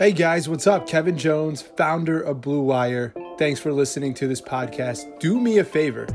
Hey 0.00 0.12
guys, 0.12 0.48
what's 0.48 0.66
up? 0.66 0.88
Kevin 0.88 1.18
Jones, 1.18 1.60
founder 1.60 2.22
of 2.22 2.40
Blue 2.40 2.62
Wire. 2.62 3.12
Thanks 3.36 3.60
for 3.60 3.70
listening 3.70 4.14
to 4.14 4.26
this 4.26 4.40
podcast. 4.40 5.20
Do 5.20 5.38
me 5.38 5.58
a 5.58 5.64
favor, 5.64 6.06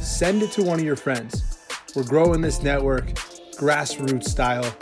send 0.00 0.44
it 0.44 0.52
to 0.52 0.62
one 0.62 0.78
of 0.78 0.84
your 0.84 0.94
friends. 0.94 1.58
We're 1.96 2.04
growing 2.04 2.40
this 2.40 2.62
network, 2.62 3.06
grassroots 3.56 4.28
style. 4.28 4.72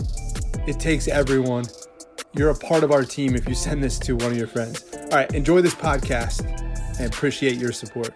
It 0.67 0.79
takes 0.79 1.09
everyone. 1.09 1.65
You're 2.35 2.51
a 2.51 2.55
part 2.55 2.85
of 2.85 2.93
our 2.93 3.03
team 3.03 3.35
if 3.35 3.49
you 3.49 3.55
send 3.55 3.83
this 3.83 3.99
to 4.01 4.15
one 4.15 4.33
of 4.33 4.37
your 4.37 4.47
friends. 4.47 4.85
All 4.95 5.09
right, 5.13 5.35
enjoy 5.35 5.63
this 5.63 5.75
podcast 5.75 6.45
and 6.99 7.11
appreciate 7.11 7.57
your 7.57 7.73
support. 7.73 8.13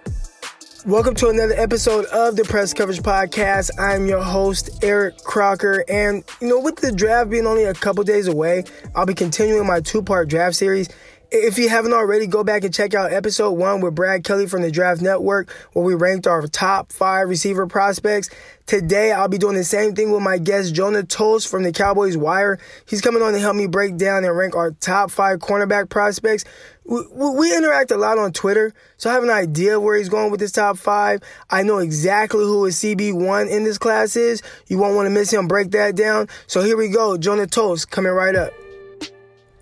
Welcome 0.87 1.14
to 1.14 1.30
another 1.30 1.55
episode 1.55 2.05
of 2.07 2.37
the 2.37 2.45
Press 2.45 2.75
Coverage 2.75 3.00
Podcast. 3.00 3.71
I'm 3.79 4.07
your 4.07 4.23
host, 4.23 4.69
Eric 4.85 5.17
Crocker. 5.25 5.82
And, 5.89 6.23
you 6.43 6.49
know, 6.49 6.61
with 6.61 6.77
the 6.77 6.93
draft 6.93 7.30
being 7.30 7.46
only 7.46 7.64
a 7.64 7.73
couple 7.73 8.05
days 8.05 8.29
away, 8.29 8.64
I'll 8.95 9.07
be 9.07 9.14
continuing 9.14 9.67
my 9.67 9.81
two 9.81 10.03
part 10.03 10.29
draft 10.29 10.57
series. 10.57 10.90
If 11.31 11.57
you 11.59 11.71
haven't 11.71 11.95
already, 11.95 12.26
go 12.26 12.45
back 12.45 12.64
and 12.64 12.73
check 12.73 12.93
out 12.93 13.12
episode 13.12 13.53
one 13.53 13.81
with 13.81 13.95
Brad 13.95 14.25
Kelly 14.25 14.46
from 14.46 14.61
the 14.61 14.71
Draft 14.71 15.00
Network, 15.00 15.50
where 15.73 15.85
we 15.85 15.95
ranked 15.95 16.26
our 16.26 16.46
top 16.46 16.93
five 16.93 17.31
receiver 17.31 17.67
prospects. 17.67 18.29
Today, 18.67 19.11
I'll 19.11 19.29
be 19.29 19.39
doing 19.39 19.57
the 19.57 19.64
same 19.64 19.95
thing 19.95 20.12
with 20.12 20.23
my 20.23 20.39
guest, 20.39 20.75
Jonah 20.75 21.03
Tuls 21.03 21.45
from 21.45 21.62
the 21.64 21.73
Cowboys 21.73 22.17
Wire. 22.17 22.59
He's 22.87 23.01
coming 23.01 23.23
on 23.23 23.32
to 23.32 23.39
help 23.40 23.57
me 23.57 23.67
break 23.67 23.96
down 23.96 24.23
and 24.23 24.37
rank 24.37 24.54
our 24.54 24.73
top 24.73 25.11
five 25.11 25.39
cornerback 25.39 25.89
prospects. 25.89 26.45
We, 26.85 27.03
we 27.13 27.57
interact 27.57 27.91
a 27.91 27.97
lot 27.97 28.19
on 28.19 28.33
Twitter, 28.33 28.75
so 28.99 29.09
I 29.11 29.15
have 29.15 29.23
an 29.23 29.31
idea 29.31 29.81
where 29.81 29.97
he's 29.97 30.09
going 30.09 30.31
with 30.31 30.41
his 30.41 30.53
top 30.53 30.77
five. 30.77 31.21
I 31.51 31.63
know 31.63 31.79
exactly 31.79 32.45
who 32.45 32.65
his 32.65 32.77
CB1 32.77 33.51
in 33.51 33.65
this 33.65 33.79
class 33.79 34.17
is. 34.17 34.43
You 34.69 34.79
won't 34.79 34.95
want 34.95 35.07
to 35.07 35.11
miss 35.11 35.33
him 35.33 35.48
break 35.48 35.70
that 35.70 35.97
down. 35.97 36.29
So 36.47 36.62
here 36.62 36.77
we 36.77 36.89
go. 36.89 37.17
Jonah 37.17 37.47
Tuls 37.47 37.84
coming 37.84 38.12
right 38.12 38.34
up. 38.34 38.53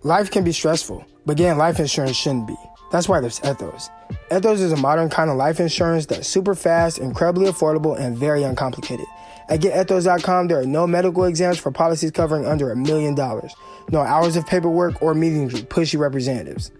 Life 0.02 0.30
can 0.30 0.42
be 0.42 0.52
stressful. 0.52 1.06
But 1.24 1.36
getting 1.36 1.58
life 1.58 1.78
insurance 1.78 2.16
shouldn't 2.16 2.48
be. 2.48 2.56
That's 2.90 3.08
why 3.08 3.20
there's 3.20 3.40
Ethos. 3.44 3.88
Ethos 4.30 4.60
is 4.60 4.72
a 4.72 4.76
modern 4.76 5.08
kind 5.08 5.30
of 5.30 5.36
life 5.36 5.60
insurance 5.60 6.06
that's 6.06 6.28
super 6.28 6.54
fast, 6.54 6.98
incredibly 6.98 7.50
affordable, 7.50 7.98
and 7.98 8.16
very 8.16 8.42
uncomplicated. 8.42 9.06
At 9.48 9.60
getethos.com, 9.60 10.48
there 10.48 10.60
are 10.60 10.66
no 10.66 10.86
medical 10.86 11.24
exams 11.24 11.58
for 11.58 11.70
policies 11.70 12.10
covering 12.10 12.44
under 12.46 12.70
a 12.70 12.76
million 12.76 13.14
dollars, 13.14 13.54
no 13.90 14.00
hours 14.00 14.36
of 14.36 14.46
paperwork 14.46 15.00
or 15.00 15.14
meetings 15.14 15.52
with 15.52 15.68
pushy 15.68 15.98
representatives. 15.98 16.70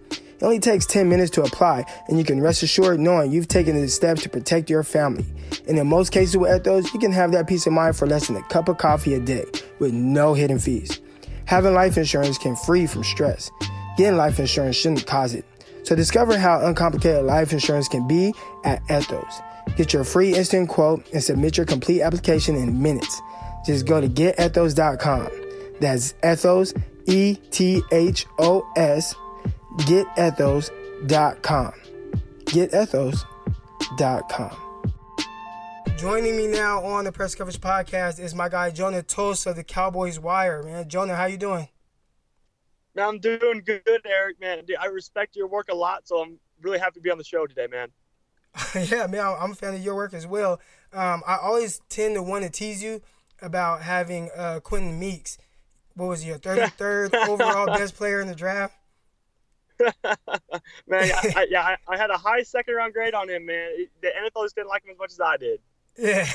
It 0.43 0.45
only 0.45 0.59
takes 0.59 0.85
10 0.85 1.07
minutes 1.07 1.31
to 1.31 1.43
apply, 1.43 1.85
and 2.09 2.17
you 2.17 2.25
can 2.25 2.41
rest 2.41 2.63
assured 2.63 2.99
knowing 2.99 3.31
you've 3.31 3.47
taken 3.47 3.79
the 3.79 3.87
steps 3.87 4.23
to 4.23 4.29
protect 4.29 4.69
your 4.69 4.83
family. 4.83 5.25
And 5.69 5.79
in 5.79 5.87
most 5.87 6.11
cases 6.11 6.35
with 6.35 6.53
Ethos, 6.53 6.93
you 6.93 6.99
can 6.99 7.13
have 7.13 7.31
that 7.31 7.47
peace 7.47 7.65
of 7.65 7.71
mind 7.71 7.95
for 7.95 8.07
less 8.07 8.27
than 8.27 8.35
a 8.35 8.43
cup 8.43 8.67
of 8.67 8.77
coffee 8.77 9.13
a 9.13 9.21
day 9.21 9.45
with 9.79 9.93
no 9.93 10.33
hidden 10.33 10.59
fees. 10.59 10.99
Having 11.45 11.75
life 11.75 11.97
insurance 11.97 12.37
can 12.37 12.57
free 12.57 12.87
from 12.87 13.05
stress. 13.05 13.51
Getting 13.95 14.17
life 14.17 14.37
insurance 14.37 14.75
shouldn't 14.75 15.07
cause 15.07 15.33
it. 15.33 15.45
So 15.83 15.95
discover 15.95 16.37
how 16.37 16.59
uncomplicated 16.65 17.23
life 17.23 17.53
insurance 17.53 17.87
can 17.87 18.05
be 18.05 18.33
at 18.65 18.81
Ethos. 18.91 19.41
Get 19.77 19.93
your 19.93 20.03
free 20.03 20.35
instant 20.35 20.67
quote 20.67 21.07
and 21.13 21.23
submit 21.23 21.55
your 21.55 21.65
complete 21.65 22.01
application 22.01 22.57
in 22.57 22.81
minutes. 22.81 23.21
Just 23.65 23.85
go 23.85 24.01
to 24.01 24.09
getethos.com. 24.09 25.29
That's 25.79 26.15
ethos, 26.21 26.73
E 27.05 27.35
T 27.51 27.81
H 27.93 28.25
O 28.39 28.69
S, 28.75 29.15
getethos.com. 29.79 31.73
Getethos.com. 32.45 34.57
Joining 35.97 36.35
me 36.35 36.47
now 36.47 36.83
on 36.83 37.05
the 37.05 37.11
press 37.11 37.35
coverage 37.35 37.61
podcast 37.61 38.19
is 38.19 38.35
my 38.35 38.49
guy 38.49 38.71
Jonah 38.71 39.03
Tuls 39.03 39.47
of 39.47 39.55
the 39.55 39.63
Cowboys 39.63 40.19
Wire. 40.19 40.63
Man, 40.63 40.89
Jonah, 40.89 41.15
how 41.15 41.25
you 41.25 41.37
doing? 41.37 41.69
Man, 42.95 43.07
I'm 43.07 43.19
doing 43.19 43.61
good, 43.65 44.01
Eric. 44.05 44.41
Man, 44.41 44.63
I 44.79 44.87
respect 44.87 45.35
your 45.35 45.47
work 45.47 45.69
a 45.71 45.75
lot, 45.75 46.07
so 46.07 46.21
I'm 46.21 46.39
really 46.61 46.79
happy 46.79 46.95
to 46.95 47.01
be 47.01 47.09
on 47.09 47.17
the 47.17 47.23
show 47.23 47.47
today, 47.47 47.67
man. 47.71 47.87
yeah, 48.75 49.07
man, 49.07 49.35
I'm 49.39 49.51
a 49.51 49.55
fan 49.55 49.75
of 49.75 49.81
your 49.81 49.95
work 49.95 50.13
as 50.13 50.27
well. 50.27 50.59
Um, 50.91 51.23
I 51.25 51.37
always 51.41 51.79
tend 51.89 52.15
to 52.15 52.21
want 52.21 52.43
to 52.43 52.49
tease 52.49 52.83
you 52.83 53.01
about 53.41 53.81
having 53.81 54.29
uh, 54.35 54.59
Quentin 54.61 54.99
Meeks. 54.99 55.37
What 55.95 56.09
was 56.09 56.21
he, 56.21 56.29
your 56.29 56.39
33rd 56.39 57.13
overall 57.27 57.67
best 57.67 57.95
player 57.95 58.19
in 58.19 58.27
the 58.27 58.35
draft? 58.35 58.75
man, 60.87 61.11
I, 61.11 61.33
I, 61.35 61.47
yeah, 61.49 61.61
I, 61.61 61.77
I, 61.87 61.97
had 61.97 62.09
a 62.09 62.17
high 62.17 62.43
second 62.43 62.75
round 62.75 62.93
grade 62.93 63.13
on 63.13 63.29
him, 63.29 63.45
man. 63.45 63.87
The 64.01 64.07
NFL 64.07 64.45
just 64.45 64.55
didn't 64.55 64.69
like 64.69 64.83
him 64.83 64.91
as 64.91 64.97
much 64.97 65.11
as 65.11 65.19
I 65.19 65.37
did. 65.37 65.59
Yeah, 65.97 66.25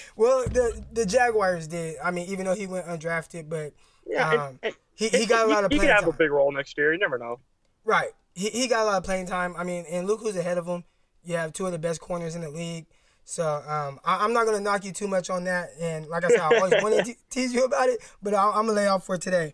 well, 0.16 0.44
the 0.48 0.82
the 0.92 1.06
Jaguars 1.06 1.66
did. 1.68 1.96
I 2.02 2.10
mean, 2.10 2.28
even 2.28 2.46
though 2.46 2.54
he 2.54 2.66
went 2.66 2.86
undrafted, 2.86 3.48
but 3.48 3.72
yeah, 4.06 4.28
um, 4.28 4.40
and, 4.40 4.58
and, 4.62 4.76
he, 4.94 5.08
he 5.08 5.26
got 5.26 5.46
a 5.46 5.50
lot 5.50 5.64
of 5.64 5.70
he 5.70 5.78
playing 5.78 5.88
could 5.88 5.94
have 5.94 6.04
time. 6.04 6.14
a 6.14 6.16
big 6.16 6.30
role 6.30 6.50
next 6.50 6.76
year. 6.76 6.92
You 6.92 6.98
never 6.98 7.18
know. 7.18 7.38
Right. 7.84 8.10
He, 8.34 8.50
he 8.50 8.66
got 8.68 8.82
a 8.82 8.84
lot 8.84 8.98
of 8.98 9.04
playing 9.04 9.26
time. 9.26 9.54
I 9.56 9.64
mean, 9.64 9.84
and 9.90 10.06
look 10.06 10.20
who's 10.20 10.36
ahead 10.36 10.58
of 10.58 10.66
him. 10.66 10.84
You 11.24 11.36
have 11.36 11.52
two 11.52 11.66
of 11.66 11.72
the 11.72 11.78
best 11.78 12.00
corners 12.00 12.34
in 12.34 12.42
the 12.42 12.50
league. 12.50 12.86
So 13.28 13.62
um, 13.68 14.00
I, 14.06 14.24
am 14.24 14.32
not 14.32 14.46
gonna 14.46 14.58
knock 14.58 14.86
you 14.86 14.90
too 14.90 15.06
much 15.06 15.28
on 15.28 15.44
that. 15.44 15.72
And 15.78 16.06
like 16.06 16.24
I 16.24 16.28
said, 16.28 16.40
I 16.40 16.56
always 16.56 16.82
want 16.82 17.04
to 17.04 17.14
tease 17.30 17.52
you 17.52 17.64
about 17.64 17.90
it, 17.90 18.00
but 18.22 18.32
I, 18.32 18.58
am 18.58 18.64
gonna 18.64 18.72
lay 18.72 18.86
off 18.86 19.04
for 19.04 19.18
today. 19.18 19.52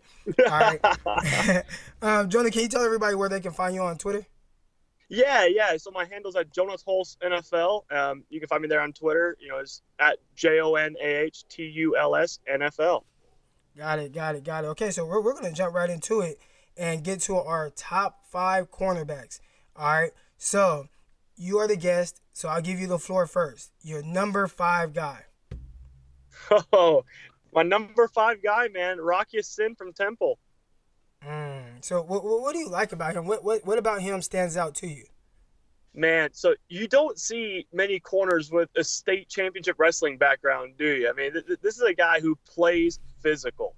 All 0.49 0.57
right. 0.57 0.79
um, 2.01 2.29
Jonah, 2.29 2.51
can 2.51 2.61
you 2.61 2.69
tell 2.69 2.85
everybody 2.85 3.15
where 3.15 3.27
they 3.27 3.41
can 3.41 3.51
find 3.51 3.75
you 3.75 3.81
on 3.81 3.97
Twitter? 3.97 4.25
Yeah, 5.09 5.45
yeah. 5.47 5.75
So 5.75 5.91
my 5.91 6.05
handle's 6.05 6.37
at 6.37 6.53
Jonah 6.53 6.77
Tuls 6.77 7.17
NFL. 7.21 7.91
Um, 7.91 8.23
you 8.29 8.39
can 8.39 8.47
find 8.47 8.61
me 8.61 8.69
there 8.69 8.79
on 8.79 8.93
Twitter. 8.93 9.35
You 9.41 9.49
know, 9.49 9.57
it's 9.57 9.81
at 9.99 10.19
J 10.37 10.61
O 10.61 10.75
N 10.75 10.95
A 11.03 11.23
H 11.23 11.45
T 11.49 11.63
U 11.63 11.97
L 11.97 12.15
S 12.15 12.39
NFL. 12.49 13.03
Got 13.77 13.99
it, 13.99 14.13
got 14.13 14.35
it, 14.35 14.45
got 14.45 14.63
it. 14.63 14.67
Okay, 14.67 14.89
so 14.89 15.05
we're, 15.05 15.21
we're 15.21 15.33
going 15.33 15.47
to 15.47 15.51
jump 15.51 15.75
right 15.75 15.89
into 15.89 16.21
it 16.21 16.39
and 16.77 17.03
get 17.03 17.19
to 17.23 17.35
our 17.35 17.71
top 17.71 18.23
five 18.31 18.71
cornerbacks. 18.71 19.41
All 19.75 19.91
right, 19.91 20.11
so 20.37 20.87
you 21.35 21.57
are 21.59 21.67
the 21.67 21.75
guest, 21.75 22.21
so 22.33 22.49
I'll 22.49 22.61
give 22.61 22.79
you 22.79 22.87
the 22.87 22.99
floor 22.99 23.27
first. 23.27 23.71
Your 23.81 24.01
number 24.03 24.47
five 24.47 24.93
guy. 24.93 25.25
Oh, 26.71 27.05
my 27.53 27.63
number 27.63 28.07
five 28.07 28.43
guy, 28.43 28.67
man, 28.67 28.99
Rock 28.99 29.29
Ya-Sin 29.31 29.73
from 29.75 29.93
Temple. 29.93 30.37
Mm, 31.25 31.83
so 31.83 32.01
what, 32.01 32.23
what 32.23 32.53
do 32.53 32.59
you 32.59 32.69
like 32.69 32.91
about 32.91 33.15
him? 33.15 33.25
What, 33.25 33.43
what, 33.43 33.65
what 33.65 33.79
about 33.79 34.01
him 34.01 34.21
stands 34.21 34.55
out 34.55 34.75
to 34.75 34.87
you? 34.87 35.05
Man, 35.93 36.29
so 36.33 36.53
you 36.67 36.87
don't 36.87 37.17
see 37.17 37.65
many 37.73 37.99
corners 37.99 38.51
with 38.51 38.69
a 38.75 38.83
state 38.83 39.29
championship 39.29 39.77
wrestling 39.79 40.17
background, 40.17 40.73
do 40.77 40.87
you? 40.87 41.09
I 41.09 41.13
mean, 41.13 41.31
th- 41.31 41.59
this 41.61 41.77
is 41.77 41.83
a 41.83 41.93
guy 41.93 42.19
who 42.19 42.37
plays 42.45 42.99
physical. 43.23 43.75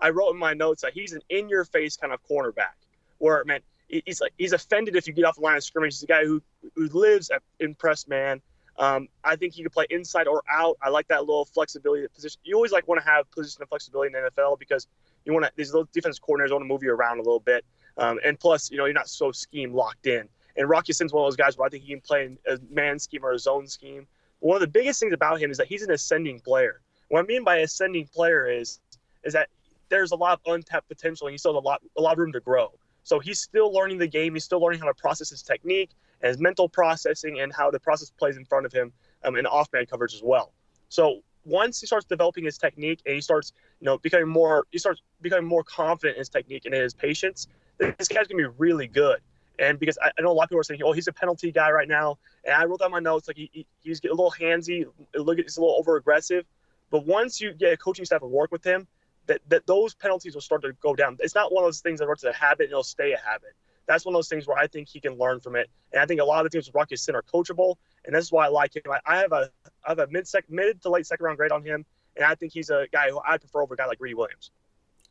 I 0.00 0.10
wrote 0.10 0.30
in 0.30 0.38
my 0.38 0.54
notes 0.54 0.82
that 0.82 0.92
he's 0.92 1.12
an 1.12 1.20
in-your-face 1.28 1.96
kind 1.96 2.12
of 2.12 2.20
cornerback, 2.30 2.78
where 3.18 3.44
man, 3.44 3.60
he's 3.88 4.20
like 4.20 4.32
he's 4.38 4.52
offended 4.52 4.96
if 4.96 5.06
you 5.06 5.12
get 5.12 5.24
off 5.24 5.36
the 5.36 5.40
line 5.40 5.56
of 5.56 5.64
scrimmage. 5.64 5.94
He's 5.94 6.02
a 6.02 6.06
guy 6.06 6.24
who 6.24 6.42
who 6.74 6.88
lives 6.88 7.30
at, 7.30 7.42
in 7.60 7.74
press 7.74 8.06
man. 8.06 8.40
Um, 8.78 9.08
I 9.24 9.34
think 9.34 9.54
he 9.54 9.62
could 9.64 9.72
play 9.72 9.86
inside 9.90 10.28
or 10.28 10.42
out. 10.48 10.78
I 10.80 10.90
like 10.90 11.08
that 11.08 11.20
little 11.20 11.44
flexibility. 11.46 12.06
Position 12.14 12.40
you 12.44 12.54
always 12.54 12.72
like 12.72 12.86
want 12.86 13.02
to 13.02 13.08
have 13.08 13.30
position 13.30 13.62
of 13.62 13.68
flexibility 13.68 14.14
in 14.14 14.22
the 14.22 14.30
NFL 14.30 14.58
because 14.58 14.86
you 15.24 15.32
want 15.32 15.46
to 15.46 15.52
these 15.56 15.72
little 15.72 15.88
defense 15.92 16.18
corners 16.18 16.52
want 16.52 16.62
to 16.62 16.66
move 16.66 16.82
you 16.82 16.92
around 16.92 17.18
a 17.18 17.22
little 17.22 17.40
bit, 17.40 17.64
um, 17.96 18.20
and 18.24 18.38
plus 18.38 18.70
you 18.70 18.76
know 18.76 18.84
you're 18.84 18.94
not 18.94 19.08
so 19.08 19.32
scheme 19.32 19.74
locked 19.74 20.06
in. 20.06 20.28
And 20.56 20.68
Rocky 20.68 20.90
Ya-Sin's 20.90 21.12
one 21.12 21.24
of 21.24 21.26
those 21.26 21.36
guys 21.36 21.56
where 21.56 21.66
I 21.66 21.70
think 21.70 21.84
he 21.84 21.90
can 21.90 22.00
play 22.00 22.26
in 22.26 22.38
a 22.48 22.58
man 22.70 22.98
scheme 22.98 23.24
or 23.24 23.32
a 23.32 23.38
zone 23.38 23.68
scheme. 23.68 24.06
One 24.40 24.56
of 24.56 24.60
the 24.60 24.68
biggest 24.68 25.00
things 25.00 25.12
about 25.12 25.40
him 25.40 25.50
is 25.50 25.56
that 25.58 25.68
he's 25.68 25.82
an 25.82 25.90
ascending 25.90 26.40
player. 26.40 26.80
What 27.08 27.20
I 27.20 27.22
mean 27.26 27.44
by 27.44 27.58
ascending 27.58 28.08
player 28.08 28.46
is 28.46 28.80
is 29.24 29.32
that 29.32 29.48
there's 29.88 30.12
a 30.12 30.16
lot 30.16 30.34
of 30.34 30.52
untapped 30.52 30.88
potential 30.88 31.26
and 31.26 31.34
he 31.34 31.38
still 31.38 31.54
has 31.54 31.62
a 31.62 31.66
lot 31.66 31.82
a 31.96 32.00
lot 32.00 32.12
of 32.12 32.18
room 32.18 32.32
to 32.32 32.40
grow. 32.40 32.72
So 33.08 33.18
he's 33.18 33.40
still 33.40 33.72
learning 33.72 33.96
the 33.96 34.06
game. 34.06 34.34
He's 34.34 34.44
still 34.44 34.60
learning 34.60 34.80
how 34.80 34.86
to 34.86 34.92
process 34.92 35.30
his 35.30 35.42
technique 35.42 35.92
and 36.20 36.28
his 36.28 36.38
mental 36.38 36.68
processing 36.68 37.40
and 37.40 37.50
how 37.50 37.70
the 37.70 37.80
process 37.80 38.10
plays 38.10 38.36
in 38.36 38.44
front 38.44 38.66
of 38.66 38.72
him 38.72 38.92
um, 39.24 39.34
in 39.36 39.46
off-man 39.46 39.86
coverage 39.86 40.12
as 40.12 40.22
well. 40.22 40.52
So 40.90 41.22
once 41.46 41.80
he 41.80 41.86
starts 41.86 42.04
developing 42.04 42.44
his 42.44 42.58
technique 42.58 43.00
and 43.06 43.14
he 43.14 43.22
starts, 43.22 43.54
you 43.80 43.86
know, 43.86 43.96
becoming 43.96 44.28
more, 44.28 44.66
he 44.72 44.78
starts 44.78 45.00
becoming 45.22 45.46
more 45.46 45.64
confident 45.64 46.16
in 46.16 46.20
his 46.20 46.28
technique 46.28 46.66
and 46.66 46.74
in 46.74 46.82
his 46.82 46.92
patience, 46.92 47.48
this 47.78 48.08
guy's 48.08 48.26
gonna 48.26 48.42
be 48.42 48.54
really 48.58 48.86
good. 48.86 49.20
And 49.58 49.78
because 49.78 49.96
I, 50.02 50.10
I, 50.18 50.20
know 50.20 50.30
a 50.30 50.32
lot 50.32 50.42
of 50.42 50.50
people 50.50 50.60
are 50.60 50.64
saying, 50.64 50.82
oh, 50.84 50.92
he's 50.92 51.08
a 51.08 51.12
penalty 51.12 51.50
guy 51.50 51.70
right 51.70 51.88
now. 51.88 52.18
And 52.44 52.54
I 52.54 52.66
wrote 52.66 52.80
down 52.80 52.90
my 52.90 53.00
notes, 53.00 53.26
like 53.26 53.38
he, 53.38 53.48
he, 53.54 53.66
he's 53.80 54.00
a 54.04 54.08
little 54.08 54.34
handsy, 54.38 54.84
look, 55.14 55.38
he's 55.38 55.56
a 55.56 55.60
little 55.60 55.76
over 55.76 55.96
aggressive. 55.96 56.44
But 56.90 57.06
once 57.06 57.40
you 57.40 57.54
get 57.54 57.72
a 57.72 57.76
coaching 57.78 58.04
staff 58.04 58.20
to 58.20 58.26
work 58.26 58.52
with 58.52 58.64
him, 58.64 58.86
that, 59.28 59.40
that 59.48 59.66
those 59.66 59.94
penalties 59.94 60.34
will 60.34 60.42
start 60.42 60.62
to 60.62 60.72
go 60.82 60.94
down. 60.94 61.16
It's 61.20 61.34
not 61.34 61.52
one 61.52 61.62
of 61.62 61.68
those 61.68 61.80
things 61.80 62.00
that 62.00 62.06
starts 62.06 62.24
a 62.24 62.32
habit 62.32 62.64
and 62.64 62.72
it'll 62.72 62.82
stay 62.82 63.12
a 63.12 63.18
habit. 63.18 63.54
That's 63.86 64.04
one 64.04 64.14
of 64.14 64.18
those 64.18 64.28
things 64.28 64.46
where 64.46 64.58
I 64.58 64.66
think 64.66 64.88
he 64.88 65.00
can 65.00 65.16
learn 65.16 65.40
from 65.40 65.56
it. 65.56 65.70
And 65.92 66.02
I 66.02 66.06
think 66.06 66.20
a 66.20 66.24
lot 66.24 66.44
of 66.44 66.50
the 66.50 66.56
teams 66.56 66.66
with 66.66 66.74
Rock 66.74 66.90
Ya-Sin 66.90 67.14
are 67.14 67.22
coachable. 67.22 67.76
And 68.04 68.14
that's 68.14 68.30
why 68.30 68.46
I 68.46 68.48
like 68.48 68.76
him. 68.76 68.82
I, 68.90 69.00
I 69.06 69.18
have 69.18 69.32
a 69.32 69.50
I 69.86 69.90
have 69.90 69.98
a 69.98 70.06
mid 70.08 70.26
sec 70.26 70.44
mid 70.50 70.82
to 70.82 70.90
late 70.90 71.06
second 71.06 71.24
round 71.24 71.38
grade 71.38 71.52
on 71.52 71.62
him. 71.62 71.86
And 72.16 72.24
I 72.24 72.34
think 72.34 72.52
he's 72.52 72.68
a 72.68 72.86
guy 72.92 73.08
who 73.10 73.20
I 73.26 73.38
prefer 73.38 73.62
over 73.62 73.74
a 73.74 73.76
guy 73.76 73.86
like 73.86 73.98
Greedy 73.98 74.14
Williams. 74.14 74.50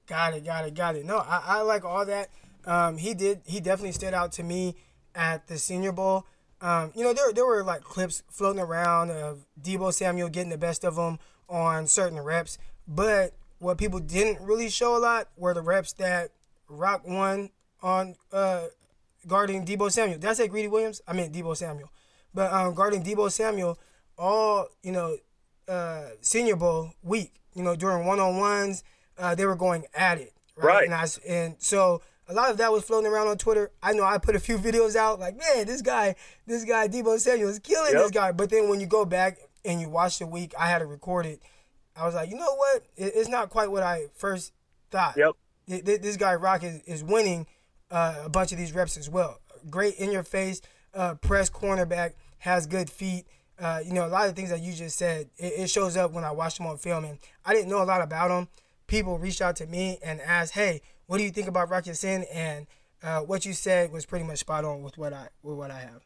Got 0.08 0.36
it, 0.36 0.46
got 0.46 0.66
it, 0.66 0.74
got 0.74 0.96
it. 0.96 1.06
No, 1.06 1.18
I, 1.18 1.42
I 1.46 1.62
like 1.62 1.84
all 1.84 2.06
that. 2.06 2.30
Um, 2.66 2.98
he 2.98 3.14
did. 3.14 3.42
He 3.46 3.60
definitely 3.60 3.94
stood 3.94 4.14
out 4.14 4.32
to 4.34 4.44
me 4.44 4.76
at 5.16 5.48
the 5.48 5.58
Senior 5.58 5.92
Bowl. 5.92 6.26
Um, 6.62 6.92
you 6.96 7.04
know, 7.04 7.14
there 7.14 7.32
there 7.34 7.46
were 7.46 7.64
like 7.64 7.82
clips 7.82 8.24
floating 8.30 8.62
around 8.62 9.12
of 9.12 9.46
Deebo 9.62 9.94
Samuel 9.94 10.30
getting 10.30 10.50
the 10.50 10.58
best 10.58 10.84
of 10.84 10.98
him 10.98 11.20
on 11.50 11.88
certain 11.88 12.20
reps, 12.20 12.58
but 12.88 13.34
what 13.60 13.78
people 13.78 14.00
didn't 14.00 14.40
really 14.42 14.70
show 14.70 14.96
a 14.96 15.00
lot 15.00 15.30
were 15.36 15.54
the 15.54 15.62
reps 15.62 15.94
that 15.94 16.32
Rock 16.70 17.08
won 17.08 17.50
on 17.82 18.16
uh, 18.32 18.66
guarding 19.28 19.66
Deebo 19.66 19.92
Samuel. 19.92 20.20
Did 20.20 20.30
I 20.30 20.34
say 20.34 20.48
Greedy 20.48 20.68
Williams? 20.68 21.02
I 21.08 21.14
meant 21.14 21.34
Deebo 21.34 21.56
Samuel. 21.56 21.92
But 22.34 22.52
um, 22.54 22.74
guarding 22.74 23.04
Deebo 23.04 23.32
Samuel 23.32 23.80
all, 24.18 24.68
you 24.84 24.92
know, 24.92 25.18
uh, 25.68 26.10
Senior 26.22 26.56
Bowl 26.56 26.92
week, 27.04 27.34
you 27.56 27.64
know, 27.64 27.76
during 27.76 28.06
one 28.06 28.20
on 28.20 28.38
ones, 28.38 28.84
uh, 29.18 29.36
they 29.36 29.46
were 29.46 29.56
going 29.56 29.86
at 29.96 30.20
it. 30.20 30.34
Right. 30.56 30.66
Right. 30.68 30.86
And, 30.86 30.94
I, 30.94 31.06
and 31.28 31.56
so 31.60 32.02
a 32.28 32.34
lot 32.34 32.50
of 32.52 32.58
that 32.58 32.72
was 32.72 32.84
floating 32.84 33.12
around 33.12 33.28
on 33.28 33.38
Twitter. 33.38 33.72
I 33.82 33.94
know 33.94 34.04
I 34.04 34.18
put 34.18 34.36
a 34.36 34.40
few 34.40 34.58
videos 34.58 34.96
out 34.96 35.20
like, 35.20 35.38
man, 35.38 35.66
this 35.66 35.82
guy, 35.82 36.16
this 36.46 36.64
guy, 36.64 36.88
Deebo 36.88 37.20
Samuel 37.20 37.50
is 37.50 37.60
killing 37.60 37.94
Yep. 37.94 38.02
this 38.02 38.12
guy. 38.12 38.32
But 38.32 38.50
then 38.50 38.70
when 38.70 38.80
you 38.80 38.88
go 38.88 39.06
back 39.06 39.40
and 39.66 39.82
you 39.82 39.90
watch 39.90 40.20
the 40.20 40.28
week, 40.28 40.54
I 40.60 40.68
had 40.68 40.82
it 40.82 40.86
recorded. 40.86 41.40
I 41.98 42.06
was 42.06 42.16
like, 42.16 42.30
you 42.30 42.36
know 42.38 42.56
what? 42.56 42.84
It, 42.96 43.14
it's 43.16 43.30
not 43.30 43.50
quite 43.50 43.72
what 43.72 43.84
I 43.84 44.06
first 44.16 44.54
thought. 44.92 45.16
Yep. 45.18 45.32
Th- 45.68 45.84
th- 45.84 46.02
This 46.02 46.18
guy 46.18 46.36
Rock 46.36 46.64
is, 46.64 47.04
winning 47.04 47.48
uh, 47.92 48.22
a 48.26 48.30
bunch 48.30 48.52
of 48.52 48.58
these 48.58 48.74
reps 48.74 48.98
as 48.98 49.10
well. 49.10 49.40
Great 49.70 49.96
in 49.96 50.12
your 50.12 50.24
face, 50.24 50.62
uh, 50.94 51.16
press 51.16 51.50
cornerback, 51.50 52.14
has 52.40 52.68
good 52.68 52.90
feet. 52.90 53.26
Uh, 53.60 53.80
you 53.84 53.92
know, 53.94 54.06
a 54.06 54.08
lot 54.08 54.30
of 54.30 54.36
things 54.36 54.52
that 54.52 54.62
you 54.62 54.72
just 54.74 54.98
said, 54.98 55.30
it, 55.38 55.54
it 55.58 55.70
shows 55.70 55.98
up 55.98 56.12
when 56.12 56.24
I 56.24 56.32
watched 56.32 56.60
him 56.60 56.68
on 56.68 56.78
film. 56.78 57.06
And 57.06 57.18
I 57.44 57.54
didn't 57.54 57.70
know 57.70 57.82
a 57.82 57.86
lot 57.86 58.02
about 58.02 58.30
him. 58.30 58.48
People 58.86 59.18
reached 59.18 59.42
out 59.42 59.56
to 59.58 59.66
me 59.66 59.98
and 60.04 60.22
asked, 60.22 60.54
hey, 60.54 60.82
what 61.08 61.18
do 61.18 61.24
you 61.24 61.32
think 61.32 61.48
about 61.48 61.70
Rock 61.70 61.88
Ya-Sin? 61.88 62.26
And 62.32 62.68
uh, 63.02 63.22
what 63.22 63.46
you 63.46 63.54
said 63.54 63.92
was 63.92 64.06
pretty 64.06 64.26
much 64.26 64.40
spot 64.40 64.64
on 64.64 64.84
with 64.84 64.98
what 64.98 65.14
I 65.14 65.30
with 65.42 65.58
what 65.58 65.72
I 65.72 65.80
have. 65.80 66.06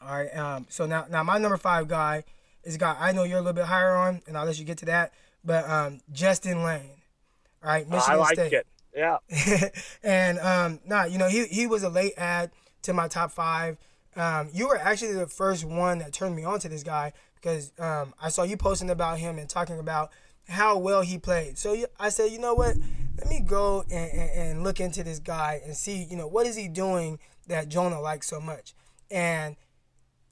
All 0.00 0.16
right. 0.16 0.36
Um, 0.36 0.66
so 0.68 0.86
now, 0.86 1.06
now 1.10 1.22
my 1.22 1.38
number 1.38 1.56
five 1.56 1.88
guy 1.88 2.24
is 2.66 2.74
a 2.74 2.78
guy 2.78 2.96
I 2.98 3.12
know 3.12 3.22
you're 3.22 3.38
a 3.38 3.40
little 3.40 3.54
bit 3.54 3.64
higher 3.64 3.96
on, 3.96 4.20
and 4.26 4.36
I'll 4.36 4.44
let 4.44 4.58
you 4.58 4.64
get 4.64 4.78
to 4.78 4.86
that. 4.86 5.12
But 5.44 5.68
um, 5.68 6.00
Justin 6.12 6.62
Layne. 6.62 6.90
All 7.62 7.70
right, 7.70 7.88
Michigan 7.88 8.14
I 8.14 8.16
like 8.16 8.34
State. 8.34 8.52
it. 8.52 8.66
Yeah. 8.94 9.18
and 10.02 10.38
um, 10.40 10.80
nah, 10.86 11.04
you 11.04 11.18
know, 11.18 11.28
he 11.28 11.46
he 11.46 11.66
was 11.66 11.82
a 11.82 11.88
late 11.88 12.14
add 12.16 12.50
to 12.82 12.92
my 12.92 13.08
top 13.08 13.30
five. 13.30 13.78
Um, 14.16 14.48
you 14.52 14.68
were 14.68 14.78
actually 14.78 15.12
the 15.12 15.26
first 15.26 15.64
one 15.64 15.98
that 15.98 16.12
turned 16.12 16.34
me 16.34 16.44
on 16.44 16.58
to 16.60 16.68
this 16.68 16.82
guy 16.82 17.12
because 17.34 17.72
um, 17.78 18.14
I 18.20 18.30
saw 18.30 18.42
you 18.44 18.56
posting 18.56 18.90
about 18.90 19.18
him 19.18 19.38
and 19.38 19.48
talking 19.48 19.78
about 19.78 20.10
how 20.48 20.78
well 20.78 21.02
he 21.02 21.18
played. 21.18 21.58
So 21.58 21.76
I 22.00 22.08
said, 22.08 22.32
you 22.32 22.38
know 22.38 22.54
what? 22.54 22.76
Let 23.18 23.28
me 23.28 23.40
go 23.40 23.84
and, 23.90 24.10
and, 24.12 24.30
and 24.30 24.64
look 24.64 24.80
into 24.80 25.02
this 25.02 25.18
guy 25.18 25.60
and 25.64 25.76
see, 25.76 26.04
you 26.04 26.16
know, 26.16 26.26
what 26.26 26.46
is 26.46 26.56
he 26.56 26.68
doing 26.68 27.18
that 27.46 27.68
Jonah 27.68 28.00
likes 28.00 28.26
so 28.26 28.40
much. 28.40 28.74
And 29.10 29.56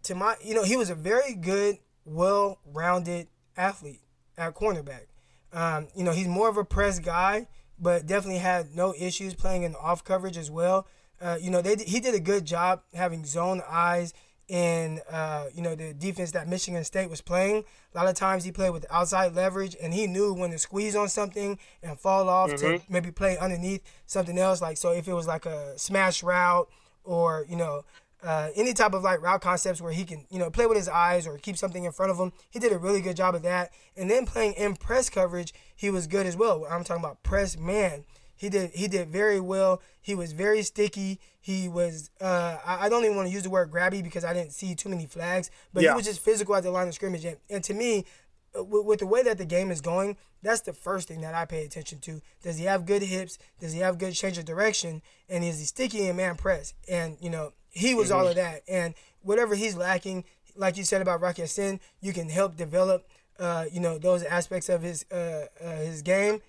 to 0.04 0.14
my, 0.14 0.36
you 0.42 0.54
know, 0.54 0.64
he 0.64 0.76
was 0.76 0.90
a 0.90 0.94
very 0.94 1.34
good, 1.34 1.78
well-rounded 2.04 3.28
athlete 3.56 4.00
at 4.36 4.54
cornerback. 4.54 5.06
Um, 5.52 5.88
you 5.94 6.04
know, 6.04 6.12
he's 6.12 6.28
more 6.28 6.48
of 6.48 6.56
a 6.56 6.64
press 6.64 6.98
guy, 6.98 7.46
but 7.78 8.06
definitely 8.06 8.40
had 8.40 8.74
no 8.74 8.94
issues 8.98 9.34
playing 9.34 9.62
in 9.62 9.74
off 9.76 10.04
coverage 10.04 10.36
as 10.36 10.50
well. 10.50 10.86
Uh, 11.20 11.38
you 11.40 11.50
know, 11.50 11.62
they 11.62 11.76
he 11.76 12.00
did 12.00 12.14
a 12.14 12.20
good 12.20 12.44
job 12.44 12.82
having 12.92 13.24
zone 13.24 13.62
eyes 13.68 14.12
in 14.48 15.00
uh, 15.10 15.46
you 15.54 15.62
know 15.62 15.74
the 15.74 15.94
defense 15.94 16.32
that 16.32 16.48
Michigan 16.48 16.82
State 16.84 17.08
was 17.08 17.20
playing. 17.20 17.64
A 17.94 17.96
lot 17.96 18.08
of 18.08 18.14
times 18.14 18.44
he 18.44 18.52
played 18.52 18.70
with 18.70 18.84
outside 18.90 19.34
leverage, 19.34 19.76
and 19.80 19.94
he 19.94 20.06
knew 20.06 20.34
when 20.34 20.50
to 20.50 20.58
squeeze 20.58 20.96
on 20.96 21.08
something 21.08 21.58
and 21.82 21.98
fall 21.98 22.28
off 22.28 22.50
to 22.56 22.80
maybe 22.88 23.10
play 23.10 23.38
underneath 23.38 23.82
something 24.06 24.38
else. 24.38 24.60
Like 24.60 24.76
so, 24.76 24.92
if 24.92 25.08
it 25.08 25.14
was 25.14 25.26
like 25.26 25.46
a 25.46 25.78
smash 25.78 26.22
route 26.22 26.68
or 27.04 27.46
you 27.48 27.56
know 27.56 27.84
uh, 28.24 28.48
any 28.56 28.72
type 28.72 28.94
of 28.94 29.02
like 29.02 29.20
route 29.20 29.40
concepts 29.42 29.80
where 29.80 29.92
he 29.92 30.04
can, 30.04 30.24
you 30.30 30.38
know, 30.38 30.50
play 30.50 30.66
with 30.66 30.76
his 30.78 30.88
eyes 30.88 31.26
or 31.26 31.36
keep 31.38 31.56
something 31.56 31.84
in 31.84 31.92
front 31.92 32.10
of 32.10 32.18
him. 32.18 32.32
He 32.50 32.58
did 32.58 32.72
a 32.72 32.78
really 32.78 33.00
good 33.00 33.16
job 33.16 33.34
of 33.34 33.42
that. 33.42 33.70
And 33.96 34.10
then 34.10 34.24
playing 34.26 34.54
in 34.54 34.76
press 34.76 35.10
coverage, 35.10 35.52
he 35.76 35.90
was 35.90 36.06
good 36.06 36.26
as 36.26 36.36
well. 36.36 36.66
I'm 36.70 36.84
talking 36.84 37.04
about 37.04 37.22
press 37.22 37.58
man. 37.58 38.04
He 38.36 38.48
did 38.48 38.70
he 38.72 38.88
did 38.88 39.08
very 39.10 39.38
well. 39.40 39.80
He 40.00 40.14
was 40.14 40.32
very 40.32 40.62
sticky. 40.62 41.20
He 41.40 41.68
was 41.68 42.10
uh, 42.20 42.56
I, 42.66 42.86
I 42.86 42.88
don't 42.88 43.04
even 43.04 43.16
want 43.16 43.28
to 43.28 43.32
use 43.34 43.42
the 43.44 43.50
word 43.50 43.70
grabby 43.70 44.02
because 44.02 44.24
I 44.24 44.32
didn't 44.32 44.52
see 44.52 44.74
too 44.74 44.88
many 44.88 45.06
flags, 45.06 45.50
but 45.72 45.82
Yeah. 45.82 45.90
he 45.92 45.96
was 45.96 46.06
just 46.06 46.20
physical 46.20 46.54
at 46.56 46.62
the 46.62 46.70
line 46.70 46.88
of 46.88 46.94
scrimmage. 46.94 47.24
And, 47.24 47.36
and 47.48 47.62
to 47.64 47.74
me, 47.74 48.06
with, 48.54 48.86
with 48.86 48.98
the 49.00 49.06
way 49.06 49.22
that 49.22 49.38
the 49.38 49.44
game 49.44 49.70
is 49.70 49.80
going, 49.80 50.16
that's 50.42 50.60
the 50.60 50.72
first 50.72 51.08
thing 51.08 51.20
that 51.22 51.34
I 51.34 51.44
pay 51.44 51.64
attention 51.64 51.98
to. 52.00 52.20
Does 52.42 52.58
he 52.58 52.64
have 52.64 52.86
good 52.86 53.02
hips? 53.02 53.38
Does 53.60 53.72
he 53.72 53.80
have 53.80 53.98
good 53.98 54.14
change 54.14 54.38
of 54.38 54.44
direction? 54.44 55.02
And 55.28 55.42
is 55.42 55.58
he 55.58 55.64
sticky 55.64 56.06
in 56.08 56.16
man 56.16 56.36
press? 56.36 56.74
And 56.88 57.16
you 57.20 57.30
know, 57.30 57.52
he 57.70 57.94
was 57.94 58.10
all 58.10 58.26
of 58.26 58.36
that. 58.36 58.62
And 58.68 58.94
whatever 59.22 59.54
he's 59.54 59.76
lacking, 59.76 60.24
like 60.56 60.76
you 60.76 60.84
said 60.84 61.02
about 61.02 61.20
Rock 61.20 61.38
Ya-Sin, 61.38 61.80
you 62.00 62.12
can 62.12 62.28
help 62.28 62.56
develop, 62.56 63.08
uh, 63.38 63.64
you 63.72 63.80
know, 63.80 63.98
those 63.98 64.22
aspects 64.22 64.68
of 64.68 64.82
his 64.82 65.04
uh, 65.10 65.46
uh, 65.62 65.76
his 65.76 66.02
game. 66.02 66.40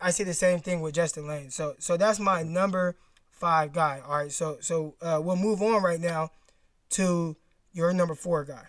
I 0.00 0.10
see 0.12 0.24
the 0.24 0.34
same 0.34 0.60
thing 0.60 0.80
with 0.80 0.94
Justin 0.94 1.26
Layne. 1.26 1.50
So 1.50 1.74
so 1.78 1.96
that's 1.96 2.20
my 2.20 2.42
number 2.42 2.96
five 3.30 3.72
guy. 3.72 4.00
All 4.06 4.18
right. 4.18 4.32
So 4.32 4.58
so 4.60 4.94
uh, 5.02 5.20
we'll 5.22 5.36
move 5.36 5.62
on 5.62 5.82
right 5.82 6.00
now 6.00 6.30
to 6.90 7.36
your 7.72 7.92
number 7.92 8.14
four 8.14 8.44
guy. 8.44 8.66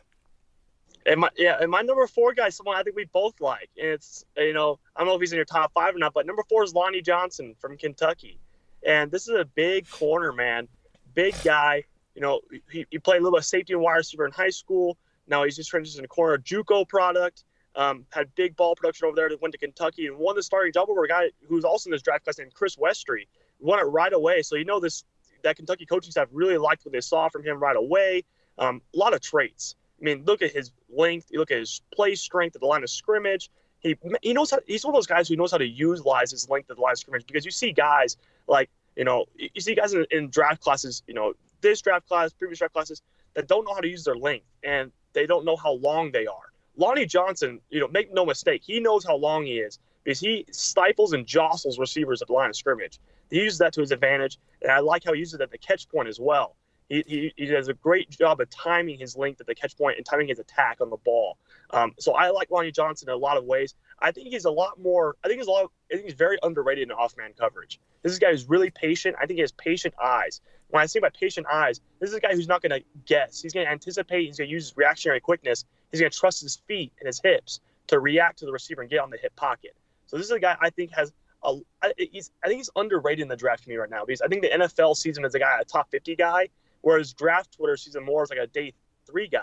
And 1.10 1.22
my 1.22 1.30
yeah, 1.36 1.58
and 1.60 1.72
my 1.72 1.82
number 1.82 2.06
four 2.06 2.34
guy, 2.34 2.48
is 2.48 2.56
someone 2.56 2.78
I 2.78 2.84
think 2.84 2.96
we 2.96 3.06
both 3.06 3.42
like. 3.42 3.70
And 3.78 3.88
it's 3.88 4.26
you 4.38 4.54
know, 4.54 4.78
I 4.96 5.00
don't 5.00 5.08
know 5.08 5.16
if 5.16 5.22
he's 5.22 5.32
in 5.32 5.38
your 5.38 5.46
top 5.46 5.74
five 5.74 5.96
or 5.96 5.98
not, 5.98 6.14
but 6.14 6.28
number 6.28 6.44
four 6.48 6.64
is 6.64 6.76
Lonnie 6.76 7.02
Johnson 7.02 7.56
from 7.60 7.78
Kentucky. 7.78 8.40
And 8.86 9.10
this 9.10 9.28
is 9.28 9.36
a 9.36 9.44
big 9.44 9.90
corner, 9.90 10.32
man. 10.32 10.68
Big 11.16 11.34
guy. 11.44 11.84
You 12.14 12.22
know, 12.22 12.42
he, 12.72 12.86
he 12.92 13.00
played 13.00 13.18
a 13.18 13.22
little 13.22 13.32
bit 13.32 13.40
of 13.40 13.46
safety 13.46 13.74
and 13.74 13.82
wide 13.82 13.96
receiver 13.96 14.26
in 14.26 14.32
high 14.32 14.52
school. 14.52 14.98
Now 15.28 15.44
he's 15.44 15.56
just 15.56 15.72
transitioned 15.72 16.02
to 16.02 16.08
corner 16.08 16.38
JUCO 16.38 16.88
product. 16.88 17.44
Um, 17.76 18.06
had 18.12 18.34
big 18.36 18.56
ball 18.56 18.76
production 18.76 19.08
over 19.08 19.16
there. 19.16 19.30
That 19.30 19.42
went 19.42 19.54
to 19.54 19.58
Kentucky 19.58 20.06
and 20.06 20.18
won 20.18 20.36
the 20.36 20.44
starting 20.44 20.74
job 20.74 20.90
over 20.90 21.04
a 21.06 21.08
guy 21.08 21.32
who's 21.48 21.66
also 21.66 21.88
in 21.88 21.92
this 21.92 22.04
draft 22.04 22.24
class 22.24 22.38
named 22.38 22.54
Chris 22.54 22.76
Westry. 22.76 23.28
Won 23.60 23.80
it 23.80 23.84
right 23.84 24.14
away. 24.14 24.44
So 24.44 24.58
you 24.58 24.66
know 24.66 24.80
this 24.80 25.04
that 25.44 25.56
Kentucky 25.56 25.88
coaching 25.88 26.12
staff 26.12 26.28
really 26.32 26.58
liked 26.58 26.86
what 26.86 26.92
they 26.92 27.02
saw 27.02 27.30
from 27.30 27.44
him 27.44 27.60
right 27.60 27.76
away. 27.76 28.26
Um, 28.60 28.82
a 28.94 28.98
lot 28.98 29.14
of 29.16 29.22
traits. 29.22 29.76
I 30.00 30.04
mean, 30.04 30.24
look 30.26 30.42
at 30.42 30.52
his 30.52 30.72
length. 30.90 31.28
You 31.30 31.40
look 31.40 31.52
at 31.52 31.58
his 31.58 31.82
play 31.94 32.16
strength 32.16 32.56
at 32.56 32.62
the 32.62 32.68
line 32.68 32.84
of 32.84 32.90
scrimmage. 32.90 33.50
He 33.80 33.98
he 34.22 34.34
knows 34.34 34.52
how. 34.52 34.60
He's 34.68 34.84
one 34.84 34.94
of 34.94 34.98
those 34.98 35.08
guys 35.08 35.28
who 35.28 35.36
knows 35.36 35.52
how 35.52 35.58
to 35.58 35.68
utilize 35.68 36.32
his 36.32 36.50
length 36.50 36.70
at 36.70 36.78
the 36.78 36.82
line 36.82 36.94
of 36.94 37.00
scrimmage 37.00 37.26
because 37.26 37.46
you 37.46 37.52
see 37.52 37.72
guys 37.72 38.18
like 38.48 38.70
you 38.96 39.06
know 39.06 39.26
you 39.36 39.62
see 39.62 39.76
guys 39.76 39.94
in, 39.94 40.06
in 40.12 40.30
draft 40.30 40.62
classes. 40.62 41.04
You 41.08 41.14
know 41.14 41.34
this 41.62 41.82
draft 41.82 42.08
class, 42.08 42.34
previous 42.34 42.60
draft 42.60 42.74
classes 42.74 43.02
that 43.34 43.48
don't 43.48 43.66
know 43.66 43.74
how 43.74 43.82
to 43.82 43.88
use 43.88 44.04
their 44.04 44.16
length 44.16 44.46
and 44.64 44.92
they 45.14 45.26
don't 45.26 45.46
know 45.46 45.56
how 45.56 45.74
long 45.74 46.12
they 46.12 46.26
are. 46.26 46.52
Lonnie 46.78 47.06
Johnson, 47.06 47.60
you 47.70 47.80
know, 47.80 47.88
make 47.90 48.14
no 48.14 48.26
mistake, 48.26 48.62
he 48.64 48.80
knows 48.80 49.06
how 49.06 49.16
long 49.16 49.46
he 49.46 49.60
is 49.60 49.80
because 50.04 50.20
he 50.20 50.46
stifles 50.52 51.14
and 51.14 51.26
jostles 51.26 51.78
receivers 51.78 52.22
at 52.22 52.28
the 52.28 52.34
line 52.34 52.50
of 52.50 52.56
scrimmage. 52.56 53.00
He 53.30 53.38
uses 53.38 53.60
that 53.60 53.74
to 53.74 53.82
his 53.82 53.92
advantage, 53.92 54.40
and 54.62 54.72
I 54.72 54.80
like 54.80 55.04
how 55.04 55.14
he 55.14 55.20
uses 55.20 55.36
it 55.36 55.42
at 55.42 55.52
the 55.52 55.58
catch 55.58 55.88
point 55.90 56.08
as 56.08 56.20
well. 56.20 56.56
He, 56.90 57.32
he, 57.38 57.46
does 57.46 57.68
a 57.68 57.76
great 57.76 58.10
job 58.10 58.42
of 58.42 58.50
timing 58.50 58.98
his 58.98 59.16
length 59.16 59.40
at 59.40 59.46
the 59.46 59.54
catch 59.54 59.78
point 59.78 59.98
and 59.98 60.06
timing 60.06 60.28
his 60.28 60.40
attack 60.40 60.82
on 60.82 60.90
the 60.90 60.98
ball. 60.98 61.38
Um, 61.70 61.94
so 62.00 62.14
I 62.14 62.32
like 62.32 62.50
Lonnie 62.50 62.72
Johnson 62.72 63.10
in 63.10 63.14
a 63.14 63.18
lot 63.18 63.38
of 63.38 63.46
ways. 63.46 63.76
I 64.00 64.12
think 64.12 64.30
he's 64.30 64.46
a 64.46 64.52
lot 64.52 64.80
more. 64.80 65.16
I 65.24 65.28
think 65.28 65.40
he's 65.40 65.48
a 65.48 65.52
lot. 65.52 65.72
I 65.92 65.96
think 65.96 66.06
he's 66.06 66.16
very 66.16 66.40
underrated 66.42 66.88
in 66.88 66.92
off-man 66.92 67.34
coverage. 67.40 67.80
This 68.02 68.12
is 68.12 68.18
a 68.18 68.22
guy 68.22 68.32
who's 68.32 68.50
really 68.50 68.72
patient. 68.72 69.16
I 69.22 69.28
think 69.28 69.38
he 69.38 69.42
has 69.42 69.52
patient 69.52 69.94
eyes. 70.04 70.42
When 70.70 70.82
I 70.82 70.88
say 70.88 71.00
by 71.00 71.10
patient 71.10 71.46
eyes, 71.52 71.80
this 72.00 72.10
is 72.10 72.16
a 72.16 72.20
guy 72.20 72.34
who's 72.34 72.48
not 72.48 72.64
going 72.64 72.72
to 72.72 72.84
guess. 73.06 73.40
He's 73.40 73.54
going 73.54 73.68
to 73.68 73.72
anticipate. 73.72 74.26
He's 74.26 74.38
going 74.38 74.48
to 74.48 74.52
use 74.52 74.70
his 74.70 74.78
reactionary 74.78 75.20
quickness. 75.20 75.66
He's 75.92 76.00
going 76.00 76.12
to 76.12 76.18
trust 76.18 76.42
his 76.42 76.56
feet 76.68 76.92
and 77.00 77.06
his 77.06 77.20
hips 77.24 77.60
to 77.88 78.00
react 78.00 78.40
to 78.40 78.46
the 78.46 78.52
receiver 78.52 78.82
and 78.82 78.90
get 78.90 79.00
on 79.00 79.12
the 79.12 79.18
hip 79.18 79.36
pocket. 79.36 79.76
So 80.08 80.18
this 80.18 80.26
is 80.26 80.32
a 80.32 80.40
guy 80.40 80.58
I 80.60 80.72
think 80.72 80.92
has 80.96 81.12
a. 81.44 81.58
I- 81.84 81.94
He's, 81.98 82.32
I 82.44 82.48
think 82.48 82.60
he's 82.60 82.70
underrated 82.76 83.22
in 83.22 83.28
the 83.28 83.36
draft 83.36 83.64
community 83.64 83.82
right 83.82 83.92
now 83.92 84.06
because 84.06 84.22
I 84.22 84.28
think 84.28 84.42
the 84.42 84.50
NFL 84.50 84.96
sees 84.96 85.18
him 85.18 85.26
as 85.26 85.36
a 85.36 85.40
guy, 85.40 85.60
a 85.60 85.66
top 85.66 85.92
50 85.92 86.16
guy, 86.16 86.50
whereas 86.82 87.14
draft 87.14 87.54
Twitter 87.54 87.78
sees 87.78 87.96
him 87.96 88.06
more 88.06 88.24
as 88.24 88.30
like 88.30 88.40
a 88.40 88.48
day 88.48 88.74
three 89.06 89.28
guy. 89.28 89.42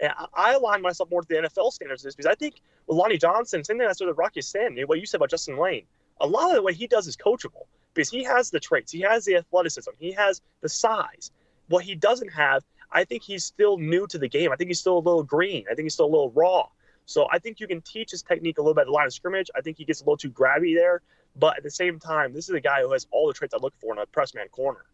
And 0.00 0.12
I, 0.34 0.54
align 0.54 0.82
myself 0.82 1.10
more 1.10 1.22
to 1.22 1.28
the 1.28 1.48
NFL 1.48 1.72
standards 1.72 2.02
this 2.02 2.14
because 2.14 2.30
I 2.30 2.34
think 2.34 2.60
with 2.86 2.98
Lonnie 2.98 3.16
Johnson, 3.16 3.62
same 3.62 3.78
thing 3.78 3.88
said 3.92 4.06
with 4.06 4.18
Rock 4.18 4.32
Ya-Sin, 4.34 4.76
what 4.86 4.98
you 4.98 5.06
said 5.06 5.18
about 5.18 5.30
Justin 5.30 5.56
Layne, 5.56 5.86
a 6.20 6.26
lot 6.26 6.50
of 6.50 6.56
the 6.56 6.62
way 6.62 6.74
he 6.74 6.86
does 6.86 7.06
is 7.06 7.16
coachable 7.16 7.66
because 7.94 8.10
he 8.10 8.24
has 8.24 8.50
the 8.50 8.58
traits, 8.58 8.90
he 8.90 9.00
has 9.02 9.24
the 9.24 9.36
athleticism, 9.36 9.90
he 9.98 10.12
has 10.12 10.40
the 10.62 10.68
size. 10.68 11.30
What 11.68 11.84
he 11.84 11.94
doesn't 11.94 12.32
have, 12.32 12.64
I 12.90 13.04
think 13.04 13.22
he's 13.22 13.44
still 13.44 13.78
new 13.78 14.06
to 14.08 14.18
the 14.18 14.28
game. 14.28 14.52
I 14.52 14.56
think 14.56 14.68
he's 14.68 14.80
still 14.80 14.98
a 14.98 15.00
little 15.00 15.22
green. 15.22 15.64
I 15.70 15.74
think 15.74 15.86
he's 15.86 15.94
still 15.94 16.06
a 16.06 16.14
little 16.14 16.30
raw. 16.30 16.68
So 17.06 17.26
I 17.30 17.38
think 17.38 17.60
you 17.60 17.66
can 17.66 17.80
teach 17.82 18.10
his 18.10 18.22
technique 18.22 18.58
a 18.58 18.62
little 18.62 18.74
bit 18.74 18.82
at 18.82 18.86
the 18.86 18.92
line 18.92 19.06
of 19.06 19.12
scrimmage. 19.12 19.50
I 19.54 19.60
think 19.60 19.76
he 19.76 19.84
gets 19.84 20.00
a 20.00 20.04
little 20.04 20.16
too 20.16 20.30
grabby 20.30 20.74
there. 20.74 21.02
But 21.36 21.56
at 21.56 21.62
the 21.62 21.70
same 21.70 21.98
time, 21.98 22.32
this 22.32 22.48
is 22.48 22.54
a 22.54 22.60
guy 22.60 22.82
who 22.82 22.92
has 22.92 23.06
all 23.10 23.26
the 23.26 23.34
traits 23.34 23.54
I 23.54 23.58
look 23.58 23.74
for 23.80 23.92
in 23.92 23.98
a 24.00 24.06
press 24.06 24.34
man 24.34 24.48
corner. 24.48 24.84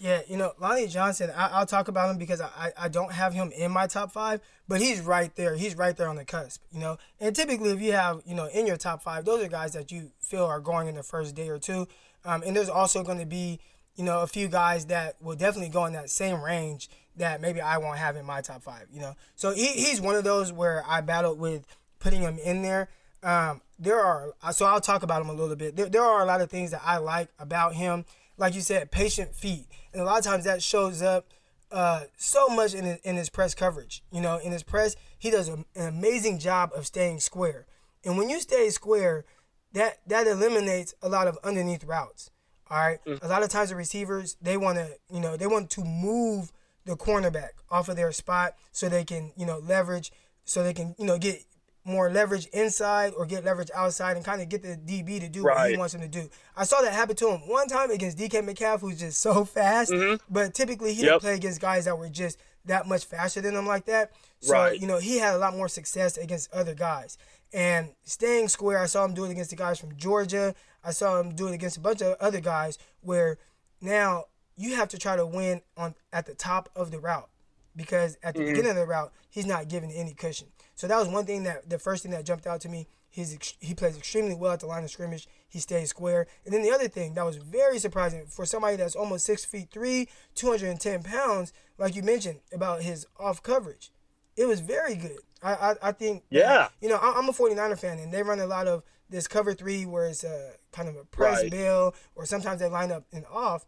Yeah, 0.00 0.22
you 0.26 0.38
know, 0.38 0.54
Lonnie 0.58 0.86
Johnson, 0.86 1.30
I, 1.36 1.48
I'll 1.48 1.66
talk 1.66 1.88
about 1.88 2.08
him 2.10 2.16
because 2.16 2.40
I, 2.40 2.72
I 2.76 2.88
don't 2.88 3.12
have 3.12 3.34
him 3.34 3.52
in 3.52 3.70
my 3.70 3.86
top 3.86 4.10
five, 4.10 4.40
but 4.66 4.80
he's 4.80 5.02
right 5.02 5.30
there. 5.36 5.56
He's 5.56 5.76
right 5.76 5.94
there 5.94 6.08
on 6.08 6.16
the 6.16 6.24
cusp, 6.24 6.62
you 6.72 6.80
know. 6.80 6.96
And 7.20 7.36
typically, 7.36 7.68
if 7.68 7.82
you 7.82 7.92
have, 7.92 8.22
you 8.24 8.34
know, 8.34 8.46
in 8.46 8.66
your 8.66 8.78
top 8.78 9.02
five, 9.02 9.26
those 9.26 9.44
are 9.44 9.48
guys 9.48 9.74
that 9.74 9.92
you 9.92 10.10
feel 10.18 10.46
are 10.46 10.58
going 10.58 10.88
in 10.88 10.94
the 10.94 11.02
first 11.02 11.34
day 11.34 11.50
or 11.50 11.58
two. 11.58 11.86
Um, 12.24 12.42
and 12.46 12.56
there's 12.56 12.70
also 12.70 13.02
going 13.02 13.18
to 13.18 13.26
be, 13.26 13.60
you 13.94 14.02
know, 14.02 14.20
a 14.20 14.26
few 14.26 14.48
guys 14.48 14.86
that 14.86 15.16
will 15.20 15.36
definitely 15.36 15.68
go 15.68 15.84
in 15.84 15.92
that 15.92 16.08
same 16.08 16.40
range 16.40 16.88
that 17.16 17.42
maybe 17.42 17.60
I 17.60 17.76
won't 17.76 17.98
have 17.98 18.16
in 18.16 18.24
my 18.24 18.40
top 18.40 18.62
five, 18.62 18.86
you 18.90 19.00
know. 19.00 19.16
So 19.36 19.52
he, 19.52 19.66
he's 19.66 20.00
one 20.00 20.14
of 20.14 20.24
those 20.24 20.50
where 20.50 20.82
I 20.88 21.02
battled 21.02 21.38
with 21.38 21.66
putting 21.98 22.22
him 22.22 22.38
in 22.38 22.62
there. 22.62 22.88
Um, 23.22 23.60
there 23.78 24.00
are, 24.00 24.32
so 24.52 24.64
I'll 24.64 24.80
talk 24.80 25.02
about 25.02 25.20
him 25.20 25.28
a 25.28 25.34
little 25.34 25.56
bit. 25.56 25.76
There, 25.76 25.90
there 25.90 26.02
are 26.02 26.22
a 26.22 26.26
lot 26.26 26.40
of 26.40 26.48
things 26.48 26.70
that 26.70 26.80
I 26.82 26.96
like 26.96 27.28
about 27.38 27.74
him 27.74 28.06
like 28.40 28.54
you 28.54 28.62
said, 28.62 28.90
patient 28.90 29.34
feet, 29.34 29.66
and 29.92 30.02
a 30.02 30.04
lot 30.04 30.18
of 30.18 30.24
times 30.24 30.44
that 30.44 30.62
shows 30.62 31.02
up 31.02 31.26
uh, 31.70 32.04
so 32.16 32.48
much 32.48 32.74
in 32.74 32.84
his, 32.84 32.98
in 33.02 33.16
his 33.16 33.28
press 33.28 33.54
coverage. 33.54 34.02
You 34.12 34.20
know, 34.20 34.38
in 34.38 34.52
his 34.52 34.62
press, 34.62 34.96
he 35.18 35.30
does 35.30 35.48
a, 35.48 35.64
an 35.74 35.88
amazing 35.88 36.38
job 36.38 36.70
of 36.74 36.86
staying 36.86 37.20
square. 37.20 37.66
And 38.04 38.16
when 38.16 38.28
you 38.28 38.40
stay 38.40 38.70
square, 38.70 39.24
that 39.72 39.98
that 40.06 40.26
eliminates 40.26 40.94
a 41.02 41.08
lot 41.08 41.28
of 41.28 41.38
underneath 41.44 41.84
routes. 41.84 42.30
All 42.70 42.78
right. 42.78 42.98
Mm-hmm. 43.04 43.24
A 43.24 43.28
lot 43.28 43.42
of 43.42 43.48
times 43.48 43.70
the 43.70 43.76
receivers 43.76 44.36
they 44.40 44.56
want 44.56 44.78
to 44.78 44.88
you 45.12 45.20
know 45.20 45.36
they 45.36 45.46
want 45.46 45.70
to 45.70 45.84
move 45.84 46.52
the 46.84 46.96
cornerback 46.96 47.50
off 47.70 47.88
of 47.88 47.96
their 47.96 48.12
spot 48.12 48.54
so 48.72 48.88
they 48.88 49.04
can 49.04 49.32
you 49.36 49.46
know 49.46 49.58
leverage 49.58 50.10
so 50.44 50.62
they 50.62 50.72
can 50.72 50.94
you 50.98 51.04
know 51.04 51.18
get 51.18 51.44
more 51.84 52.10
leverage 52.10 52.46
inside 52.52 53.12
or 53.16 53.24
get 53.24 53.44
leverage 53.44 53.70
outside 53.74 54.16
and 54.16 54.24
kind 54.24 54.42
of 54.42 54.48
get 54.48 54.62
the 54.62 54.76
DB 54.76 55.20
to 55.20 55.28
do 55.28 55.42
right. 55.42 55.56
what 55.56 55.70
he 55.70 55.76
wants 55.76 55.94
him 55.94 56.00
to 56.02 56.08
do. 56.08 56.28
I 56.56 56.64
saw 56.64 56.80
that 56.82 56.92
happen 56.92 57.16
to 57.16 57.30
him 57.30 57.48
one 57.48 57.68
time 57.68 57.90
against 57.90 58.18
DK 58.18 58.44
Metcalf, 58.44 58.80
who's 58.80 59.00
just 59.00 59.20
so 59.20 59.44
fast. 59.46 59.90
Mm-hmm. 59.90 60.16
But 60.32 60.54
typically, 60.54 60.92
he 60.94 61.02
yep. 61.02 61.12
didn't 61.12 61.20
play 61.22 61.34
against 61.34 61.60
guys 61.60 61.86
that 61.86 61.98
were 61.98 62.08
just 62.08 62.38
that 62.66 62.86
much 62.86 63.04
faster 63.06 63.40
than 63.40 63.56
him 63.56 63.66
like 63.66 63.86
that. 63.86 64.12
So, 64.40 64.54
right. 64.54 64.78
you 64.78 64.86
know, 64.86 64.98
he 64.98 65.18
had 65.18 65.34
a 65.34 65.38
lot 65.38 65.56
more 65.56 65.68
success 65.68 66.16
against 66.16 66.52
other 66.52 66.74
guys. 66.74 67.16
And 67.52 67.94
staying 68.04 68.48
square, 68.48 68.78
I 68.78 68.86
saw 68.86 69.04
him 69.04 69.14
do 69.14 69.24
it 69.24 69.30
against 69.30 69.50
the 69.50 69.56
guys 69.56 69.78
from 69.78 69.96
Georgia. 69.96 70.54
I 70.84 70.92
saw 70.92 71.20
him 71.20 71.34
do 71.34 71.48
it 71.48 71.54
against 71.54 71.76
a 71.76 71.80
bunch 71.80 72.00
of 72.02 72.16
other 72.20 72.40
guys 72.40 72.78
where 73.00 73.38
now 73.80 74.26
you 74.56 74.76
have 74.76 74.88
to 74.88 74.98
try 74.98 75.16
to 75.16 75.26
win 75.26 75.62
on 75.76 75.94
at 76.12 76.26
the 76.26 76.34
top 76.34 76.68
of 76.76 76.90
the 76.90 77.00
route 77.00 77.28
because 77.74 78.16
at 78.22 78.34
the 78.34 78.40
mm-hmm. 78.40 78.50
beginning 78.50 78.70
of 78.70 78.76
the 78.76 78.86
route, 78.86 79.12
he's 79.30 79.46
not 79.46 79.68
giving 79.68 79.90
any 79.90 80.12
cushion. 80.12 80.48
So 80.80 80.86
that 80.88 80.98
was 80.98 81.08
one 81.08 81.26
thing 81.26 81.42
that 81.42 81.68
the 81.68 81.78
first 81.78 82.02
thing 82.02 82.12
that 82.12 82.24
jumped 82.24 82.46
out 82.46 82.62
to 82.62 82.68
me. 82.70 82.86
He's 83.10 83.36
he 83.60 83.74
plays 83.74 83.98
extremely 83.98 84.34
well 84.34 84.52
at 84.52 84.60
the 84.60 84.66
line 84.66 84.82
of 84.82 84.90
scrimmage. 84.90 85.28
He 85.46 85.58
stays 85.58 85.90
square. 85.90 86.26
And 86.46 86.54
then 86.54 86.62
the 86.62 86.70
other 86.70 86.88
thing 86.88 87.12
that 87.14 87.26
was 87.26 87.36
very 87.36 87.78
surprising 87.78 88.24
for 88.26 88.46
somebody 88.46 88.76
that's 88.76 88.96
almost 88.96 89.26
six 89.26 89.44
feet 89.44 89.68
three, 89.70 90.08
210 90.36 91.02
pounds, 91.02 91.52
like 91.76 91.96
you 91.96 92.02
mentioned 92.02 92.40
about 92.50 92.80
his 92.80 93.06
off 93.18 93.42
coverage, 93.42 93.90
it 94.38 94.46
was 94.46 94.60
very 94.60 94.94
good. 94.94 95.18
I 95.42 95.52
I, 95.52 95.74
I 95.82 95.92
think 95.92 96.22
yeah. 96.30 96.68
You 96.80 96.88
know 96.88 96.98
I'm 96.98 97.28
a 97.28 97.32
49er 97.32 97.78
fan 97.78 97.98
and 97.98 98.10
they 98.10 98.22
run 98.22 98.40
a 98.40 98.46
lot 98.46 98.66
of 98.66 98.82
this 99.10 99.28
cover 99.28 99.52
three 99.52 99.84
where 99.84 100.06
it's 100.06 100.24
a 100.24 100.52
kind 100.72 100.88
of 100.88 100.96
a 100.96 101.04
press 101.04 101.42
right. 101.42 101.50
bill 101.50 101.94
or 102.14 102.24
sometimes 102.24 102.60
they 102.60 102.70
line 102.70 102.90
up 102.90 103.04
and 103.12 103.26
off. 103.30 103.66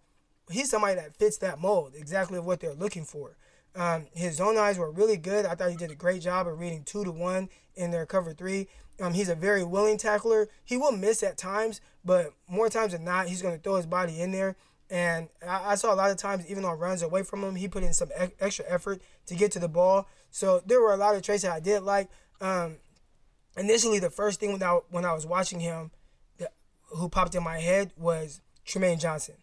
He's 0.50 0.70
somebody 0.70 0.94
that 0.94 1.14
fits 1.14 1.36
that 1.38 1.58
mold 1.58 1.92
exactly 1.94 2.38
of 2.38 2.46
what 2.46 2.60
they're 2.60 2.72
looking 2.72 3.04
for. 3.04 3.36
Um, 3.74 4.06
his 4.12 4.36
zone 4.36 4.58
eyes 4.58 4.78
were 4.78 4.90
really 4.90 5.16
good. 5.16 5.46
I 5.46 5.54
thought 5.54 5.70
he 5.70 5.76
did 5.76 5.90
a 5.90 5.94
great 5.94 6.22
job 6.22 6.46
of 6.46 6.58
reading 6.58 6.82
two 6.84 7.04
to 7.04 7.10
one 7.10 7.48
in 7.74 7.90
their 7.90 8.06
cover 8.06 8.32
three. 8.34 8.68
Um, 9.00 9.14
he's 9.14 9.28
a 9.28 9.34
very 9.34 9.64
willing 9.64 9.98
tackler. 9.98 10.48
He 10.64 10.76
will 10.76 10.92
miss 10.92 11.22
at 11.22 11.38
times, 11.38 11.80
but 12.04 12.32
more 12.48 12.68
times 12.68 12.92
than 12.92 13.04
not, 13.04 13.28
he's 13.28 13.42
going 13.42 13.56
to 13.56 13.60
throw 13.60 13.76
his 13.76 13.86
body 13.86 14.20
in 14.20 14.32
there. 14.32 14.56
And 14.90 15.28
I, 15.46 15.72
I, 15.72 15.74
saw 15.76 15.94
a 15.94 15.96
lot 15.96 16.10
of 16.10 16.18
times, 16.18 16.44
even 16.50 16.66
on 16.66 16.78
runs 16.78 17.00
away 17.00 17.22
from 17.22 17.42
him, 17.42 17.54
he 17.54 17.66
put 17.66 17.82
in 17.82 17.94
some 17.94 18.10
e- 18.10 18.34
extra 18.38 18.66
effort 18.68 19.00
to 19.26 19.34
get 19.34 19.50
to 19.52 19.58
the 19.58 19.68
ball. 19.68 20.06
So 20.30 20.62
there 20.66 20.82
were 20.82 20.92
a 20.92 20.98
lot 20.98 21.14
of 21.14 21.22
traits 21.22 21.44
that 21.44 21.52
I 21.52 21.60
did 21.60 21.82
like. 21.82 22.10
Um, 22.42 22.76
initially, 23.56 24.00
the 24.00 24.10
first 24.10 24.38
thing 24.38 24.52
when 24.52 24.62
I, 24.62 24.80
when 24.90 25.06
I 25.06 25.14
was 25.14 25.24
watching 25.24 25.60
him, 25.60 25.92
that, 26.36 26.52
who 26.88 27.08
popped 27.08 27.34
in 27.34 27.42
my 27.42 27.58
head 27.58 27.92
was 27.96 28.42
Trumaine 28.66 29.00
Johnson, 29.00 29.36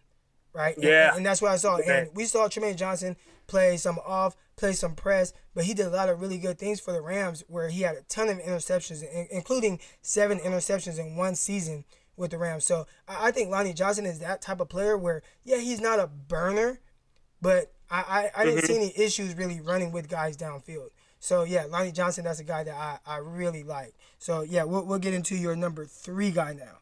right? 0.52 0.76
Yeah. 0.78 1.08
And, 1.08 1.18
and 1.18 1.26
that's 1.26 1.42
what 1.42 1.50
I 1.50 1.56
saw. 1.56 1.78
Okay. 1.78 2.02
And 2.02 2.10
we 2.14 2.26
saw 2.26 2.46
Trumaine 2.46 2.76
Johnson 2.76 3.16
play 3.50 3.76
some 3.76 3.98
off, 4.06 4.36
play 4.56 4.72
some 4.72 4.94
press, 4.94 5.32
but 5.54 5.64
he 5.64 5.74
did 5.74 5.86
a 5.86 5.90
lot 5.90 6.08
of 6.08 6.20
really 6.20 6.38
good 6.38 6.56
things 6.56 6.78
for 6.78 6.92
the 6.92 7.00
Rams 7.00 7.42
where 7.48 7.68
he 7.68 7.82
had 7.82 7.96
a 7.96 8.02
ton 8.02 8.28
of 8.28 8.38
interceptions, 8.38 9.02
including 9.30 9.80
seven 10.02 10.38
interceptions 10.38 11.00
in 11.00 11.16
one 11.16 11.34
season 11.34 11.84
with 12.16 12.30
the 12.30 12.38
Rams. 12.38 12.64
So 12.64 12.86
I 13.08 13.32
think 13.32 13.50
Lonnie 13.50 13.72
Johnson 13.72 14.06
is 14.06 14.20
that 14.20 14.40
type 14.40 14.60
of 14.60 14.68
player 14.68 14.96
where, 14.96 15.22
yeah, 15.42 15.56
he's 15.56 15.80
not 15.80 15.98
a 15.98 16.06
burner, 16.06 16.78
but 17.42 17.72
I, 17.90 18.30
I, 18.36 18.42
I 18.42 18.44
didn't 18.44 18.60
mm-hmm. 18.60 18.66
see 18.66 18.76
any 18.76 18.92
issues 18.96 19.36
really 19.36 19.60
running 19.60 19.90
with 19.90 20.08
guys 20.08 20.36
downfield. 20.36 20.90
So 21.18 21.42
yeah, 21.42 21.64
Lonnie 21.64 21.90
Johnson, 21.90 22.24
that's 22.24 22.38
a 22.38 22.44
guy 22.44 22.62
that 22.62 22.74
I, 22.74 22.98
I 23.04 23.16
really 23.16 23.64
like. 23.64 23.94
So 24.18 24.42
yeah, 24.42 24.62
we'll, 24.62 24.86
we'll 24.86 25.00
get 25.00 25.12
into 25.12 25.34
your 25.34 25.56
number 25.56 25.86
three 25.86 26.30
guy 26.30 26.52
now. 26.52 26.78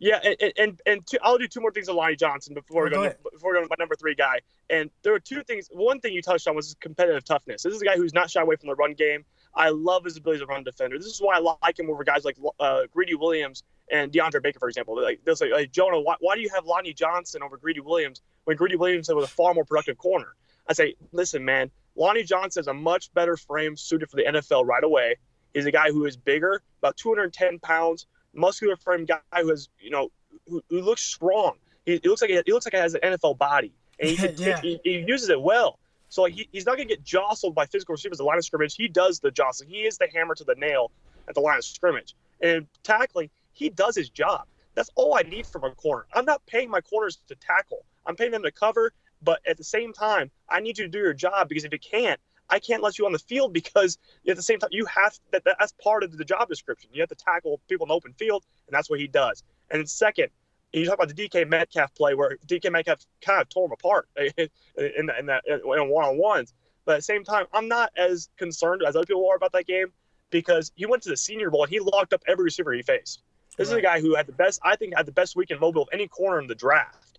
Yeah, 0.00 0.18
and 0.24 0.52
and, 0.56 0.80
and 0.86 1.06
two, 1.06 1.18
I'll 1.22 1.36
do 1.36 1.46
two 1.46 1.60
more 1.60 1.70
things 1.70 1.88
on 1.90 1.94
Lonnie 1.94 2.16
Johnson 2.16 2.54
before 2.54 2.84
we 2.84 2.90
go, 2.90 3.04
go 3.04 3.14
before 3.32 3.52
we 3.52 3.58
go 3.58 3.62
to 3.62 3.68
my 3.68 3.76
number 3.78 3.94
three 3.94 4.14
guy. 4.14 4.40
And 4.70 4.90
there 5.02 5.12
were 5.12 5.20
two 5.20 5.42
things. 5.42 5.68
One 5.70 6.00
thing 6.00 6.14
you 6.14 6.22
touched 6.22 6.48
on 6.48 6.56
was 6.56 6.66
his 6.66 6.74
competitive 6.76 7.22
toughness. 7.22 7.62
This 7.62 7.74
is 7.74 7.82
a 7.82 7.84
guy 7.84 7.96
who's 7.96 8.14
not 8.14 8.30
shy 8.30 8.40
away 8.40 8.56
from 8.56 8.68
the 8.68 8.74
run 8.74 8.94
game. 8.94 9.26
I 9.54 9.68
love 9.68 10.04
his 10.04 10.16
ability 10.16 10.38
as 10.38 10.42
a 10.42 10.46
run 10.46 10.64
defender. 10.64 10.96
This 10.96 11.08
is 11.08 11.20
why 11.20 11.36
I 11.36 11.40
like 11.40 11.78
him 11.78 11.90
over 11.90 12.02
guys 12.02 12.24
like 12.24 12.38
uh, 12.58 12.82
Greedy 12.92 13.14
Williams 13.14 13.62
and 13.90 14.10
DeAndre 14.10 14.42
Baker, 14.42 14.58
for 14.58 14.68
example. 14.68 15.00
Like 15.00 15.20
they'll 15.24 15.36
say, 15.36 15.52
like, 15.52 15.70
Jonah, 15.70 16.00
why, 16.00 16.14
why 16.20 16.34
do 16.34 16.40
you 16.40 16.50
have 16.54 16.64
Lonnie 16.64 16.94
Johnson 16.94 17.42
over 17.42 17.58
Greedy 17.58 17.80
Williams 17.80 18.22
when 18.44 18.56
Greedy 18.56 18.76
Williams 18.76 19.10
was 19.10 19.24
a 19.24 19.28
far 19.28 19.52
more 19.52 19.64
productive 19.64 19.98
corner? 19.98 20.34
I 20.66 20.72
say, 20.72 20.94
listen, 21.12 21.44
man, 21.44 21.70
Lonnie 21.96 22.22
Johnson 22.22 22.60
is 22.60 22.68
a 22.68 22.74
much 22.74 23.12
better 23.12 23.36
frame 23.36 23.76
suited 23.76 24.08
for 24.08 24.16
the 24.16 24.24
NFL 24.24 24.66
right 24.66 24.84
away. 24.84 25.16
He's 25.52 25.66
a 25.66 25.72
guy 25.72 25.90
who 25.90 26.04
is 26.04 26.16
bigger, 26.16 26.62
about 26.78 26.96
210 26.96 27.58
pounds, 27.58 28.06
muscular 28.34 28.76
frame 28.76 29.04
guy 29.04 29.20
who 29.40 29.48
has, 29.48 29.68
you 29.78 29.90
know, 29.90 30.10
who, 30.48 30.62
who 30.70 30.80
looks 30.80 31.02
strong. 31.02 31.54
He, 31.84 32.00
he, 32.02 32.08
looks 32.08 32.22
like 32.22 32.30
he, 32.30 32.40
he, 32.44 32.52
looks 32.52 32.66
like 32.66 32.74
he 32.74 32.80
has 32.80 32.94
an 32.94 33.00
NFL 33.02 33.38
body, 33.38 33.72
and 33.98 34.10
he, 34.10 34.28
yeah. 34.36 34.60
he, 34.60 34.80
he, 34.84 34.98
uses 35.06 35.28
it 35.28 35.40
well. 35.40 35.78
So 36.08 36.22
like 36.22 36.34
he, 36.34 36.48
he's 36.52 36.66
not 36.66 36.76
gonna 36.76 36.88
get 36.88 37.04
jostled 37.04 37.54
by 37.54 37.66
physical 37.66 37.94
receivers 37.94 38.16
at 38.16 38.18
the 38.18 38.24
line 38.24 38.38
of 38.38 38.44
scrimmage. 38.44 38.74
He 38.74 38.88
does 38.88 39.20
the 39.20 39.30
jostling. 39.30 39.70
He 39.70 39.82
is 39.82 39.98
the 39.98 40.08
hammer 40.12 40.34
to 40.34 40.44
the 40.44 40.54
nail 40.56 40.90
at 41.28 41.34
the 41.34 41.40
line 41.40 41.58
of 41.58 41.64
scrimmage. 41.64 42.14
And 42.42 42.66
tackling, 42.82 43.30
he 43.52 43.68
does 43.68 43.94
his 43.94 44.10
job. 44.10 44.46
That's 44.74 44.90
all 44.94 45.16
I 45.16 45.22
need 45.22 45.46
from 45.46 45.64
a 45.64 45.70
corner. 45.72 46.06
I'm 46.14 46.24
not 46.24 46.44
paying 46.46 46.70
my 46.70 46.80
corners 46.80 47.18
to 47.28 47.34
tackle. 47.34 47.84
I'm 48.06 48.16
paying 48.16 48.30
them 48.30 48.42
to 48.42 48.52
cover, 48.52 48.92
but 49.22 49.40
at 49.46 49.56
the 49.56 49.64
same 49.64 49.92
time, 49.92 50.30
I 50.48 50.60
need 50.60 50.78
you 50.78 50.84
to 50.84 50.90
do 50.90 50.98
your 50.98 51.12
job 51.12 51.48
because 51.48 51.64
if 51.64 51.72
you 51.72 51.78
can't, 51.78 52.20
I 52.50 52.58
can't 52.58 52.82
let 52.82 52.98
you 52.98 53.06
on 53.06 53.12
the 53.12 53.18
field 53.18 53.52
because 53.52 53.98
at 54.28 54.36
the 54.36 54.42
same 54.42 54.58
time 54.58 54.70
you 54.72 54.86
have 54.86 55.18
that 55.32 55.42
that's 55.44 55.72
part 55.82 56.02
of 56.02 56.16
the 56.16 56.24
job 56.24 56.48
description. 56.48 56.90
You 56.92 57.00
have 57.02 57.08
to 57.08 57.14
tackle 57.14 57.60
people 57.68 57.86
in 57.86 57.92
open 57.92 58.12
field, 58.14 58.44
and 58.66 58.74
that's 58.74 58.90
what 58.90 59.00
he 59.00 59.06
does. 59.06 59.42
And 59.70 59.88
second, 59.88 60.28
you 60.72 60.84
talk 60.84 60.94
about 60.94 61.14
the 61.14 61.28
DK 61.28 61.48
Metcalf 61.48 61.94
play 61.94 62.14
where 62.14 62.36
DK 62.46 62.70
Metcalf 62.70 62.98
kind 63.20 63.40
of 63.40 63.48
tore 63.48 63.66
him 63.66 63.72
apart 63.72 64.08
in, 64.16 64.30
in, 64.76 65.10
in 65.18 65.26
that 65.26 65.44
in 65.46 65.60
one 65.64 66.04
on 66.04 66.18
ones. 66.18 66.52
But 66.84 66.92
at 66.92 66.98
the 66.98 67.02
same 67.02 67.24
time, 67.24 67.46
I'm 67.52 67.68
not 67.68 67.90
as 67.96 68.28
concerned 68.36 68.82
as 68.86 68.96
other 68.96 69.06
people 69.06 69.28
are 69.28 69.36
about 69.36 69.52
that 69.52 69.66
game 69.66 69.92
because 70.30 70.72
he 70.74 70.86
went 70.86 71.02
to 71.04 71.08
the 71.08 71.16
Senior 71.16 71.50
Bowl 71.50 71.64
and 71.64 71.70
he 71.70 71.80
locked 71.80 72.12
up 72.12 72.22
every 72.26 72.44
receiver 72.44 72.72
he 72.72 72.82
faced. 72.82 73.22
This 73.56 73.68
right. 73.68 73.74
is 73.74 73.78
a 73.78 73.82
guy 73.82 74.00
who 74.00 74.14
had 74.14 74.26
the 74.26 74.32
best, 74.32 74.60
I 74.64 74.76
think, 74.76 74.96
had 74.96 75.06
the 75.06 75.12
best 75.12 75.36
weekend 75.36 75.60
mobile 75.60 75.82
of 75.82 75.88
any 75.92 76.08
corner 76.08 76.40
in 76.40 76.46
the 76.46 76.54
draft. 76.54 77.09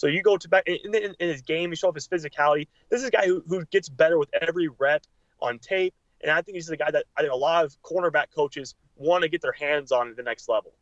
So 0.00 0.06
you 0.06 0.22
go 0.22 0.38
to 0.38 0.48
back 0.48 0.66
in, 0.66 0.94
in, 0.94 1.14
in 1.20 1.28
his 1.28 1.42
game, 1.42 1.68
you 1.68 1.76
show 1.76 1.88
off 1.88 1.94
his 1.94 2.08
physicality. 2.08 2.68
This 2.88 3.02
is 3.02 3.08
a 3.08 3.10
guy 3.10 3.26
who, 3.26 3.44
who 3.46 3.66
gets 3.66 3.90
better 3.90 4.18
with 4.18 4.30
every 4.40 4.66
rep 4.78 5.04
on 5.42 5.58
tape, 5.58 5.92
and 6.22 6.30
I 6.30 6.40
think 6.40 6.54
he's 6.54 6.68
the 6.68 6.78
guy 6.78 6.90
that 6.90 7.04
I 7.18 7.20
think 7.20 7.34
a 7.34 7.36
lot 7.36 7.66
of 7.66 7.76
cornerback 7.82 8.28
coaches 8.34 8.74
want 8.96 9.24
to 9.24 9.28
get 9.28 9.42
their 9.42 9.52
hands 9.52 9.92
on 9.92 10.08
at 10.08 10.16
the 10.16 10.22
next 10.22 10.48
level. 10.48 10.72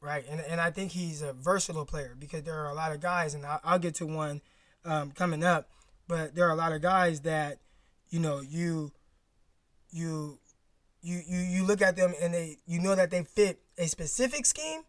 Right, 0.00 0.24
and 0.30 0.40
and 0.42 0.60
I 0.60 0.70
think 0.70 0.92
he's 0.92 1.22
a 1.22 1.32
versatile 1.32 1.84
player 1.84 2.14
because 2.16 2.44
there 2.44 2.54
are 2.54 2.70
a 2.70 2.74
lot 2.74 2.92
of 2.92 3.00
guys, 3.00 3.34
and 3.34 3.44
I'll, 3.44 3.60
I'll 3.64 3.78
get 3.80 3.96
to 3.96 4.06
one 4.06 4.40
um, 4.84 5.10
coming 5.10 5.42
up, 5.42 5.68
but 6.06 6.36
there 6.36 6.46
are 6.46 6.52
a 6.52 6.56
lot 6.56 6.70
of 6.70 6.80
guys 6.80 7.22
that 7.22 7.58
you 8.10 8.20
know 8.20 8.38
you 8.38 8.92
you 9.90 10.38
you 11.02 11.20
you 11.26 11.38
you 11.40 11.64
look 11.64 11.82
at 11.82 11.96
them 11.96 12.14
and 12.22 12.32
they 12.32 12.58
you 12.64 12.78
know 12.78 12.94
that 12.94 13.10
they 13.10 13.24
fit 13.24 13.58
a 13.76 13.88
specific 13.88 14.46
scheme, 14.46 14.82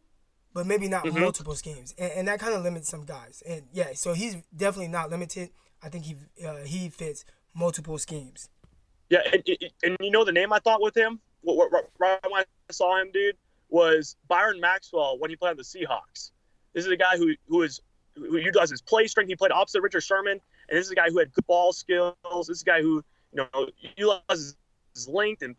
but 0.57 0.65
maybe 0.65 0.87
not 0.87 1.05
mm-hmm. 1.05 1.19
multiple 1.19 1.53
schemes, 1.53 1.93
and, 1.99 2.11
and 2.13 2.27
that 2.27 2.39
kind 2.39 2.55
of 2.55 2.63
limits 2.63 2.89
some 2.89 3.05
guys. 3.05 3.43
And 3.47 3.67
yeah, 3.71 3.89
so 3.93 4.13
he's 4.13 4.37
definitely 4.55 4.87
not 4.87 5.11
limited. 5.11 5.51
I 5.83 5.89
think 5.89 6.05
he 6.05 6.15
uh, 6.43 6.63
he 6.65 6.89
fits 6.89 7.25
multiple 7.53 7.99
schemes. 7.99 8.49
Yeah, 9.11 9.19
and, 9.31 9.43
and, 9.83 9.97
you 9.99 10.09
know 10.09 10.25
the 10.25 10.31
name 10.31 10.51
I 10.51 10.57
thought 10.57 10.81
with 10.81 10.97
him 10.97 11.19
right 11.45 12.19
when 12.27 12.41
I 12.41 12.45
saw 12.71 12.99
him, 12.99 13.11
dude 13.13 13.37
was 13.69 14.15
Byron 14.27 14.59
Maxwell 14.59 15.19
when 15.19 15.29
he 15.29 15.35
played 15.35 15.51
on 15.51 15.57
the 15.57 15.63
Seahawks. 15.63 16.31
This 16.73 16.87
is 16.87 16.91
a 16.91 16.97
guy 16.97 17.17
who 17.17 17.35
who 17.47 17.61
is 17.61 17.79
who 18.15 18.37
utilizes 18.37 18.71
his 18.71 18.81
play 18.81 19.05
strength. 19.05 19.29
He 19.29 19.35
played 19.35 19.51
opposite 19.51 19.81
Richard 19.81 20.01
Sherman, 20.01 20.41
and 20.69 20.77
this 20.79 20.87
is 20.87 20.91
a 20.91 20.95
guy 20.95 21.11
who 21.11 21.19
had 21.19 21.31
good 21.33 21.45
ball 21.45 21.71
skills. 21.71 22.15
This 22.47 22.49
is 22.49 22.61
a 22.63 22.65
guy 22.65 22.81
who 22.81 23.03
you 23.31 23.45
know 23.53 23.67
utilizes 23.95 24.57
his 24.95 25.07
length 25.07 25.43
and 25.43 25.55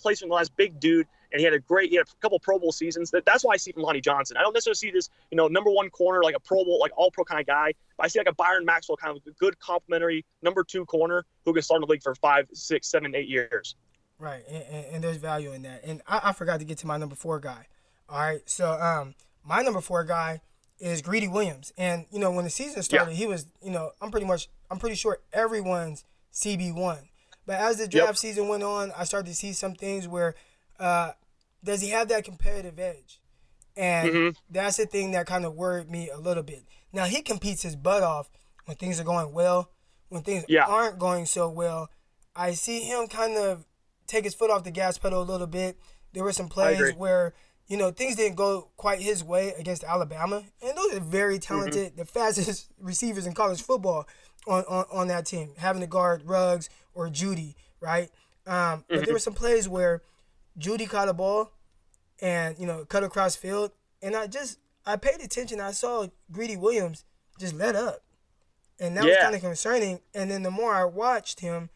play 0.00 0.14
strength. 0.14 0.32
Last 0.32 0.56
big 0.56 0.80
dude, 0.80 1.06
and 1.32 1.40
he 1.40 1.44
had 1.44 1.54
a 1.54 1.58
great, 1.58 1.90
he 1.90 1.96
had 1.96 2.06
a 2.06 2.20
couple 2.20 2.38
Pro 2.40 2.58
Bowl 2.58 2.72
seasons. 2.72 3.10
That, 3.10 3.24
that's 3.24 3.44
why 3.44 3.54
I 3.54 3.56
see 3.56 3.72
from 3.72 3.82
Lonnie 3.82 4.00
Johnson. 4.00 4.36
I 4.36 4.42
don't 4.42 4.52
necessarily 4.52 4.76
see 4.76 4.90
this, 4.90 5.08
you 5.30 5.36
know, 5.36 5.48
number 5.48 5.70
one 5.70 5.90
corner 5.90 6.22
like 6.22 6.34
a 6.34 6.40
Pro 6.40 6.64
Bowl, 6.64 6.78
like 6.80 6.92
All 6.96 7.10
Pro 7.10 7.24
kind 7.24 7.40
of 7.40 7.46
guy. 7.46 7.72
But 7.96 8.04
I 8.04 8.08
see 8.08 8.18
like 8.18 8.28
a 8.28 8.34
Byron 8.34 8.64
Maxwell 8.64 8.96
kind 8.96 9.16
of 9.16 9.22
a 9.26 9.30
good 9.32 9.58
complementary 9.58 10.24
number 10.42 10.64
two 10.64 10.84
corner 10.86 11.24
who 11.44 11.52
can 11.52 11.62
start 11.62 11.82
in 11.82 11.86
the 11.86 11.92
league 11.92 12.02
for 12.02 12.14
five, 12.14 12.48
six, 12.52 12.88
seven, 12.88 13.14
eight 13.14 13.28
years. 13.28 13.74
Right, 14.18 14.42
and, 14.48 14.64
and, 14.70 14.86
and, 14.94 15.04
there's 15.04 15.16
value 15.16 15.52
in 15.52 15.62
that. 15.62 15.82
And 15.82 16.02
I, 16.06 16.20
I, 16.24 16.32
forgot 16.32 16.58
to 16.58 16.66
get 16.66 16.76
to 16.78 16.86
my 16.86 16.98
number 16.98 17.14
four 17.14 17.40
guy. 17.40 17.66
All 18.06 18.18
right, 18.18 18.42
so 18.44 18.72
um, 18.72 19.14
my 19.42 19.62
number 19.62 19.80
four 19.80 20.04
guy 20.04 20.42
is 20.78 21.00
Greedy 21.00 21.26
Williams, 21.26 21.72
and 21.78 22.04
you 22.10 22.18
know 22.18 22.30
when 22.30 22.44
the 22.44 22.50
season 22.50 22.82
started, 22.82 23.12
yeah. 23.12 23.16
he 23.16 23.26
was, 23.26 23.46
you 23.62 23.70
know, 23.70 23.92
I'm 24.00 24.10
pretty 24.10 24.26
much, 24.26 24.50
I'm 24.70 24.78
pretty 24.78 24.96
sure 24.96 25.20
everyone's 25.32 26.04
CB 26.34 26.74
one. 26.74 27.08
But 27.50 27.58
as 27.58 27.78
the 27.78 27.88
draft 27.88 28.10
yep. 28.10 28.16
season 28.16 28.46
went 28.46 28.62
on, 28.62 28.92
I 28.96 29.02
started 29.02 29.28
to 29.28 29.34
see 29.34 29.52
some 29.52 29.74
things 29.74 30.06
where, 30.06 30.36
uh, 30.78 31.10
does 31.64 31.80
he 31.80 31.88
have 31.88 32.06
that 32.06 32.22
competitive 32.22 32.78
edge? 32.78 33.20
And 33.76 34.08
mm-hmm. 34.08 34.28
that's 34.48 34.76
the 34.76 34.86
thing 34.86 35.10
that 35.10 35.26
kind 35.26 35.44
of 35.44 35.56
worried 35.56 35.90
me 35.90 36.10
a 36.10 36.16
little 36.16 36.44
bit. 36.44 36.62
Now 36.92 37.06
he 37.06 37.22
competes 37.22 37.62
his 37.62 37.74
butt 37.74 38.04
off 38.04 38.30
when 38.66 38.76
things 38.76 39.00
are 39.00 39.04
going 39.04 39.32
well. 39.32 39.68
When 40.10 40.22
things 40.22 40.44
yeah. 40.46 40.64
aren't 40.64 41.00
going 41.00 41.26
so 41.26 41.50
well, 41.50 41.90
I 42.36 42.52
see 42.52 42.82
him 42.82 43.08
kind 43.08 43.36
of 43.36 43.66
take 44.06 44.22
his 44.22 44.34
foot 44.34 44.52
off 44.52 44.62
the 44.62 44.70
gas 44.70 44.96
pedal 44.96 45.20
a 45.20 45.24
little 45.24 45.48
bit. 45.48 45.76
There 46.12 46.22
were 46.22 46.32
some 46.32 46.48
plays 46.48 46.94
where 46.94 47.34
you 47.66 47.76
know 47.76 47.90
things 47.90 48.14
didn't 48.14 48.36
go 48.36 48.70
quite 48.76 49.00
his 49.00 49.24
way 49.24 49.54
against 49.58 49.82
Alabama, 49.82 50.44
and 50.62 50.78
those 50.78 50.94
are 50.94 51.00
very 51.00 51.40
mm-hmm. 51.40 51.52
talented, 51.52 51.88
mm-hmm. 51.88 51.98
the 51.98 52.04
fastest 52.04 52.70
receivers 52.80 53.26
in 53.26 53.32
college 53.32 53.60
football 53.60 54.06
on, 54.46 54.62
on, 54.68 54.84
on 54.92 55.08
that 55.08 55.26
team, 55.26 55.50
having 55.58 55.80
to 55.80 55.88
guard 55.88 56.22
Ruggs 56.24 56.70
or 56.94 57.08
Jeudy, 57.08 57.54
right? 57.80 58.10
Um. 58.46 58.84
But 58.88 58.96
there 58.96 59.00
mm-hmm. 59.02 59.12
were 59.12 59.18
some 59.18 59.34
plays 59.34 59.68
where 59.68 60.02
Jeudy 60.58 60.88
caught 60.88 61.08
a 61.08 61.14
ball 61.14 61.52
and 62.20 62.58
you 62.58 62.66
know 62.66 62.84
cut 62.84 63.04
across 63.04 63.36
field, 63.36 63.72
and 64.02 64.14
I 64.14 64.26
just 64.26 64.58
I 64.86 64.96
paid 64.96 65.20
attention. 65.20 65.60
I 65.60 65.72
saw 65.72 66.06
Greedy 66.30 66.56
Williams 66.56 67.04
just 67.38 67.54
let 67.54 67.76
up, 67.76 68.02
and 68.78 68.96
that 68.96 69.04
yeah. 69.04 69.10
was 69.10 69.18
kind 69.18 69.34
of 69.34 69.40
concerning. 69.40 70.00
And 70.14 70.30
then 70.30 70.42
the 70.42 70.50
more 70.50 70.74
I 70.74 70.84
watched 70.84 71.40
him, 71.40 71.70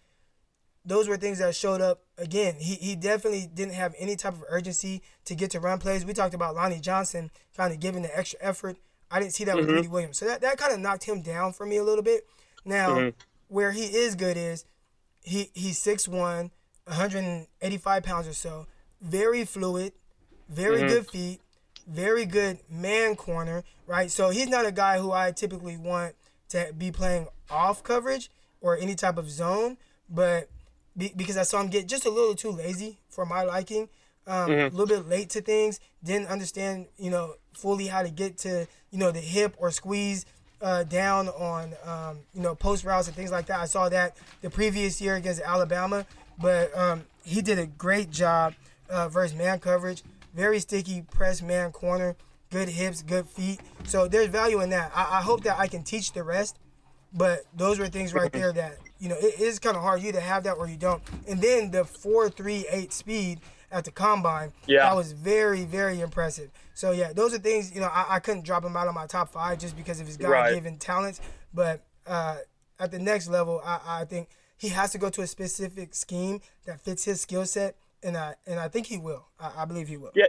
those 0.84 1.08
were 1.08 1.16
things 1.16 1.38
that 1.38 1.54
showed 1.54 1.80
up 1.80 2.02
again. 2.18 2.56
He 2.58 2.74
he 2.74 2.96
definitely 2.96 3.48
didn't 3.52 3.74
have 3.74 3.94
any 3.98 4.16
type 4.16 4.34
of 4.34 4.44
urgency 4.48 5.02
to 5.24 5.34
get 5.34 5.50
to 5.52 5.60
run 5.60 5.78
plays. 5.78 6.04
We 6.04 6.12
talked 6.12 6.34
about 6.34 6.54
Lonnie 6.54 6.80
Johnson 6.80 7.30
kind 7.56 7.72
of 7.72 7.80
giving 7.80 8.02
the 8.02 8.16
extra 8.16 8.38
effort. 8.42 8.76
I 9.10 9.20
didn't 9.20 9.32
see 9.34 9.44
that 9.44 9.56
mm-hmm. 9.56 9.66
with 9.66 9.68
Greedy 9.68 9.88
Williams, 9.88 10.18
so 10.18 10.26
that 10.26 10.40
that 10.42 10.58
kind 10.58 10.72
of 10.72 10.80
knocked 10.80 11.04
him 11.04 11.22
down 11.22 11.52
for 11.52 11.66
me 11.66 11.76
a 11.76 11.84
little 11.84 12.04
bit. 12.04 12.26
Now, 12.64 12.96
mm-hmm. 12.96 13.18
where 13.48 13.72
he 13.72 13.84
is 13.84 14.14
good 14.14 14.36
is 14.36 14.64
he 15.24 15.50
he's 15.54 15.78
6'1", 15.80 16.50
185 16.84 18.02
pounds 18.02 18.28
or 18.28 18.32
so, 18.32 18.66
very 19.00 19.44
fluid, 19.44 19.92
very 20.48 20.78
mm-hmm. 20.78 20.88
good 20.88 21.06
feet, 21.08 21.40
very 21.86 22.26
good 22.26 22.58
man 22.70 23.16
corner, 23.16 23.64
right? 23.86 24.10
So 24.10 24.30
he's 24.30 24.48
not 24.48 24.66
a 24.66 24.72
guy 24.72 24.98
who 24.98 25.10
I 25.10 25.32
typically 25.32 25.76
want 25.76 26.14
to 26.50 26.72
be 26.76 26.92
playing 26.92 27.26
off 27.50 27.82
coverage 27.82 28.30
or 28.60 28.76
any 28.76 28.94
type 28.94 29.18
of 29.18 29.30
zone, 29.30 29.76
but 30.08 30.48
be, 30.96 31.12
because 31.16 31.36
I 31.36 31.42
saw 31.42 31.60
him 31.60 31.68
get 31.68 31.88
just 31.88 32.06
a 32.06 32.10
little 32.10 32.34
too 32.34 32.50
lazy 32.50 32.98
for 33.08 33.26
my 33.26 33.42
liking, 33.42 33.88
um, 34.26 34.50
mm-hmm. 34.50 34.74
a 34.74 34.78
little 34.78 34.86
bit 34.86 35.08
late 35.08 35.30
to 35.30 35.40
things, 35.40 35.80
didn't 36.02 36.28
understand, 36.28 36.86
you 36.96 37.10
know, 37.10 37.34
fully 37.52 37.86
how 37.86 38.02
to 38.02 38.10
get 38.10 38.38
to, 38.38 38.66
you 38.90 38.98
know, 38.98 39.10
the 39.10 39.20
hip 39.20 39.54
or 39.58 39.70
squeeze 39.70 40.24
uh, 40.64 40.82
down 40.82 41.28
on, 41.28 41.74
um, 41.84 42.18
you 42.34 42.42
know, 42.42 42.56
post 42.56 42.84
routes 42.84 43.06
and 43.06 43.16
things 43.16 43.30
like 43.30 43.46
that. 43.46 43.60
I 43.60 43.66
saw 43.66 43.88
that 43.90 44.16
the 44.40 44.50
previous 44.50 45.00
year 45.00 45.14
against 45.14 45.40
Alabama, 45.42 46.04
but 46.40 46.76
um, 46.76 47.04
he 47.22 47.40
did 47.40 47.60
a 47.60 47.66
great 47.66 48.10
job 48.10 48.54
uh, 48.90 49.08
versus 49.08 49.36
man 49.36 49.60
coverage 49.60 50.02
very 50.34 50.58
sticky 50.58 51.02
press 51.02 51.40
man 51.40 51.70
corner, 51.72 52.16
good 52.50 52.68
hips, 52.68 53.02
good 53.02 53.26
feet. 53.26 53.60
So 53.84 54.08
there's 54.08 54.26
value 54.26 54.60
in 54.60 54.70
that. 54.70 54.90
I, 54.94 55.18
I 55.18 55.22
hope 55.22 55.44
that 55.44 55.58
I 55.58 55.68
can 55.68 55.82
teach 55.82 56.12
the 56.12 56.22
rest, 56.22 56.58
but 57.12 57.44
those 57.56 57.78
were 57.78 57.86
things 57.86 58.12
right 58.12 58.32
there 58.32 58.52
that 58.52 58.78
you 58.98 59.08
know 59.08 59.16
it 59.18 59.40
is 59.40 59.58
kind 59.58 59.76
of 59.76 59.82
hard 59.82 60.02
you 60.02 60.12
to 60.12 60.20
have 60.20 60.42
that 60.44 60.54
or 60.54 60.68
you 60.68 60.76
don't. 60.76 61.02
And 61.28 61.40
then 61.40 61.70
the 61.70 61.84
four 61.84 62.28
three 62.28 62.66
eight 62.70 62.92
speed 62.92 63.40
at 63.74 63.84
the 63.84 63.90
combine, 63.90 64.52
yeah, 64.66 64.88
that 64.88 64.96
was 64.96 65.12
very 65.12 65.64
very 65.64 66.00
impressive. 66.00 66.50
So 66.74 66.92
yeah, 66.92 67.12
those 67.12 67.34
are 67.34 67.38
things 67.38 67.74
you 67.74 67.80
know 67.80 67.88
I, 67.88 68.16
I 68.16 68.18
couldn't 68.20 68.44
drop 68.44 68.64
him 68.64 68.76
out 68.76 68.88
of 68.88 68.94
my 68.94 69.06
top 69.06 69.30
five 69.30 69.58
just 69.58 69.76
because 69.76 70.00
of 70.00 70.06
his 70.06 70.16
God 70.16 70.54
given 70.54 70.72
right. 70.72 70.80
talents, 70.80 71.20
but 71.52 71.82
uh, 72.06 72.38
at 72.78 72.90
the 72.90 72.98
next 72.98 73.28
level, 73.28 73.60
I, 73.64 73.80
I 73.86 74.04
think 74.04 74.28
he 74.56 74.68
has 74.68 74.92
to 74.92 74.98
go 74.98 75.10
to 75.10 75.22
a 75.22 75.26
specific 75.26 75.94
scheme 75.94 76.40
that 76.64 76.80
fits 76.80 77.04
his 77.04 77.20
skill 77.20 77.44
set 77.44 77.76
and 78.04 78.16
I 78.16 78.34
and 78.46 78.60
I 78.60 78.68
think 78.68 78.86
he 78.86 78.98
will. 78.98 79.26
I, 79.40 79.50
I 79.58 79.64
believe 79.64 79.88
he 79.88 79.96
will. 79.96 80.12
Yeah, 80.14 80.26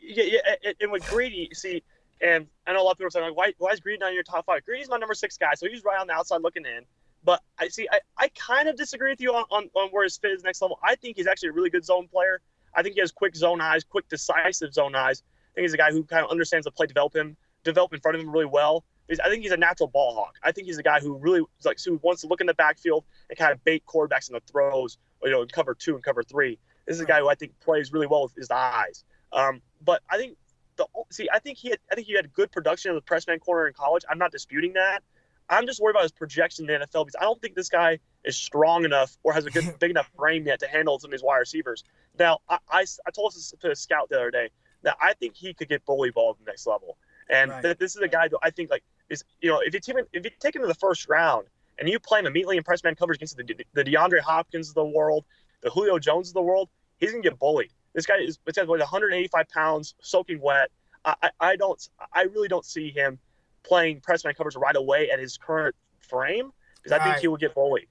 yeah, 0.00 0.38
yeah. 0.62 0.72
And 0.80 0.90
with 0.90 1.06
Greedy, 1.08 1.50
see, 1.52 1.82
and 2.20 2.46
I 2.66 2.72
know 2.72 2.82
a 2.82 2.84
lot 2.84 2.92
of 2.92 2.98
people 2.98 3.08
are 3.08 3.10
saying 3.10 3.26
like, 3.26 3.36
why, 3.36 3.52
why 3.58 3.72
is 3.72 3.80
Greedy 3.80 3.98
not 3.98 4.08
in 4.08 4.14
your 4.14 4.22
top 4.22 4.46
five? 4.46 4.64
Greedy's 4.64 4.88
my 4.88 4.96
number 4.96 5.14
six 5.14 5.36
guy, 5.36 5.54
so 5.54 5.66
he's 5.68 5.84
right 5.84 5.98
on 6.00 6.06
the 6.06 6.14
outside 6.14 6.40
looking 6.42 6.64
in. 6.64 6.84
But 7.24 7.42
I 7.58 7.68
see, 7.68 7.88
I, 7.90 7.98
I 8.16 8.28
kind 8.28 8.68
of 8.68 8.76
disagree 8.76 9.10
with 9.10 9.20
you 9.20 9.34
on, 9.34 9.44
on, 9.50 9.68
on 9.74 9.88
where 9.90 10.04
his 10.04 10.16
fit 10.16 10.30
is 10.30 10.44
next 10.44 10.62
level. 10.62 10.78
I 10.82 10.94
think 10.94 11.16
he's 11.16 11.26
actually 11.26 11.48
a 11.48 11.52
really 11.52 11.70
good 11.70 11.84
zone 11.84 12.06
player. 12.06 12.40
I 12.76 12.82
think 12.82 12.94
he 12.94 13.00
has 13.00 13.10
quick 13.10 13.34
zone 13.34 13.60
eyes, 13.60 13.84
quick 13.84 14.08
decisive 14.08 14.72
zone 14.72 14.94
eyes. 14.94 15.22
I 15.52 15.54
think 15.54 15.64
he's 15.64 15.74
a 15.74 15.78
guy 15.78 15.90
who 15.90 16.04
kind 16.04 16.24
of 16.24 16.30
understands 16.30 16.64
the 16.64 16.70
play, 16.70 16.86
develop 16.86 17.16
him, 17.16 17.36
develop 17.64 17.92
in 17.94 18.00
front 18.00 18.16
of 18.16 18.22
him 18.22 18.30
really 18.30 18.46
well. 18.46 18.84
I 19.24 19.28
think 19.28 19.42
he's 19.42 19.52
a 19.52 19.56
natural 19.56 19.88
ball 19.88 20.14
hawk. 20.14 20.34
I 20.42 20.52
think 20.52 20.66
he's 20.66 20.78
a 20.78 20.82
guy 20.82 21.00
who 21.00 21.16
really 21.16 21.42
like 21.64 21.78
who 21.84 22.00
wants 22.02 22.22
to 22.22 22.28
look 22.28 22.40
in 22.40 22.46
the 22.46 22.54
backfield 22.54 23.04
and 23.30 23.38
kind 23.38 23.52
of 23.52 23.62
bait 23.64 23.84
quarterbacks 23.86 24.28
in 24.28 24.34
the 24.34 24.42
throws, 24.50 24.98
you 25.22 25.30
know, 25.30 25.42
in 25.42 25.48
cover 25.48 25.74
two 25.74 25.94
and 25.94 26.02
cover 26.02 26.22
three. 26.22 26.58
This 26.86 26.96
is 26.96 27.02
a 27.02 27.06
guy 27.06 27.20
who 27.20 27.28
I 27.28 27.36
think 27.36 27.58
plays 27.60 27.92
really 27.92 28.06
well 28.06 28.24
with 28.24 28.34
his 28.34 28.50
eyes. 28.50 29.04
Um, 29.32 29.62
but 29.84 30.02
I 30.10 30.16
think 30.16 30.36
the 30.76 30.86
see, 31.10 31.28
I 31.32 31.38
think 31.38 31.58
he 31.58 31.70
had, 31.70 31.78
I 31.90 31.94
think 31.94 32.06
he 32.08 32.14
had 32.14 32.32
good 32.32 32.50
production 32.50 32.90
of 32.90 32.96
the 32.96 33.00
pressman 33.00 33.38
corner 33.38 33.68
in 33.68 33.74
college. 33.74 34.04
I'm 34.10 34.18
not 34.18 34.32
disputing 34.32 34.72
that. 34.74 35.02
I'm 35.48 35.66
just 35.66 35.80
worried 35.80 35.92
about 35.92 36.02
his 36.02 36.12
projection 36.12 36.68
in 36.68 36.80
the 36.80 36.86
NFL 36.86 37.06
because 37.06 37.16
I 37.20 37.24
don't 37.24 37.40
think 37.40 37.54
this 37.54 37.68
guy 37.68 37.98
is 38.24 38.36
strong 38.36 38.84
enough 38.84 39.16
or 39.22 39.32
has 39.32 39.46
a 39.46 39.50
good 39.50 39.76
big 39.80 39.90
enough 39.90 40.10
frame 40.16 40.46
yet 40.46 40.60
to 40.60 40.68
handle 40.68 40.98
some 40.98 41.08
of 41.08 41.12
these 41.12 41.22
wide 41.22 41.38
receivers. 41.38 41.84
Now, 42.18 42.40
I, 42.48 42.58
I, 42.70 42.84
I 43.06 43.10
told 43.10 43.34
this 43.34 43.54
to 43.60 43.70
a 43.70 43.76
scout 43.76 44.08
the 44.08 44.16
other 44.16 44.30
day 44.30 44.50
that 44.82 44.96
I 45.00 45.14
think 45.14 45.34
he 45.34 45.54
could 45.54 45.68
get 45.68 45.84
bully 45.84 46.10
ball 46.10 46.30
at 46.30 46.44
the 46.44 46.50
next 46.50 46.66
level, 46.66 46.96
and 47.30 47.50
right. 47.50 47.62
th- 47.62 47.78
this 47.78 47.96
is 47.96 48.02
a 48.02 48.08
guy 48.08 48.28
that 48.28 48.38
I 48.42 48.50
think 48.50 48.70
like 48.70 48.84
is 49.08 49.24
you 49.40 49.50
know 49.50 49.60
if 49.60 49.74
you 49.74 49.80
take 49.80 49.96
him, 49.96 50.06
if 50.12 50.24
you 50.24 50.30
take 50.40 50.54
him 50.54 50.62
to 50.62 50.68
the 50.68 50.74
first 50.74 51.08
round 51.08 51.46
and 51.78 51.88
you 51.88 51.98
play 51.98 52.20
him 52.20 52.26
immediately 52.26 52.56
in 52.56 52.62
press 52.62 52.82
man 52.82 52.94
coverage 52.94 53.18
against 53.18 53.36
the, 53.36 53.64
the 53.74 53.84
DeAndre 53.84 54.20
Hopkins 54.20 54.68
of 54.68 54.74
the 54.74 54.84
world, 54.84 55.24
the 55.62 55.70
Julio 55.70 55.98
Jones 55.98 56.28
of 56.28 56.34
the 56.34 56.42
world, 56.42 56.68
he's 56.98 57.10
gonna 57.10 57.22
get 57.22 57.38
bullied. 57.38 57.70
This 57.94 58.06
guy 58.06 58.18
is 58.18 58.38
it's 58.46 58.58
185 58.58 59.48
pounds, 59.48 59.94
soaking 60.00 60.40
wet. 60.40 60.70
I, 61.04 61.30
I 61.38 61.56
don't 61.56 61.88
I 62.12 62.22
really 62.22 62.48
don't 62.48 62.64
see 62.64 62.90
him 62.90 63.18
playing 63.66 64.00
press 64.00 64.24
man 64.24 64.34
coverage 64.34 64.56
right 64.56 64.76
away 64.76 65.10
at 65.10 65.18
his 65.18 65.36
current 65.36 65.74
frame 66.00 66.52
because 66.76 66.98
I 66.98 67.02
think 67.02 67.18
he 67.18 67.28
will 67.28 67.36
get 67.36 67.54
bullied. 67.54 67.88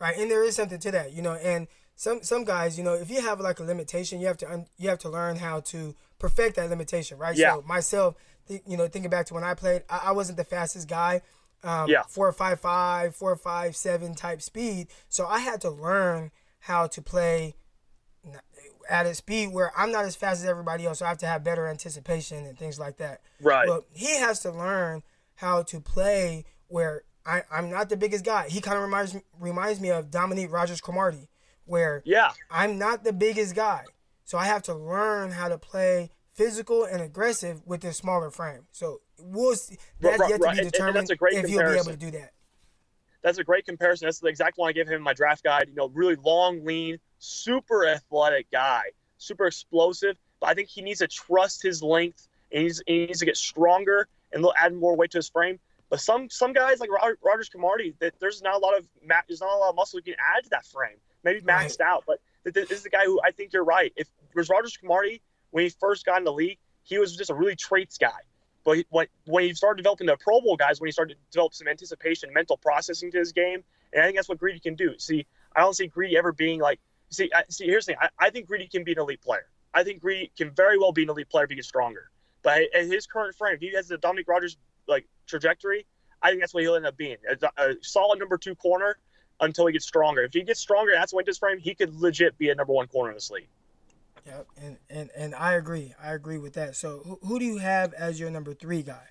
Right, 0.00 0.16
and 0.16 0.30
there 0.30 0.42
is 0.42 0.56
something 0.56 0.78
to 0.80 0.90
that, 0.90 1.12
you 1.12 1.22
know, 1.22 1.34
and 1.34 1.68
some 1.94 2.22
some 2.22 2.44
guys, 2.44 2.76
you 2.76 2.84
know, 2.84 2.94
if 2.94 3.10
you 3.10 3.20
have 3.20 3.40
like 3.40 3.60
a 3.60 3.62
limitation, 3.62 4.20
you 4.20 4.26
have 4.26 4.38
to 4.38 4.50
un, 4.50 4.66
you 4.78 4.88
have 4.88 4.98
to 5.00 5.08
learn 5.08 5.36
how 5.36 5.60
to 5.60 5.94
perfect 6.18 6.56
that 6.56 6.70
limitation, 6.70 7.18
right? 7.18 7.36
Yeah. 7.36 7.54
So 7.54 7.62
myself, 7.62 8.16
th- 8.48 8.62
you 8.66 8.76
know, 8.76 8.88
thinking 8.88 9.10
back 9.10 9.26
to 9.26 9.34
when 9.34 9.44
I 9.44 9.54
played, 9.54 9.82
I, 9.88 10.00
I 10.06 10.12
wasn't 10.12 10.38
the 10.38 10.44
fastest 10.44 10.88
guy. 10.88 11.22
Um, 11.62 11.88
yeah. 11.88 12.02
Four 12.08 12.32
five 12.32 12.60
five, 12.60 13.14
four 13.14 13.36
five 13.36 13.76
seven 13.76 14.14
type 14.14 14.42
speed. 14.42 14.88
So 15.08 15.26
I 15.26 15.40
had 15.40 15.60
to 15.60 15.70
learn 15.70 16.32
how 16.60 16.86
to 16.88 17.02
play 17.02 17.54
at 18.88 19.06
a 19.06 19.14
speed 19.14 19.52
where 19.52 19.72
I'm 19.76 19.92
not 19.92 20.04
as 20.04 20.16
fast 20.16 20.42
as 20.42 20.48
everybody 20.48 20.86
else, 20.86 20.98
so 20.98 21.06
I 21.06 21.08
have 21.08 21.18
to 21.18 21.26
have 21.26 21.44
better 21.44 21.66
anticipation 21.66 22.44
and 22.44 22.58
things 22.58 22.78
like 22.78 22.98
that. 22.98 23.20
Right. 23.40 23.66
But 23.66 23.84
he 23.92 24.18
has 24.18 24.40
to 24.40 24.50
learn 24.50 25.02
how 25.36 25.62
to 25.64 25.80
play 25.80 26.44
where 26.68 27.04
I, 27.24 27.42
I'm 27.50 27.70
not 27.70 27.88
the 27.88 27.96
biggest 27.96 28.24
guy. 28.24 28.48
He 28.48 28.60
kind 28.60 28.76
of 28.76 28.82
reminds 28.82 29.16
reminds 29.38 29.80
me 29.80 29.90
of 29.90 30.10
Dominique 30.10 30.52
Rodgers 30.52 30.80
Cromartie, 30.80 31.28
where 31.64 32.02
yeah, 32.04 32.30
I'm 32.50 32.78
not 32.78 33.04
the 33.04 33.12
biggest 33.12 33.54
guy, 33.54 33.84
so 34.24 34.38
I 34.38 34.46
have 34.46 34.62
to 34.64 34.74
learn 34.74 35.32
how 35.32 35.48
to 35.48 35.58
play 35.58 36.10
physical 36.34 36.84
and 36.84 37.02
aggressive 37.02 37.62
with 37.66 37.82
this 37.82 37.96
smaller 37.96 38.30
frame. 38.30 38.66
So 38.72 39.00
we'll 39.20 39.54
see. 39.54 39.78
That's 40.00 40.18
right, 40.18 40.30
yet 40.30 40.40
to 40.40 40.50
be 40.50 40.70
determined 40.70 41.10
if 41.10 41.18
comparison. 41.18 41.48
he'll 41.48 41.70
be 41.70 41.78
able 41.78 41.90
to 41.90 41.96
do 41.96 42.10
that. 42.12 42.32
That's 43.22 43.38
a 43.38 43.44
great 43.44 43.66
comparison. 43.66 44.06
That's 44.06 44.18
the 44.18 44.28
exact 44.28 44.58
one 44.58 44.68
I 44.68 44.72
gave 44.72 44.88
him 44.88 44.94
in 44.94 45.02
my 45.02 45.14
draft 45.14 45.44
guide. 45.44 45.66
You 45.68 45.74
know, 45.76 45.88
really 45.88 46.16
long, 46.16 46.64
lean, 46.64 46.98
super 47.22 47.86
athletic 47.86 48.50
guy, 48.50 48.82
super 49.18 49.46
explosive. 49.46 50.16
But 50.40 50.50
I 50.50 50.54
think 50.54 50.68
he 50.68 50.82
needs 50.82 50.98
to 50.98 51.08
trust 51.08 51.62
his 51.62 51.82
length 51.82 52.28
and 52.50 52.58
he 52.58 52.64
needs, 52.64 52.82
he 52.86 53.06
needs 53.06 53.18
to 53.20 53.26
get 53.26 53.36
stronger 53.36 54.08
and 54.32 54.44
add 54.58 54.74
more 54.74 54.96
weight 54.96 55.12
to 55.12 55.18
his 55.18 55.28
frame. 55.28 55.58
But 55.88 56.00
some 56.00 56.30
some 56.30 56.52
guys 56.52 56.80
like 56.80 56.88
Rodgers-Cromartie, 57.22 57.94
that 58.00 58.14
there's 58.18 58.40
not 58.40 58.54
a 58.54 58.58
lot 58.58 58.78
of 58.78 58.88
there's 59.28 59.40
not 59.40 59.54
a 59.54 59.58
lot 59.58 59.70
of 59.70 59.76
muscle 59.76 59.98
you 59.98 60.02
can 60.02 60.14
add 60.36 60.44
to 60.44 60.50
that 60.50 60.64
frame. 60.66 60.96
Maybe 61.22 61.40
maxed 61.42 61.80
right. 61.80 61.88
out, 61.88 62.04
but 62.06 62.18
this 62.44 62.70
is 62.70 62.82
the 62.82 62.90
guy 62.90 63.04
who 63.04 63.20
I 63.22 63.30
think 63.30 63.52
you're 63.52 63.62
right. 63.62 63.92
If 63.94 64.08
was 64.34 64.48
Rodgers-Cromartie 64.48 65.20
when 65.50 65.64
he 65.64 65.70
first 65.70 66.06
got 66.06 66.18
in 66.18 66.24
the 66.24 66.32
league, 66.32 66.58
he 66.82 66.98
was 66.98 67.14
just 67.14 67.30
a 67.30 67.34
really 67.34 67.54
traits 67.54 67.98
guy. 67.98 68.08
But 68.64 68.78
he, 68.78 68.86
when 68.88 69.06
when 69.26 69.44
he 69.44 69.54
started 69.54 69.76
developing 69.76 70.06
the 70.06 70.16
Pro 70.16 70.40
Bowl 70.40 70.56
guys, 70.56 70.80
when 70.80 70.88
he 70.88 70.92
started 70.92 71.14
to 71.14 71.20
develop 71.30 71.54
some 71.54 71.68
anticipation, 71.68 72.32
mental 72.32 72.56
processing 72.56 73.12
to 73.12 73.18
his 73.18 73.32
game, 73.32 73.62
and 73.92 74.02
I 74.02 74.06
think 74.06 74.16
that's 74.16 74.28
what 74.28 74.38
Greedy 74.38 74.60
can 74.60 74.74
do. 74.74 74.98
See, 74.98 75.26
I 75.54 75.60
don't 75.60 75.74
see 75.74 75.88
Greedy 75.88 76.16
ever 76.16 76.32
being 76.32 76.58
like 76.58 76.80
See, 77.12 77.30
I, 77.34 77.44
see, 77.48 77.66
here's 77.66 77.86
the 77.86 77.92
thing. 77.92 77.98
I, 78.00 78.08
I 78.26 78.30
think 78.30 78.48
Greedy 78.48 78.66
can 78.66 78.84
be 78.84 78.92
an 78.92 78.98
elite 78.98 79.20
player. 79.20 79.46
I 79.74 79.84
think 79.84 80.00
Greedy 80.00 80.32
can 80.36 80.50
very 80.50 80.78
well 80.78 80.92
be 80.92 81.02
an 81.02 81.10
elite 81.10 81.28
player 81.28 81.44
if 81.44 81.50
he 81.50 81.56
gets 81.56 81.68
stronger. 81.68 82.10
But 82.42 82.62
at 82.74 82.86
his 82.86 83.06
current 83.06 83.36
frame, 83.36 83.54
if 83.54 83.60
he 83.60 83.74
has 83.74 83.88
the 83.88 83.98
Dominic 83.98 84.26
Rodgers 84.28 84.56
like 84.88 85.06
trajectory, 85.26 85.86
I 86.22 86.30
think 86.30 86.40
that's 86.40 86.54
what 86.54 86.62
he'll 86.62 86.74
end 86.74 86.86
up 86.86 86.96
being 86.96 87.16
a, 87.28 87.62
a, 87.62 87.74
solid 87.82 88.18
number 88.18 88.38
two 88.38 88.54
corner 88.54 88.96
until 89.40 89.66
he 89.66 89.72
gets 89.72 89.86
stronger. 89.86 90.22
If 90.22 90.32
he 90.32 90.42
gets 90.42 90.60
stronger, 90.60 90.92
that's 90.94 91.12
when 91.12 91.26
his 91.26 91.38
frame, 91.38 91.58
he 91.58 91.74
could 91.74 91.94
legit 91.94 92.38
be 92.38 92.50
a 92.50 92.54
number 92.54 92.72
one 92.72 92.86
corner 92.86 93.10
in 93.10 93.16
this 93.16 93.30
league. 93.30 93.48
Yep, 94.26 94.46
and, 94.62 94.76
and 94.88 95.10
and 95.16 95.34
I 95.34 95.54
agree. 95.54 95.94
I 96.00 96.12
agree 96.12 96.38
with 96.38 96.52
that. 96.52 96.76
So 96.76 97.02
who, 97.04 97.18
who 97.26 97.38
do 97.40 97.44
you 97.44 97.58
have 97.58 97.92
as 97.94 98.20
your 98.20 98.30
number 98.30 98.54
three 98.54 98.82
guy? 98.82 99.08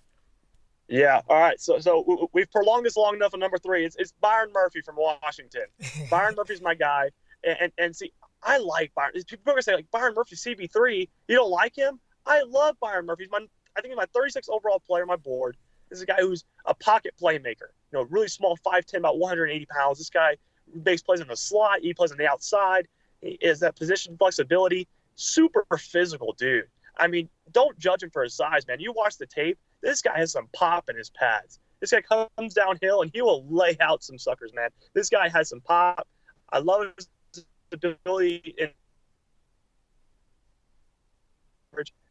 Yeah. 0.87 1.21
All 1.27 1.39
right. 1.39 1.59
So 1.59 1.79
so 1.79 2.29
we've 2.33 2.49
prolonged 2.49 2.85
this 2.85 2.95
long 2.95 3.15
enough. 3.15 3.33
On 3.33 3.39
number 3.39 3.57
three, 3.57 3.85
it's, 3.85 3.97
it's 3.97 4.13
Byron 4.21 4.51
Murphy 4.53 4.81
from 4.81 4.95
Washington. 4.97 5.65
Byron 6.09 6.35
Murphy's 6.35 6.61
my 6.61 6.75
guy. 6.75 7.09
And, 7.43 7.71
and, 7.77 7.95
see, 7.95 8.13
I 8.43 8.58
like 8.58 8.93
Byron. 8.95 9.13
People 9.27 9.51
are 9.51 9.54
gonna 9.54 9.62
say 9.62 9.75
like 9.75 9.89
Byron 9.91 10.13
Murphy 10.15 10.36
CB 10.36 10.71
three. 10.71 11.10
You 11.27 11.36
don't 11.36 11.49
like 11.49 11.75
him? 11.75 11.99
I 12.25 12.43
love 12.43 12.75
Byron 12.80 13.06
Murphy. 13.06 13.23
He's 13.23 13.32
my, 13.32 13.45
I 13.77 13.82
think 13.82 13.93
he's 13.93 13.97
my 13.97 14.06
36th 14.08 14.49
overall 14.49 14.80
player 14.80 15.04
on 15.04 15.08
my 15.08 15.15
board. 15.15 15.58
This 15.89 15.97
is 15.97 16.04
a 16.04 16.06
guy 16.06 16.17
who's 16.19 16.45
a 16.65 16.73
pocket 16.73 17.13
playmaker. 17.21 17.69
You 17.91 17.99
know, 17.99 18.04
really 18.04 18.27
small, 18.27 18.58
5'10", 18.65 18.97
about 18.97 19.19
180 19.19 19.65
pounds. 19.65 19.97
This 19.97 20.10
guy 20.10 20.38
base 20.84 21.01
plays 21.01 21.19
in 21.19 21.27
the 21.27 21.36
slot. 21.36 21.80
He 21.82 21.93
plays 21.93 22.12
on 22.12 22.17
the 22.17 22.27
outside. 22.27 22.88
He 23.21 23.38
has 23.43 23.60
that 23.60 23.75
position 23.75 24.17
flexibility. 24.17 24.88
Super 25.15 25.65
physical 25.77 26.34
dude. 26.34 26.65
I 26.97 27.08
mean, 27.08 27.30
don't 27.51 27.77
judge 27.77 28.04
him 28.04 28.10
for 28.10 28.23
his 28.23 28.34
size, 28.34 28.67
man. 28.67 28.80
You 28.80 28.93
watch 28.93 29.17
the 29.17 29.25
tape. 29.25 29.58
This 29.82 30.01
guy 30.01 30.17
has 30.17 30.32
some 30.32 30.47
pop 30.54 30.89
in 30.89 30.95
his 30.95 31.10
pads. 31.10 31.60
This 31.80 31.91
guy 31.91 32.01
comes 32.01 32.54
downhill 32.54 33.01
and 33.01 33.12
he 33.13 33.21
will 33.21 33.45
lay 33.49 33.75
out 33.82 34.04
some 34.04 34.17
suckers, 34.17 34.54
man. 34.54 34.69
This 34.93 35.10
guy 35.10 35.27
has 35.30 35.49
some 35.49 35.62
pop. 35.62 36.08
I 36.51 36.60
love 36.60 36.86
his 36.95 37.08
ability 37.71 38.55
in 38.57 38.69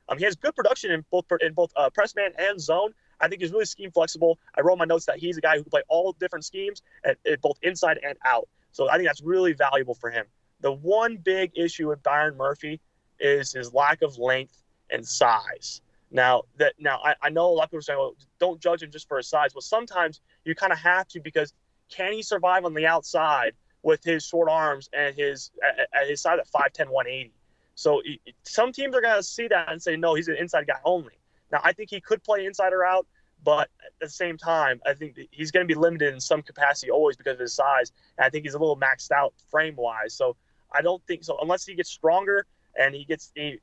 um, 0.09 0.19
he 0.19 0.25
has 0.25 0.35
good 0.35 0.57
production 0.57 0.91
in 0.91 1.05
both 1.11 1.27
in 1.41 1.53
both 1.53 1.73
uh, 1.77 1.91
press 1.91 2.15
man 2.15 2.33
and 2.39 2.61
zone. 2.61 2.93
I 3.21 3.29
think 3.29 3.43
he's 3.43 3.53
really 3.53 3.67
scheme 3.67 3.91
flexible. 3.91 4.39
I 4.57 4.63
wrote 4.63 4.79
my 4.79 4.85
notes 4.85 5.07
that 5.07 5.19
he's 5.19 5.37
a 5.37 5.41
guy 5.41 5.57
who 5.57 5.63
can 5.63 5.71
play 5.71 5.83
all 5.89 6.13
different 6.19 6.45
schemes, 6.45 6.83
at, 7.05 7.19
at 7.31 7.41
both 7.41 7.59
inside 7.63 7.99
and 8.03 8.17
out. 8.25 8.49
So 8.73 8.89
I 8.89 8.97
think 8.97 9.09
that's 9.09 9.21
really 9.21 9.53
valuable 9.53 9.95
for 9.95 10.11
him. 10.11 10.25
The 10.61 10.73
one 10.73 11.17
big 11.17 11.53
issue 11.55 11.89
with 11.89 12.03
Byron 12.03 12.37
Murphy 12.37 12.81
is 13.19 13.53
his 13.53 13.73
lack 13.73 14.03
of 14.03 14.19
length 14.19 14.63
and 14.91 15.07
size. 15.07 15.83
Now 16.11 16.43
that 16.57 16.75
now 16.79 17.01
I, 17.05 17.15
I 17.23 17.29
know 17.29 17.47
a 17.47 17.53
lot 17.53 17.65
of 17.65 17.71
people 17.71 17.83
saying, 17.83 17.99
well, 17.99 18.17
don't 18.39 18.61
judge 18.61 18.83
him 18.83 18.91
just 18.91 19.07
for 19.07 19.19
his 19.19 19.29
size. 19.29 19.55
Well, 19.55 19.63
sometimes 19.63 20.21
you 20.45 20.55
kind 20.55 20.73
of 20.73 20.79
have 20.79 21.07
to 21.09 21.21
because 21.21 21.53
can 21.89 22.13
he 22.13 22.23
survive 22.23 22.65
on 22.65 22.75
the 22.75 22.87
outside 22.87 23.53
with 23.83 24.05
his 24.05 24.25
short 24.25 24.49
arms 24.49 24.89
and 24.93 25.15
his 25.15 25.51
at, 25.67 26.03
at 26.03 26.09
his 26.09 26.21
size 26.21 26.39
at 26.39 26.49
5'10", 26.49 26.89
180? 26.91 27.33
So 27.75 28.03
some 28.43 28.73
teams 28.73 28.95
are 28.95 29.01
going 29.01 29.17
to 29.17 29.23
see 29.23 29.49
that 29.49 29.71
and 29.73 29.83
say, 29.83 29.97
no, 29.97 30.15
he's 30.15 30.29
an 30.29 30.37
inside 30.37 30.67
guy 30.67 30.79
only. 30.85 31.15
Now, 31.51 31.61
I 31.65 31.73
think 31.73 31.91
he 31.91 32.01
could 32.01 32.23
play 32.23 32.45
inside 32.45 32.73
or 32.73 32.85
out, 32.85 33.07
but 33.43 33.71
at 33.85 33.93
the 34.01 34.09
same 34.09 34.37
time, 34.37 34.81
I 34.87 34.95
think 34.95 35.19
he's 35.31 35.51
going 35.51 35.67
to 35.67 35.75
be 35.75 35.79
limited 35.79 36.13
in 36.13 36.21
some 36.21 36.43
capacity 36.43 36.91
always 36.91 37.17
because 37.17 37.35
of 37.35 37.41
his 37.41 37.55
size. 37.55 37.93
And 38.19 38.27
I 38.27 38.29
think 38.29 38.45
he's 38.45 38.55
a 38.55 38.59
little 38.59 38.77
maxed 38.77 39.11
out 39.11 39.33
frame 39.51 39.77
wise. 39.77 40.15
So 40.15 40.37
I 40.73 40.83
don't 40.83 41.03
think 41.07 41.25
so 41.25 41.39
unless 41.41 41.65
he 41.65 41.75
gets 41.75 41.91
stronger 41.91 42.47
and 42.79 42.95
he 42.95 43.05
gets. 43.05 43.33
He, 43.35 43.59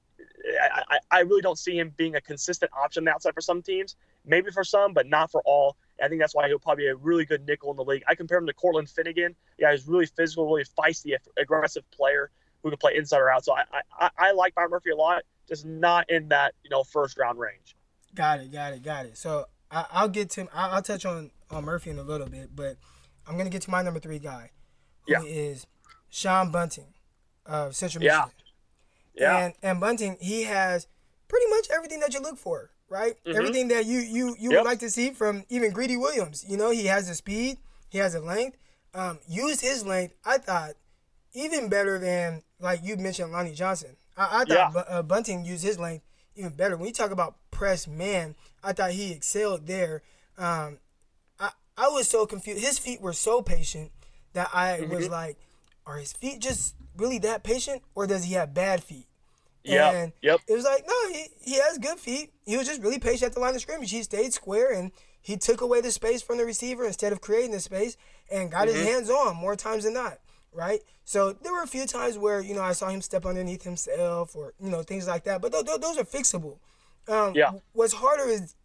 I, 0.90 0.98
I 1.12 1.20
really 1.20 1.42
don't 1.42 1.60
see 1.60 1.78
him 1.78 1.94
being 1.96 2.16
a 2.16 2.22
consistent 2.22 2.72
option 2.74 3.08
outside 3.08 3.34
for 3.36 3.42
some 3.42 3.62
teams. 3.62 3.96
Maybe 4.26 4.50
for 4.52 4.64
some, 4.64 4.94
but 4.94 5.08
not 5.08 5.32
for 5.32 5.42
all. 5.46 5.78
I 6.02 6.08
think 6.08 6.22
that's 6.22 6.36
why 6.36 6.48
he'll 6.48 6.60
probably 6.60 6.86
be 6.86 6.90
a 6.90 6.96
really 6.96 7.26
good 7.26 7.46
nickel 7.46 7.72
in 7.72 7.78
the 7.78 7.84
league. 7.84 8.04
I 8.08 8.16
compare 8.16 8.38
him 8.38 8.46
to 8.48 8.54
Cortland 8.54 8.90
Finnegan. 8.90 9.36
Yeah, 9.58 9.72
he's 9.72 9.88
really 9.88 10.06
physical, 10.06 10.46
really 10.46 10.66
feisty, 10.78 11.16
aggressive 11.38 11.90
player 11.92 12.30
who 12.64 12.70
can 12.70 12.78
play 12.78 12.96
inside 12.96 13.20
or 13.20 13.32
out. 13.32 13.46
So 13.46 13.54
I 13.56 13.64
I, 14.00 14.10
I 14.18 14.32
like 14.34 14.56
Byron 14.56 14.72
Murphy 14.72 14.92
a 14.92 14.96
lot, 14.96 15.24
just 15.48 15.66
not 15.66 16.10
in 16.10 16.30
that 16.30 16.54
you 16.64 16.70
know 16.70 16.84
first 16.84 17.18
round 17.18 17.40
range. 17.40 17.76
Got 18.16 18.40
it, 18.40 18.52
got 18.52 18.74
it, 18.74 18.84
got 18.84 19.06
it. 19.06 19.18
So 19.18 19.46
I, 19.70 20.02
will 20.02 20.10
get 20.10 20.30
to 20.32 20.48
I'll, 20.54 20.76
I'll, 20.76 20.82
touch 20.82 21.06
on 21.06 21.32
on 21.50 21.66
Murphy 21.66 21.90
in 21.90 22.00
a 22.00 22.04
little 22.04 22.28
bit, 22.28 22.56
but 22.56 22.78
I'm 23.28 23.38
gonna 23.38 23.50
get 23.50 23.62
to 23.64 23.72
my 23.72 23.82
number 23.82 24.00
three 24.00 24.20
guy, 24.20 24.52
who 25.08 25.14
yeah. 25.14 25.22
is 25.24 25.68
Sean 26.10 26.52
Bunting 26.52 26.94
of 27.46 27.76
Central 27.76 28.04
Michigan. 28.04 28.26
yeah. 28.26 28.34
Yeah. 29.20 29.38
And 29.38 29.54
and 29.64 29.80
Bunting, 29.80 30.18
he 30.20 30.44
has 30.44 30.88
pretty 31.28 31.48
much 31.50 31.68
everything 31.74 32.00
that 32.02 32.14
you 32.14 32.22
look 32.22 32.38
for, 32.38 32.72
right? 32.90 33.16
Mm-hmm. 33.26 33.38
Everything 33.38 33.68
that 33.70 33.86
you 33.86 34.00
you 34.00 34.36
you 34.40 34.52
yep. 34.52 34.60
would 34.60 34.70
like 34.70 34.80
to 34.80 34.90
see 34.90 35.12
from 35.12 35.44
even 35.50 35.72
Greedy 35.72 35.98
Williams. 35.98 36.46
You 36.48 36.58
know, 36.58 36.72
he 36.72 36.86
has 36.86 37.08
the 37.08 37.16
speed, 37.16 37.58
he 37.90 37.98
has 37.98 38.14
the 38.14 38.22
length. 38.22 38.58
Um, 38.94 39.20
used 39.28 39.62
his 39.62 39.86
length, 39.86 40.16
I 40.26 40.40
thought, 40.40 40.72
even 41.34 41.70
better 41.70 42.00
than 42.00 42.42
like 42.60 42.82
you 42.84 42.98
mentioned 42.98 43.32
Lonnie 43.32 43.54
Johnson. 43.54 43.96
I, 44.18 44.42
I 44.42 44.46
thought 44.46 44.74
yeah. 44.74 44.82
uh, 44.88 45.02
Bunting 45.04 45.46
used 45.46 45.64
his 45.64 45.78
length 45.78 46.04
even 46.38 46.52
better. 46.52 46.78
When 46.78 46.88
you 46.88 46.94
talk 46.94 47.12
about 47.12 47.36
press 47.52 47.88
man, 47.88 48.36
I 48.64 48.74
thought 48.74 48.92
he 48.92 49.12
excelled 49.12 49.68
there. 49.68 50.04
Um, 50.38 50.78
I 51.40 51.52
I 51.78 51.90
was 51.90 52.08
so 52.08 52.26
confused. 52.26 52.64
His 52.64 52.80
feet 52.80 53.02
were 53.02 53.14
so 53.14 53.42
patient 53.42 53.92
that 54.34 54.50
I 54.54 54.80
mm-hmm. 54.80 54.94
was 54.94 55.10
like, 55.10 55.38
are 55.86 55.98
his 55.98 56.14
feet 56.14 56.40
just 56.40 56.76
really 56.96 57.20
that 57.20 57.44
patient, 57.44 57.82
or 57.96 58.08
does 58.08 58.26
he 58.26 58.34
have 58.36 58.54
bad 58.54 58.84
feet? 58.84 59.07
Yeah. 59.74 60.08
Yep. 60.22 60.42
It 60.48 60.54
was 60.54 60.66
like, 60.66 60.86
no, 60.88 61.10
he, 61.10 61.26
he 61.42 61.60
has 61.60 61.78
good 61.78 62.00
feet. 62.00 62.32
He 62.46 62.58
was 62.58 62.68
just 62.68 62.82
really 62.82 63.00
patient 63.00 63.24
at 63.30 63.34
the 63.34 63.40
line 63.40 63.56
of 63.56 63.62
scrimmage. 63.62 63.92
He 63.92 64.04
stayed 64.04 64.34
square 64.34 64.72
and 64.72 64.92
he 65.22 65.38
took 65.38 65.62
away 65.62 65.82
the 65.82 65.92
space 65.92 66.22
from 66.22 66.38
the 66.38 66.46
receiver 66.46 66.86
instead 66.86 67.12
of 67.12 67.22
creating 67.22 67.52
the 67.52 67.60
space 67.60 67.98
and 68.32 68.52
got 68.52 68.68
mm-hmm. 68.68 68.78
his 68.78 68.88
hands 68.88 69.10
on 69.10 69.36
more 69.36 69.56
times 69.56 69.84
than 69.84 69.94
not 69.94 70.20
right? 70.58 70.82
So 71.06 71.32
there 71.32 71.54
were 71.54 71.62
a 71.62 71.68
few 71.68 71.86
times 71.86 72.18
where 72.18 72.42
you 72.42 72.54
know 72.54 72.64
I 72.64 72.74
saw 72.74 72.90
him 72.90 73.02
step 73.02 73.26
underneath 73.26 73.64
himself 73.64 74.36
or 74.36 74.54
you 74.60 74.70
know 74.70 74.84
things 74.84 75.08
like 75.08 75.24
that, 75.26 75.42
but 75.42 75.54
th- 75.54 75.66
th- 75.66 75.80
those 75.80 75.98
are 75.98 76.04
fixable. 76.04 76.58
Um, 77.08 77.34
yeah. 77.36 77.52
What's 77.74 77.94
harder 77.94 78.28
is 78.28 78.56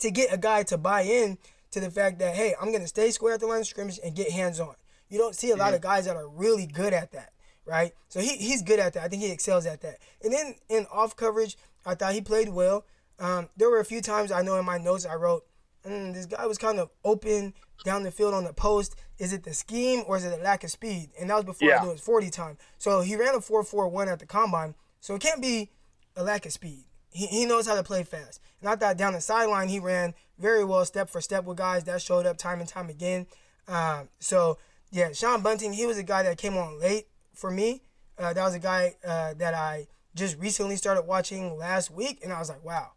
to 0.00 0.10
get 0.10 0.32
a 0.32 0.38
guy 0.38 0.64
to 0.64 0.78
buy 0.78 1.02
in 1.02 1.38
to 1.70 1.80
the 1.80 1.90
fact 1.90 2.18
that 2.18 2.34
hey, 2.34 2.54
I'm 2.60 2.72
gonna 2.72 2.88
stay 2.88 3.10
square 3.10 3.34
at 3.34 3.40
the 3.40 3.46
line 3.46 3.60
of 3.60 3.66
scrimmage 3.66 4.00
and 4.02 4.16
get 4.16 4.30
hands 4.30 4.58
on. 4.58 4.74
You 5.08 5.18
don't 5.18 5.36
see 5.36 5.50
a 5.50 5.56
lot 5.56 5.66
mm-hmm. 5.66 5.74
of 5.76 5.80
guys 5.82 6.06
that 6.06 6.16
are 6.16 6.28
really 6.28 6.66
good 6.66 6.92
at 6.94 7.12
that, 7.12 7.32
right? 7.66 7.92
So 8.08 8.20
he, 8.20 8.36
he's 8.36 8.62
good 8.62 8.78
at 8.78 8.94
that. 8.94 9.04
I 9.04 9.08
think 9.08 9.22
he 9.22 9.30
excels 9.30 9.66
at 9.66 9.80
that. 9.82 9.98
And 10.22 10.32
then 10.32 10.56
in 10.68 10.86
off 10.92 11.16
coverage, 11.16 11.56
I 11.86 11.94
thought 11.94 12.14
he 12.14 12.20
played 12.20 12.48
well. 12.48 12.84
Um, 13.18 13.48
there 13.56 13.70
were 13.70 13.80
a 13.80 13.84
few 13.84 14.00
times 14.00 14.32
I 14.32 14.42
know 14.42 14.56
in 14.56 14.64
my 14.64 14.78
notes 14.78 15.06
I 15.06 15.14
wrote, 15.14 15.44
mm, 15.86 16.12
this 16.12 16.26
guy 16.26 16.46
was 16.46 16.58
kind 16.58 16.78
of 16.78 16.90
open 17.04 17.54
down 17.84 18.02
the 18.02 18.10
field 18.10 18.34
on 18.34 18.44
the 18.44 18.52
post. 18.52 18.96
Is 19.18 19.32
it 19.32 19.44
the 19.44 19.54
scheme 19.54 20.02
or 20.06 20.16
is 20.16 20.24
it 20.24 20.36
the 20.36 20.42
lack 20.42 20.64
of 20.64 20.70
speed? 20.70 21.10
And 21.20 21.30
that 21.30 21.36
was 21.36 21.44
before 21.44 21.68
yeah. 21.68 21.80
I 21.80 21.84
knew 21.84 21.92
his 21.92 22.00
40 22.00 22.30
time. 22.30 22.58
So 22.78 23.00
he 23.00 23.16
ran 23.16 23.34
a 23.34 23.38
4.41 23.38 24.08
at 24.08 24.18
the 24.18 24.26
combine. 24.26 24.74
So 25.00 25.14
it 25.14 25.20
can't 25.20 25.42
be 25.42 25.70
a 26.16 26.22
lack 26.22 26.46
of 26.46 26.52
speed. 26.52 26.84
He, 27.10 27.26
he 27.26 27.46
knows 27.46 27.66
how 27.66 27.74
to 27.76 27.82
play 27.82 28.02
fast. 28.02 28.40
And 28.60 28.68
I 28.68 28.76
thought 28.76 28.96
down 28.96 29.12
the 29.12 29.20
sideline, 29.20 29.68
he 29.68 29.78
ran 29.78 30.14
very 30.38 30.64
well 30.64 30.84
step 30.84 31.08
for 31.08 31.20
step 31.20 31.44
with 31.44 31.58
guys 31.58 31.84
that 31.84 32.02
showed 32.02 32.26
up 32.26 32.38
time 32.38 32.60
and 32.60 32.68
time 32.68 32.88
again. 32.88 33.26
Um, 33.68 34.08
so, 34.18 34.58
yeah, 34.90 35.12
Sean 35.12 35.42
Bunting, 35.42 35.72
he 35.72 35.86
was 35.86 35.98
a 35.98 36.02
guy 36.02 36.22
that 36.24 36.38
came 36.38 36.56
on 36.56 36.80
late 36.80 37.06
for 37.34 37.50
me. 37.50 37.82
Uh, 38.18 38.32
that 38.32 38.44
was 38.44 38.54
a 38.54 38.58
guy 38.58 38.94
uh, 39.04 39.34
that 39.34 39.54
I 39.54 39.88
just 40.14 40.38
recently 40.38 40.76
started 40.76 41.02
watching 41.02 41.56
last 41.56 41.90
week. 41.90 42.20
And 42.22 42.32
I 42.32 42.38
was 42.38 42.48
like, 42.48 42.64
wow, 42.64 42.92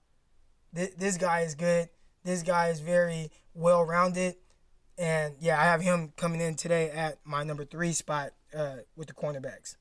th- 0.75 0.95
this 0.97 1.17
guy 1.17 1.41
is 1.41 1.55
good. 1.55 1.89
This 2.23 2.43
guy 2.43 2.69
is 2.69 2.79
very 2.79 3.31
well 3.53 3.83
rounded. 3.83 4.35
And 4.97 5.35
yeah, 5.39 5.59
I 5.59 5.65
have 5.65 5.81
him 5.81 6.13
coming 6.15 6.41
in 6.41 6.55
today 6.55 6.89
at 6.89 7.19
my 7.23 7.43
number 7.43 7.65
three 7.65 7.93
spot 7.93 8.31
uh, 8.55 8.77
with 8.95 9.07
the 9.07 9.13
cornerbacks. 9.13 9.75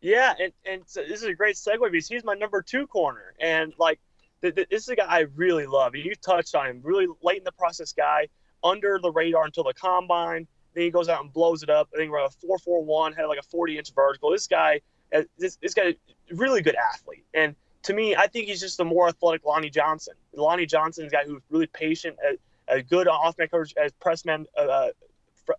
Yeah, 0.00 0.34
and, 0.38 0.52
and 0.64 0.82
so 0.86 1.02
this 1.02 1.20
is 1.20 1.26
a 1.26 1.34
great 1.34 1.56
segue 1.56 1.90
because 1.90 2.08
he's 2.08 2.24
my 2.24 2.34
number 2.34 2.62
two 2.62 2.86
corner. 2.86 3.34
And 3.38 3.74
like, 3.78 4.00
th- 4.40 4.54
th- 4.54 4.68
this 4.68 4.82
is 4.82 4.88
a 4.88 4.96
guy 4.96 5.06
I 5.06 5.20
really 5.34 5.66
love. 5.66 5.94
You 5.94 6.14
touched 6.14 6.54
on 6.54 6.66
him, 6.66 6.80
really 6.82 7.06
late 7.22 7.38
in 7.38 7.44
the 7.44 7.52
process 7.52 7.92
guy, 7.92 8.28
under 8.64 8.98
the 9.02 9.12
radar 9.12 9.44
until 9.44 9.64
the 9.64 9.74
combine. 9.74 10.46
Then 10.74 10.84
he 10.84 10.90
goes 10.90 11.08
out 11.08 11.22
and 11.22 11.32
blows 11.32 11.62
it 11.62 11.70
up. 11.70 11.88
I 11.94 11.98
think 11.98 12.10
we're 12.10 12.18
a 12.18 12.28
4.41, 12.28 13.16
had 13.16 13.26
like 13.26 13.38
a 13.38 13.42
40 13.42 13.78
inch 13.78 13.94
vertical. 13.94 14.30
This 14.30 14.46
guy, 14.46 14.80
uh, 15.14 15.22
this, 15.38 15.56
this 15.56 15.74
guy, 15.74 15.94
really 16.32 16.62
good 16.62 16.76
athlete. 16.76 17.24
And 17.34 17.54
to 17.82 17.94
me, 17.94 18.14
I 18.14 18.26
think 18.26 18.46
he's 18.46 18.60
just 18.60 18.78
a 18.80 18.84
more 18.84 19.08
athletic 19.08 19.44
Lonnie 19.44 19.70
Johnson. 19.70 20.14
Lonnie 20.34 20.66
Johnson 20.66 21.06
is 21.06 21.12
a 21.12 21.16
guy 21.16 21.24
who's 21.26 21.42
really 21.50 21.66
patient. 21.66 22.16
Uh, 22.26 22.34
a 22.68 22.82
good 22.82 23.08
off-man 23.08 23.48
coverage 23.48 23.74
as 23.82 23.92
pressman 24.00 24.46
uh, 24.56 24.88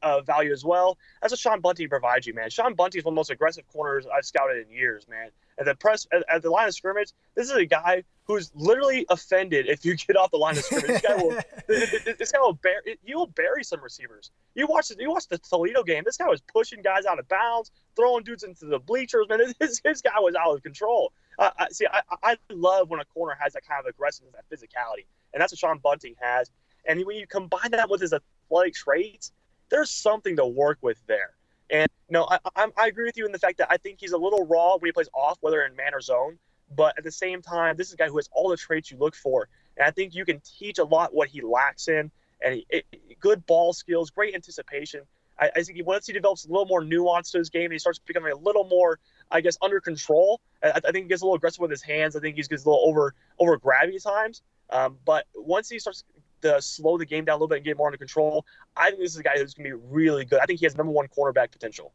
uh, 0.01 0.21
value 0.21 0.51
as 0.51 0.63
well. 0.63 0.97
That's 1.21 1.33
what 1.33 1.39
Sean 1.39 1.59
Bunting 1.59 1.89
provides 1.89 2.25
you, 2.25 2.33
man. 2.33 2.49
Sean 2.49 2.73
Bunting 2.73 2.99
is 2.99 3.05
one 3.05 3.11
of 3.11 3.15
the 3.15 3.19
most 3.19 3.29
aggressive 3.29 3.67
corners 3.67 4.05
I've 4.07 4.25
scouted 4.25 4.65
in 4.65 4.73
years, 4.73 5.07
man. 5.09 5.29
At 5.61 5.67
the 5.67 5.75
press, 5.75 6.07
at, 6.11 6.23
at, 6.27 6.41
the 6.41 6.49
line 6.49 6.67
of 6.67 6.73
scrimmage, 6.73 7.11
this 7.35 7.47
is 7.47 7.55
a 7.55 7.67
guy 7.67 8.03
who's 8.23 8.51
literally 8.55 9.05
offended 9.09 9.67
if 9.67 9.85
you 9.85 9.95
get 9.95 10.17
off 10.17 10.31
the 10.31 10.37
line 10.37 10.57
of 10.57 10.63
scrimmage. 10.63 10.87
this 10.87 11.01
guy 11.03 11.15
will, 11.15 11.37
this 11.67 12.31
guy 12.31 12.39
will 12.39 12.53
bury, 12.53 12.97
he 13.03 13.13
will 13.13 13.27
bury 13.27 13.63
some 13.63 13.79
receivers. 13.79 14.31
You 14.55 14.65
watch, 14.65 14.91
you 14.97 15.11
watch 15.11 15.27
the 15.27 15.37
Toledo 15.37 15.83
game. 15.83 16.01
This 16.03 16.17
guy 16.17 16.27
was 16.27 16.41
pushing 16.41 16.81
guys 16.81 17.05
out 17.05 17.19
of 17.19 17.27
bounds, 17.29 17.69
throwing 17.95 18.23
dudes 18.23 18.41
into 18.41 18.65
the 18.65 18.79
bleachers. 18.79 19.27
Man, 19.29 19.39
this, 19.59 19.81
this 19.81 20.01
guy 20.01 20.17
was 20.19 20.33
out 20.33 20.55
of 20.55 20.63
control. 20.63 21.13
Uh, 21.37 21.51
see, 21.69 21.85
I, 21.85 22.01
I 22.23 22.37
love 22.49 22.89
when 22.89 22.99
a 22.99 23.05
corner 23.05 23.37
has 23.39 23.53
that 23.53 23.63
kind 23.63 23.79
of 23.79 23.85
aggressiveness, 23.85 24.33
that 24.33 24.49
physicality, 24.49 25.05
and 25.31 25.39
that's 25.39 25.53
what 25.53 25.59
Sean 25.59 25.77
Bunting 25.77 26.15
has. 26.19 26.49
And 26.87 27.05
when 27.05 27.17
you 27.17 27.27
combine 27.27 27.69
that 27.69 27.87
with 27.87 28.01
his 28.01 28.13
athletic 28.13 28.73
traits, 28.73 29.31
there's 29.69 29.91
something 29.91 30.37
to 30.37 30.45
work 30.47 30.79
with 30.81 30.97
there. 31.05 31.35
And 31.71 31.87
no, 32.09 32.27
I, 32.29 32.39
I, 32.55 32.67
I 32.77 32.87
agree 32.87 33.05
with 33.05 33.17
you 33.17 33.25
in 33.25 33.31
the 33.31 33.39
fact 33.39 33.57
that 33.59 33.67
I 33.71 33.77
think 33.77 33.99
he's 33.99 34.11
a 34.11 34.17
little 34.17 34.45
raw 34.45 34.75
when 34.77 34.89
he 34.89 34.91
plays 34.91 35.09
off, 35.13 35.37
whether 35.41 35.63
in 35.63 35.75
man 35.75 35.93
or 35.93 36.01
zone. 36.01 36.37
But 36.75 36.97
at 36.97 37.03
the 37.03 37.11
same 37.11 37.41
time, 37.41 37.77
this 37.77 37.87
is 37.87 37.93
a 37.93 37.97
guy 37.97 38.07
who 38.07 38.17
has 38.17 38.29
all 38.33 38.49
the 38.49 38.57
traits 38.57 38.91
you 38.91 38.97
look 38.97 39.15
for, 39.15 39.49
and 39.77 39.85
I 39.85 39.91
think 39.91 40.13
you 40.13 40.25
can 40.25 40.41
teach 40.41 40.77
a 40.77 40.83
lot 40.83 41.13
what 41.13 41.29
he 41.29 41.41
lacks 41.41 41.87
in. 41.87 42.11
And 42.43 42.55
he, 42.55 42.65
it, 42.69 42.85
good 43.19 43.45
ball 43.45 43.73
skills, 43.73 44.09
great 44.09 44.35
anticipation. 44.35 45.01
I, 45.39 45.51
I, 45.55 45.63
think 45.63 45.85
once 45.85 46.07
he 46.07 46.13
develops 46.13 46.45
a 46.45 46.49
little 46.49 46.65
more 46.65 46.83
nuance 46.83 47.31
to 47.31 47.39
his 47.39 47.49
game, 47.49 47.65
and 47.65 47.73
he 47.73 47.79
starts 47.79 47.99
becoming 47.99 48.31
a 48.31 48.35
little 48.35 48.65
more, 48.65 48.99
I 49.29 49.41
guess, 49.41 49.57
under 49.61 49.79
control. 49.79 50.39
I, 50.63 50.71
I 50.71 50.91
think 50.91 51.05
he 51.05 51.09
gets 51.09 51.21
a 51.21 51.25
little 51.25 51.35
aggressive 51.35 51.59
with 51.59 51.71
his 51.71 51.81
hands. 51.81 52.15
I 52.15 52.19
think 52.19 52.35
he 52.35 52.41
gets 52.41 52.65
a 52.65 52.69
little 52.69 52.83
over 52.85 53.15
over 53.39 53.57
grabby 53.57 54.01
times. 54.01 54.41
Um, 54.69 54.97
but 55.05 55.25
once 55.35 55.67
he 55.69 55.79
starts 55.79 56.03
to 56.41 56.61
slow 56.61 56.97
the 56.97 57.05
game 57.05 57.25
down 57.25 57.33
a 57.33 57.37
little 57.37 57.47
bit 57.47 57.57
and 57.57 57.65
get 57.65 57.77
more 57.77 57.87
under 57.87 57.97
control. 57.97 58.45
I 58.75 58.87
think 58.87 58.99
this 58.99 59.11
is 59.11 59.17
a 59.17 59.23
guy 59.23 59.37
who's 59.37 59.53
going 59.53 59.69
to 59.69 59.77
be 59.77 59.83
really 59.89 60.25
good. 60.25 60.39
I 60.39 60.45
think 60.45 60.59
he 60.59 60.65
has 60.65 60.75
number 60.75 60.91
one 60.91 61.07
cornerback 61.07 61.51
potential. 61.51 61.93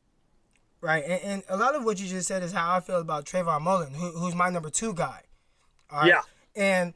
Right, 0.80 1.04
and, 1.04 1.22
and, 1.22 1.42
a 1.48 1.56
lot 1.56 1.74
of 1.74 1.84
what 1.84 1.98
you 2.00 2.06
just 2.06 2.28
said 2.28 2.42
is 2.42 2.52
how 2.52 2.76
I 2.76 2.80
feel 2.80 3.00
about 3.00 3.24
Trayvon 3.24 3.62
Mullen, 3.62 3.94
who, 3.94 4.10
who's 4.10 4.34
my 4.34 4.50
number 4.50 4.70
two 4.70 4.92
guy. 4.92 5.22
Yeah. 6.04 6.20
And 6.54 6.94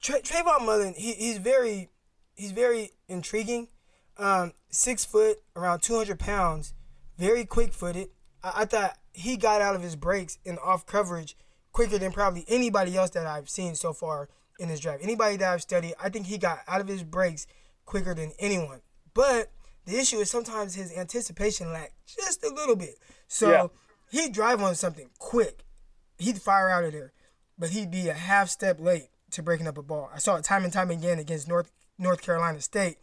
Tra- 0.00 0.20
Trayvon 0.20 0.66
Mullen, 0.66 0.94
he, 0.94 1.12
he's 1.14 1.38
very 1.38 1.88
he's 2.34 2.52
very 2.52 2.90
intriguing. 3.08 3.68
Um, 4.18 4.52
six 4.68 5.04
foot, 5.04 5.38
around 5.56 5.80
200 5.80 6.18
pounds, 6.18 6.74
very 7.18 7.44
quick 7.44 7.72
footed. 7.72 8.08
I, 8.42 8.52
I 8.58 8.64
thought 8.66 8.98
he 9.12 9.36
got 9.36 9.62
out 9.62 9.74
of 9.74 9.82
his 9.82 9.96
breaks 9.96 10.38
and 10.44 10.58
off 10.58 10.86
coverage 10.86 11.36
quicker 11.72 11.98
than 11.98 12.12
probably 12.12 12.44
anybody 12.48 12.96
else 12.96 13.10
that 13.10 13.26
I've 13.26 13.48
seen 13.48 13.74
so 13.74 13.92
far 13.92 14.28
in 14.58 14.68
his 14.68 14.80
draft. 14.80 15.02
Anybody 15.02 15.36
that 15.38 15.52
I've 15.52 15.62
studied, 15.62 15.94
I 16.02 16.08
think 16.08 16.26
he 16.26 16.38
got 16.38 16.60
out 16.68 16.80
of 16.80 16.88
his 16.88 17.02
breaks 17.02 17.46
quicker 17.84 18.14
than 18.14 18.32
anyone. 18.38 18.80
But 19.14 19.50
the 19.84 19.98
issue 19.98 20.18
is 20.18 20.30
sometimes 20.30 20.74
his 20.74 20.96
anticipation 20.96 21.72
lacked 21.72 21.92
just 22.06 22.44
a 22.44 22.48
little 22.52 22.76
bit. 22.76 22.96
So 23.28 23.50
Yeah. 23.50 23.66
he'd 24.10 24.32
drive 24.32 24.62
on 24.62 24.74
something 24.74 25.10
quick. 25.18 25.64
He'd 26.18 26.40
fire 26.40 26.70
out 26.70 26.84
of 26.84 26.92
there, 26.92 27.12
but 27.58 27.70
he'd 27.70 27.90
be 27.90 28.08
a 28.08 28.14
half 28.14 28.48
step 28.48 28.78
late 28.80 29.08
to 29.32 29.42
breaking 29.42 29.66
up 29.66 29.76
a 29.78 29.82
ball. 29.82 30.10
I 30.14 30.18
saw 30.18 30.36
it 30.36 30.44
time 30.44 30.64
and 30.64 30.72
time 30.72 30.90
again 30.90 31.18
against 31.18 31.48
North 31.48 31.70
North 31.98 32.22
Carolina 32.22 32.60
State, 32.60 32.98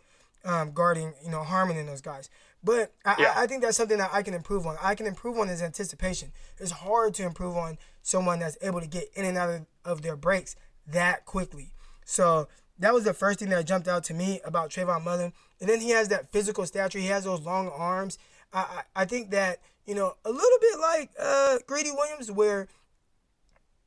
um, 0.45 0.71
guarding 0.71 1.13
you 1.23 1.29
know 1.29 1.43
Harmon 1.43 1.77
and 1.77 1.87
those 1.87 2.01
guys. 2.01 2.29
But 2.63 2.93
I, 3.05 3.15
Yeah. 3.21 3.33
I, 3.35 3.43
I 3.43 3.47
think 3.47 3.61
that's 3.63 3.77
something 3.77 3.97
that 3.97 4.11
I 4.13 4.21
can 4.23 4.33
improve 4.33 4.65
on. 4.67 4.77
I 4.81 4.95
can 4.95 5.07
improve 5.07 5.37
on 5.37 5.47
his 5.47 5.61
anticipation. 5.61 6.31
It's 6.57 6.71
hard 6.71 7.13
to 7.15 7.23
improve 7.23 7.57
on 7.57 7.77
someone 8.01 8.39
that's 8.39 8.57
able 8.61 8.79
to 8.81 8.87
get 8.87 9.09
in 9.15 9.25
and 9.25 9.37
out 9.37 9.49
of, 9.49 9.65
of 9.83 10.01
their 10.03 10.15
breaks 10.15 10.55
that 10.87 11.25
quickly. 11.25 11.71
So 12.05 12.47
that 12.79 12.93
was 12.93 13.03
the 13.03 13.13
first 13.13 13.39
thing 13.39 13.49
that 13.49 13.65
jumped 13.65 13.87
out 13.87 14.03
to 14.05 14.13
me 14.13 14.39
about 14.45 14.69
Trayvon 14.69 15.03
Mullen. 15.03 15.33
And 15.59 15.69
then 15.69 15.79
he 15.81 15.91
has 15.91 16.07
that 16.09 16.31
physical 16.31 16.65
stature. 16.65 16.99
He 16.99 17.07
has 17.07 17.23
those 17.25 17.41
long 17.41 17.69
arms. 17.69 18.17
I, 18.53 18.59
I, 18.95 19.01
I 19.03 19.05
think 19.05 19.31
that, 19.31 19.59
you 19.85 19.93
know, 19.95 20.15
a 20.25 20.29
little 20.31 20.57
bit 20.59 20.79
like 20.79 21.11
uh, 21.19 21.57
Greedy 21.67 21.91
Williams, 21.91 22.31
where 22.31 22.67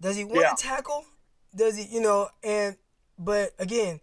does 0.01 0.17
he 0.17 0.25
want 0.25 0.41
Yeah. 0.41 0.51
to 0.55 0.63
tackle? 0.63 1.05
Does 1.55 1.77
he, 1.77 1.85
you 1.85 2.01
know, 2.01 2.29
and, 2.43 2.77
but 3.19 3.53
again, 3.59 4.01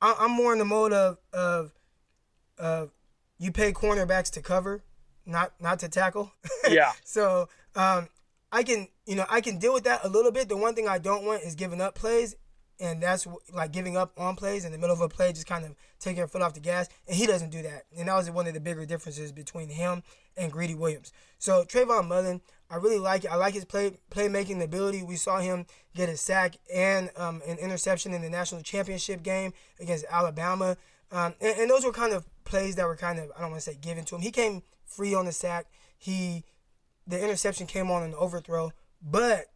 I, 0.00 0.14
I'm 0.18 0.30
more 0.32 0.52
in 0.52 0.58
the 0.58 0.64
mode 0.64 0.92
of, 0.92 1.18
of, 1.32 1.72
of 2.58 2.90
you 3.38 3.50
pay 3.52 3.72
cornerbacks 3.72 4.30
to 4.32 4.42
cover, 4.42 4.82
not 5.26 5.52
not 5.60 5.78
to 5.80 5.88
tackle. 5.88 6.32
Yeah. 6.68 6.92
so 7.04 7.48
um, 7.74 8.08
I 8.54 8.62
can 8.62 8.86
you 9.04 9.16
know 9.16 9.26
I 9.28 9.40
can 9.40 9.58
deal 9.58 9.74
with 9.74 9.84
that 9.84 10.04
a 10.04 10.08
little 10.08 10.30
bit. 10.30 10.48
The 10.48 10.56
one 10.56 10.74
thing 10.74 10.86
I 10.86 10.98
don't 10.98 11.24
want 11.24 11.42
is 11.42 11.56
giving 11.56 11.80
up 11.80 11.96
plays, 11.96 12.36
and 12.78 13.02
that's 13.02 13.26
like 13.52 13.72
giving 13.72 13.96
up 13.96 14.12
on 14.16 14.36
plays 14.36 14.64
in 14.64 14.70
the 14.70 14.78
middle 14.78 14.94
of 14.94 15.00
a 15.00 15.08
play, 15.08 15.32
just 15.32 15.48
kind 15.48 15.64
of 15.64 15.74
taking 15.98 16.18
your 16.18 16.28
foot 16.28 16.40
off 16.40 16.54
the 16.54 16.60
gas. 16.60 16.88
And 17.08 17.16
he 17.16 17.26
doesn't 17.26 17.50
do 17.50 17.62
that. 17.62 17.82
And 17.98 18.08
that 18.08 18.14
was 18.14 18.30
one 18.30 18.46
of 18.46 18.54
the 18.54 18.60
bigger 18.60 18.86
differences 18.86 19.32
between 19.32 19.70
him 19.70 20.04
and 20.36 20.52
Greedy 20.52 20.76
Williams. 20.76 21.12
So 21.38 21.64
Trayvon 21.64 22.06
Mullen, 22.06 22.40
I 22.70 22.76
really 22.76 23.00
like 23.00 23.24
it. 23.24 23.32
I 23.32 23.34
like 23.34 23.54
his 23.54 23.64
play 23.64 23.98
playmaking 24.12 24.62
ability. 24.62 25.02
We 25.02 25.16
saw 25.16 25.40
him 25.40 25.66
get 25.96 26.08
a 26.08 26.16
sack 26.16 26.56
and 26.72 27.10
um, 27.16 27.42
an 27.48 27.58
interception 27.58 28.14
in 28.14 28.22
the 28.22 28.30
national 28.30 28.62
championship 28.62 29.24
game 29.24 29.52
against 29.80 30.04
Alabama. 30.08 30.76
Um, 31.10 31.34
and, 31.40 31.58
and 31.58 31.70
those 31.70 31.84
were 31.84 31.92
kind 31.92 32.12
of 32.12 32.24
plays 32.44 32.76
that 32.76 32.86
were 32.86 32.96
kind 32.96 33.18
of 33.18 33.32
I 33.36 33.40
don't 33.40 33.50
want 33.50 33.64
to 33.64 33.70
say 33.70 33.76
given 33.80 34.04
to 34.04 34.14
him. 34.14 34.20
He 34.20 34.30
came 34.30 34.62
free 34.84 35.12
on 35.12 35.24
the 35.26 35.32
sack. 35.32 35.66
He 35.98 36.44
the 37.06 37.22
interception 37.22 37.66
came 37.66 37.90
on 37.90 38.02
an 38.02 38.14
overthrow, 38.14 38.72
but 39.02 39.46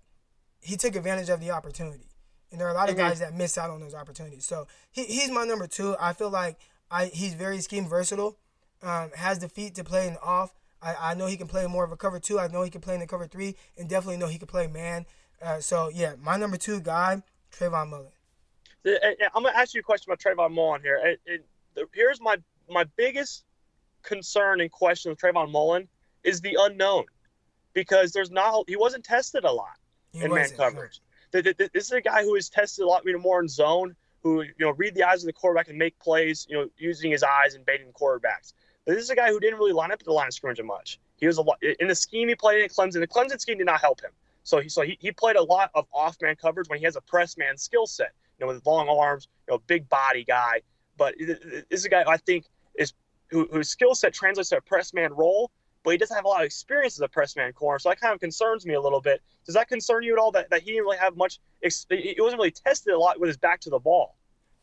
he 0.60 0.76
took 0.76 0.96
advantage 0.96 1.28
of 1.28 1.40
the 1.40 1.50
opportunity. 1.50 2.10
And 2.50 2.60
there 2.60 2.66
are 2.66 2.70
a 2.70 2.74
lot 2.74 2.88
of 2.88 2.96
guys 2.96 3.20
that 3.20 3.34
miss 3.34 3.58
out 3.58 3.70
on 3.70 3.80
those 3.80 3.94
opportunities. 3.94 4.44
So 4.46 4.66
he, 4.90 5.04
he's 5.04 5.30
my 5.30 5.44
number 5.44 5.66
two. 5.66 5.96
I 6.00 6.12
feel 6.14 6.30
like 6.30 6.56
I 6.90 7.06
he's 7.06 7.34
very 7.34 7.60
scheme 7.60 7.86
versatile, 7.86 8.38
um, 8.82 9.10
has 9.14 9.38
the 9.38 9.48
feet 9.48 9.74
to 9.74 9.84
play 9.84 10.08
in 10.08 10.16
off. 10.22 10.54
I, 10.80 10.94
I 10.98 11.14
know 11.14 11.26
he 11.26 11.36
can 11.36 11.48
play 11.48 11.66
more 11.66 11.84
of 11.84 11.92
a 11.92 11.96
cover 11.96 12.18
two. 12.18 12.38
I 12.38 12.48
know 12.48 12.62
he 12.62 12.70
can 12.70 12.80
play 12.80 12.94
in 12.94 13.00
the 13.00 13.06
cover 13.06 13.26
three, 13.26 13.56
and 13.76 13.88
definitely 13.88 14.16
know 14.16 14.28
he 14.28 14.38
can 14.38 14.48
play 14.48 14.66
man. 14.66 15.04
Uh, 15.42 15.60
so 15.60 15.90
yeah, 15.92 16.14
my 16.20 16.36
number 16.36 16.56
two 16.56 16.80
guy, 16.80 17.22
Trayvon 17.52 17.90
Mullen. 17.90 18.12
Uh, 18.86 18.90
uh, 18.90 19.28
I'm 19.34 19.42
gonna 19.42 19.56
ask 19.56 19.74
you 19.74 19.80
a 19.80 19.82
question 19.84 20.10
about 20.10 20.20
Trayvon 20.20 20.52
Mullen 20.52 20.80
here. 20.82 21.00
It, 21.04 21.20
it, 21.26 21.88
here's 21.92 22.20
my 22.20 22.36
my 22.70 22.84
biggest 22.96 23.44
concern 24.02 24.60
and 24.60 24.70
question 24.70 25.10
with 25.10 25.20
Trayvon 25.20 25.50
Mullen 25.50 25.88
is 26.24 26.40
the 26.40 26.56
unknown, 26.60 27.04
because 27.78 28.12
there's 28.12 28.30
not 28.30 28.64
he 28.66 28.76
wasn't 28.76 29.04
tested 29.04 29.44
a 29.44 29.52
lot 29.52 29.76
He 30.12 30.20
in 30.20 30.34
man 30.34 30.50
coverage. 30.56 31.00
Th- 31.32 31.44
th- 31.44 31.56
th- 31.56 31.70
This 31.72 31.84
is 31.84 31.92
a 31.92 32.00
guy 32.00 32.24
who 32.24 32.34
is 32.34 32.48
tested 32.48 32.84
a 32.84 32.88
lot 32.88 33.04
you 33.04 33.12
know, 33.12 33.18
more 33.18 33.40
in 33.40 33.48
zone, 33.48 33.94
who 34.22 34.42
you 34.42 34.52
know 34.58 34.70
read 34.72 34.94
the 34.94 35.04
eyes 35.04 35.22
of 35.22 35.26
the 35.26 35.32
quarterback 35.32 35.68
and 35.68 35.78
make 35.78 35.98
plays, 36.00 36.46
you 36.48 36.56
know, 36.56 36.68
using 36.76 37.10
his 37.10 37.22
eyes 37.22 37.54
and 37.54 37.64
baiting 37.64 37.92
quarterbacks. 37.92 38.52
But 38.84 38.94
this 38.94 39.04
is 39.04 39.10
a 39.10 39.16
guy 39.16 39.28
who 39.28 39.38
didn't 39.38 39.58
really 39.58 39.72
line 39.72 39.92
up 39.92 40.00
at 40.00 40.06
the 40.06 40.12
line 40.12 40.28
of 40.28 40.34
scrimmage 40.34 40.60
much. 40.62 40.98
He 41.18 41.26
was 41.26 41.38
a 41.38 41.42
lot 41.42 41.62
in 41.62 41.88
the 41.88 41.94
scheme 41.94 42.28
he 42.28 42.34
played 42.34 42.62
in 42.62 42.68
Clemson. 42.68 43.00
The 43.00 43.06
Clemson 43.06 43.40
scheme 43.40 43.58
did 43.58 43.66
not 43.66 43.80
help 43.80 44.00
him. 44.00 44.10
So 44.42 44.60
he 44.60 44.68
so 44.68 44.82
he, 44.82 44.96
he 45.00 45.12
played 45.12 45.36
a 45.36 45.42
lot 45.42 45.70
of 45.74 45.86
off 45.92 46.16
man 46.20 46.36
coverage 46.36 46.68
when 46.68 46.78
he 46.78 46.84
has 46.84 46.96
a 46.96 47.00
press 47.02 47.36
man 47.36 47.56
skill 47.56 47.86
set, 47.86 48.12
you 48.38 48.46
know, 48.46 48.52
with 48.52 48.64
long 48.66 48.88
arms, 48.88 49.28
you 49.46 49.54
know, 49.54 49.62
big 49.66 49.88
body 49.88 50.24
guy. 50.24 50.62
But 50.96 51.16
th- 51.18 51.40
th- 51.40 51.64
this 51.70 51.80
is 51.80 51.84
a 51.84 51.88
guy 51.90 52.04
I 52.08 52.16
think 52.16 52.46
is 52.76 52.92
who, 53.30 53.46
whose 53.52 53.68
skill 53.68 53.94
set 53.94 54.14
translates 54.14 54.48
to 54.50 54.56
a 54.56 54.60
press 54.60 54.94
man 54.94 55.12
role, 55.12 55.50
but 55.88 55.92
he 55.92 55.98
doesn't 55.98 56.14
have 56.14 56.26
a 56.26 56.28
lot 56.28 56.40
of 56.40 56.44
experience 56.44 56.96
as 56.96 57.00
a 57.00 57.08
press 57.08 57.34
man 57.34 57.50
corner. 57.54 57.78
So 57.78 57.88
that 57.88 57.98
kind 57.98 58.12
of 58.12 58.20
concerns 58.20 58.66
me 58.66 58.74
a 58.74 58.80
little 58.80 59.00
bit. 59.00 59.22
Does 59.46 59.54
that 59.54 59.68
concern 59.68 60.02
you 60.02 60.12
at 60.12 60.18
all 60.18 60.30
that, 60.32 60.50
that 60.50 60.60
he 60.60 60.72
didn't 60.72 60.82
really 60.82 60.98
have 60.98 61.16
much? 61.16 61.40
ex- 61.62 61.86
He 61.88 62.14
wasn't 62.18 62.38
really 62.38 62.50
tested 62.50 62.92
a 62.92 62.98
lot 62.98 63.18
with 63.18 63.28
his 63.28 63.38
back 63.38 63.60
to 63.60 63.70
the 63.70 63.78
ball. 63.78 64.16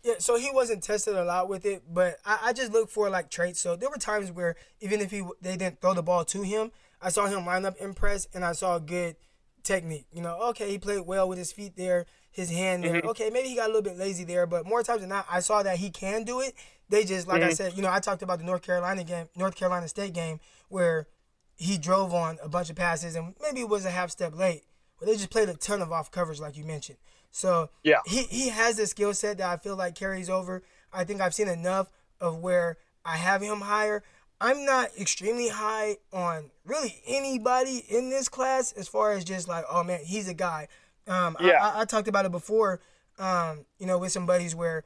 Yeah, 0.04 0.14
so 0.20 0.38
he 0.38 0.52
wasn't 0.54 0.84
tested 0.84 1.16
a 1.16 1.24
lot 1.24 1.50
with 1.50 1.66
it, 1.66 1.82
but 1.92 2.20
I, 2.24 2.38
I 2.44 2.54
just 2.54 2.72
look 2.72 2.92
for 2.92 3.10
like 3.10 3.32
traits. 3.32 3.60
So 3.60 3.76
there 3.76 3.90
were 3.90 3.98
times 3.98 4.32
where 4.32 4.56
even 4.80 5.02
if 5.02 5.10
he 5.10 5.24
they 5.42 5.58
didn't 5.58 5.82
throw 5.82 5.96
the 5.96 6.04
ball 6.04 6.24
to 6.26 6.44
him, 6.44 6.72
I 7.02 7.10
saw 7.10 7.26
him 7.26 7.44
line 7.44 7.66
up 7.66 7.76
in 7.78 7.96
press 7.96 8.28
and 8.32 8.46
I 8.46 8.52
saw 8.52 8.78
good 8.78 9.16
technique. 9.64 10.06
You 10.14 10.22
know, 10.22 10.40
okay, 10.50 10.70
he 10.70 10.78
played 10.78 11.08
well 11.08 11.28
with 11.28 11.40
his 11.40 11.52
feet 11.52 11.76
there, 11.76 12.06
his 12.32 12.52
hand 12.52 12.84
there. 12.84 13.00
Mm-hmm. 13.00 13.10
Okay, 13.10 13.32
maybe 13.32 13.50
he 13.50 13.56
got 13.56 13.66
a 13.66 13.74
little 13.74 13.82
bit 13.82 13.98
lazy 13.98 14.26
there, 14.26 14.46
but 14.46 14.68
more 14.68 14.84
times 14.84 15.02
than 15.02 15.10
not, 15.10 15.26
I 15.28 15.40
saw 15.40 15.64
that 15.64 15.78
he 15.78 15.90
can 15.90 16.24
do 16.24 16.40
it. 16.40 16.54
They 16.88 17.04
just 17.04 17.28
like 17.28 17.42
I 17.42 17.46
mm-hmm. 17.46 17.56
said, 17.56 17.74
you 17.76 17.82
know, 17.82 17.92
I 17.92 18.00
talked 18.00 18.22
about 18.22 18.38
the 18.38 18.46
North 18.46 18.62
Carolina 18.62 19.04
game, 19.04 19.28
North 19.36 19.56
Carolina 19.56 19.88
State 19.88 20.14
game, 20.14 20.40
where 20.70 21.08
he 21.56 21.78
drove 21.78 22.14
on 22.14 22.38
a 22.44 22.50
bunch 22.50 22.70
of 22.70 22.76
passes 22.76 23.16
and 23.16 23.34
maybe 23.42 23.62
it 23.62 23.70
was 23.70 23.86
a 23.86 23.90
half 23.92 24.12
step 24.12 24.36
late, 24.36 24.64
but 25.00 25.08
they 25.08 25.14
just 25.14 25.30
played 25.30 25.50
a 25.50 25.54
ton 25.54 25.82
of 25.82 25.92
off 25.92 26.12
coverage 26.12 26.40
like 26.40 26.58
you 26.58 26.64
mentioned. 26.66 26.98
So 27.32 27.70
Yeah. 27.84 28.00
he 28.06 28.24
he 28.24 28.50
has 28.50 28.78
the 28.78 28.88
skill 28.88 29.14
set 29.14 29.38
that 29.40 29.50
I 29.50 29.58
feel 29.58 29.76
like 29.76 29.96
carries 29.96 30.30
over. 30.30 30.64
I 30.92 31.04
think 31.04 31.22
I've 31.22 31.34
seen 31.34 31.48
enough 31.48 31.92
of 32.20 32.38
where 32.40 32.78
I 33.04 33.18
have 33.18 33.42
him 33.42 33.62
higher. 33.62 34.04
I'm 34.42 34.66
not 34.66 34.90
extremely 35.00 35.48
high 35.50 35.98
on 36.12 36.52
really 36.66 37.02
anybody 37.08 37.84
in 37.90 38.10
this 38.10 38.28
class 38.30 38.72
as 38.74 38.88
far 38.88 39.14
as 39.14 39.24
just 39.24 39.48
like, 39.48 39.64
oh 39.70 39.84
man, 39.84 40.00
he's 40.04 40.28
a 40.28 40.34
guy. 40.34 40.68
Um, 41.08 41.38
I- 41.40 41.48
Yeah. 41.48 41.64
I, 41.66 41.82
I, 41.82 41.86
talked 41.86 42.08
about 42.08 42.26
it 42.26 42.32
before, 42.32 42.82
um, 43.20 43.66
you 43.80 43.86
know, 43.86 43.98
with 43.98 44.12
some 44.12 44.26
buddies 44.26 44.54
where, 44.56 44.84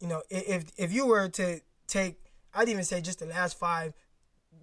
you 0.00 0.08
know, 0.08 0.22
if 0.28 0.64
if 0.76 0.92
you 0.92 1.06
were 1.06 1.28
to 1.30 1.60
take, 1.86 2.16
I'd 2.52 2.68
even 2.68 2.84
say 2.84 3.00
just 3.00 3.20
the 3.20 3.26
last 3.26 3.58
five, 3.58 3.94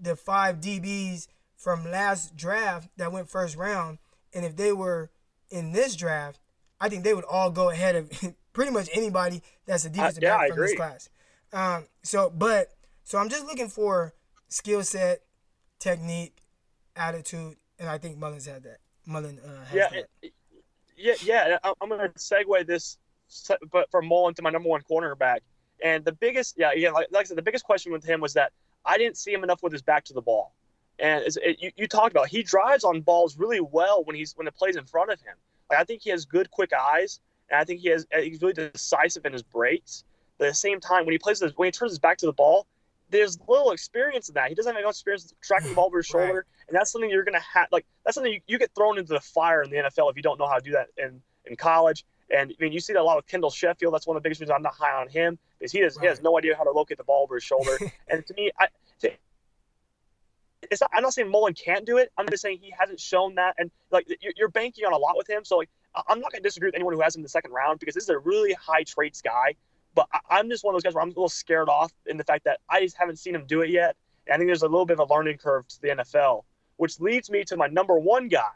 the 0.02 0.16
five 0.16 0.60
DBs 0.60 1.28
from 1.60 1.92
last 1.92 2.38
draft 2.38 2.90
that 2.98 3.12
went 3.12 3.30
first 3.30 3.58
round, 3.58 4.00
and 4.34 4.46
if 4.46 4.56
they 4.56 4.72
were 4.72 5.12
in 5.52 5.74
this 5.74 5.96
draft, 5.96 6.40
I 6.80 6.88
think 6.88 7.04
they 7.04 7.14
would 7.14 7.26
all 7.26 7.52
go 7.52 7.70
ahead 7.70 7.96
of 7.96 8.10
pretty 8.54 8.72
much 8.72 8.90
anybody 8.94 9.44
that's 9.66 9.84
a 9.84 9.90
defensive 9.90 10.24
yeah, 10.24 10.38
back 10.38 10.50
from 10.50 10.60
this 10.60 10.74
class. 10.74 11.10
Um, 11.52 11.86
so, 12.02 12.30
but 12.30 12.70
so 13.04 13.18
I'm 13.18 13.28
just 13.28 13.46
looking 13.46 13.68
for 13.68 14.14
skill 14.48 14.84
set, 14.84 15.22
technique, 15.80 16.38
attitude, 16.96 17.58
and 17.78 17.90
I 17.90 17.98
think 17.98 18.18
Mullins 18.18 18.46
had 18.46 18.64
that. 18.64 18.78
Mullen 19.06 19.40
uh, 19.46 19.66
has 19.66 19.74
Yeah, 19.74 19.90
that. 19.90 20.32
yeah, 20.96 21.14
yeah. 21.24 21.58
I'm 21.82 21.90
going 21.90 22.00
to 22.00 22.20
segue 22.20 22.68
this, 22.68 22.98
but 23.72 23.92
from 23.92 24.08
Mullen 24.08 24.34
to 24.36 24.42
my 24.42 24.50
number 24.50 24.70
one 24.70 24.82
cornerback. 24.90 25.40
And 25.84 26.06
the 26.06 26.12
biggest, 26.14 26.56
yeah, 26.58 26.72
yeah, 26.74 26.92
like, 26.92 27.08
like 27.12 27.22
I 27.22 27.24
said, 27.26 27.38
the 27.38 27.42
biggest 27.42 27.66
question 27.66 27.92
with 27.92 28.06
him 28.06 28.22
was 28.22 28.34
that 28.34 28.54
I 28.86 28.98
didn't 28.98 29.18
see 29.18 29.34
him 29.34 29.44
enough 29.44 29.62
with 29.62 29.74
his 29.74 29.82
back 29.82 30.06
to 30.06 30.14
the 30.14 30.22
ball. 30.22 30.54
And 31.02 31.24
it, 31.26 31.58
you, 31.62 31.72
you 31.76 31.88
talked 31.88 32.12
about 32.12 32.28
he 32.28 32.44
drives 32.44 32.84
on 32.84 33.02
balls 33.02 33.38
really 33.38 33.62
well 33.62 34.04
when 34.04 34.16
he's 34.16 34.34
when 34.38 34.48
it 34.48 34.56
plays 34.56 34.76
in 34.76 34.86
front 34.86 35.12
of 35.12 35.20
him. 35.22 35.36
Like 35.70 35.80
I 35.80 35.84
think 35.84 36.02
he 36.02 36.10
has 36.10 36.26
good 36.26 36.52
quick 36.52 36.72
eyes, 36.74 37.20
and 37.50 37.60
I 37.60 37.64
think 37.64 37.80
he 37.80 37.90
has 37.90 38.06
uh, 38.16 38.20
he's 38.20 38.42
really 38.42 38.54
decisive 38.54 39.26
in 39.26 39.34
his 39.34 39.44
breaks. 39.44 40.04
But 40.38 40.46
at 40.46 40.52
the 40.52 40.56
same 40.56 40.80
time, 40.80 41.06
when 41.06 41.14
he 41.14 41.20
plays 41.20 41.40
this, 41.40 41.54
when 41.56 41.68
he 41.68 41.72
turns 41.72 41.92
his 41.92 42.00
back 42.00 42.18
to 42.20 42.26
the 42.26 42.34
ball, 42.34 42.66
there's 43.10 43.38
little 43.48 43.72
experience 43.72 44.30
in 44.30 44.36
that. 44.36 44.50
He 44.50 44.56
doesn't 44.56 44.72
have 44.74 44.80
enough 44.80 44.92
experience 44.92 45.34
tracking 45.42 45.70
the 45.70 45.76
ball 45.76 45.88
over 45.88 45.98
his 45.98 46.14
Right. 46.14 46.26
shoulder, 46.26 46.46
and 46.68 46.76
that's 46.76 46.92
something 46.92 47.10
you're 47.10 47.24
gonna 47.24 47.40
have. 47.40 47.68
Like 47.72 47.86
that's 48.04 48.16
something 48.16 48.34
you, 48.34 48.42
you 48.48 48.58
get 48.58 48.72
thrown 48.76 48.98
into 48.98 49.14
the 49.14 49.20
fire 49.20 49.64
in 49.64 49.70
the 49.70 49.78
NFL 49.78 50.10
if 50.10 50.16
you 50.16 50.22
don't 50.22 50.40
know 50.40 50.48
how 50.48 50.56
to 50.56 50.64
do 50.64 50.72
that 50.72 50.88
in 50.98 51.22
in 51.46 51.56
college. 51.56 52.06
And 52.32 52.52
I 52.52 52.64
mean, 52.64 52.72
you 52.74 52.80
see 52.80 52.94
that 52.94 53.02
a 53.02 53.04
lot 53.04 53.16
with 53.16 53.28
Kendall 53.28 53.50
Sheffield. 53.50 53.94
That's 53.94 54.06
one 54.06 54.16
of 54.16 54.22
the 54.22 54.28
biggest 54.28 54.42
reasons 54.42 54.54
I'm 54.56 54.62
not 54.62 54.76
high 54.76 55.00
on 55.00 55.08
him 55.08 55.40
because 55.58 55.72
he 55.72 55.80
has 55.80 55.98
he 55.98 56.06
has 56.08 56.22
no 56.22 56.38
idea 56.38 56.56
how 56.56 56.64
to 56.64 56.72
locate 56.72 56.98
the 56.98 57.04
ball 57.04 57.24
over 57.24 57.36
his 57.36 57.44
shoulder. 57.44 57.78
and 58.10 58.26
to 58.26 58.34
me, 58.36 58.52
I. 58.60 58.68
To, 59.02 59.12
it's 60.64 60.82
not, 60.82 60.90
I'm 60.94 61.04
not 61.04 61.14
saying 61.14 61.30
Mullen 61.30 61.54
can't 61.54 61.86
do 61.86 61.98
it. 61.98 62.12
I'm 62.18 62.28
just 62.30 62.42
saying 62.42 62.60
he 62.62 62.74
hasn't 62.78 63.00
shown 63.00 63.36
that, 63.36 63.56
and 63.58 63.72
like 63.92 64.08
you're, 64.36 64.50
banking 64.50 64.86
on 64.86 64.94
a 64.94 64.98
lot 64.98 65.16
with 65.16 65.30
him. 65.30 65.46
So 65.46 65.58
like, 65.58 65.70
I'm 66.08 66.20
not 66.20 66.32
gonna 66.32 66.42
disagree 66.42 66.68
with 66.68 66.76
anyone 66.76 66.94
who 66.94 67.02
has 67.02 67.16
him 67.16 67.20
in 67.20 67.24
the 67.24 67.30
second 67.30 67.52
round 67.52 67.80
because 67.80 67.96
this 67.96 68.04
is 68.04 68.10
a 68.10 68.20
really 68.20 68.54
high 68.54 68.84
traits 68.84 69.22
guy. 69.22 69.56
But 69.96 70.08
I'm 70.30 70.50
just 70.50 70.64
one 70.64 70.74
of 70.74 70.76
those 70.76 70.84
guys 70.84 70.94
where 70.94 71.02
I'm 71.02 71.10
a 71.10 71.12
little 71.12 71.30
scared 71.30 71.70
off 71.70 71.92
in 72.06 72.18
the 72.18 72.24
fact 72.24 72.46
that 72.46 72.60
I 72.70 72.82
just 72.82 72.98
haven't 72.98 73.18
seen 73.18 73.36
him 73.36 73.46
do 73.48 73.62
it 73.62 73.70
yet. 73.70 73.96
And 74.28 74.34
I 74.34 74.38
think 74.38 74.48
there's 74.48 74.62
a 74.62 74.68
little 74.68 74.86
bit 74.86 75.00
of 75.00 75.10
a 75.10 75.14
learning 75.14 75.38
curve 75.38 75.68
to 75.68 75.82
the 75.82 75.90
NFL, 75.90 76.44
which 76.78 77.00
leads 77.00 77.30
me 77.30 77.44
to 77.46 77.58
my 77.58 77.68
number 77.68 77.98
one 77.98 78.28
guy, 78.28 78.52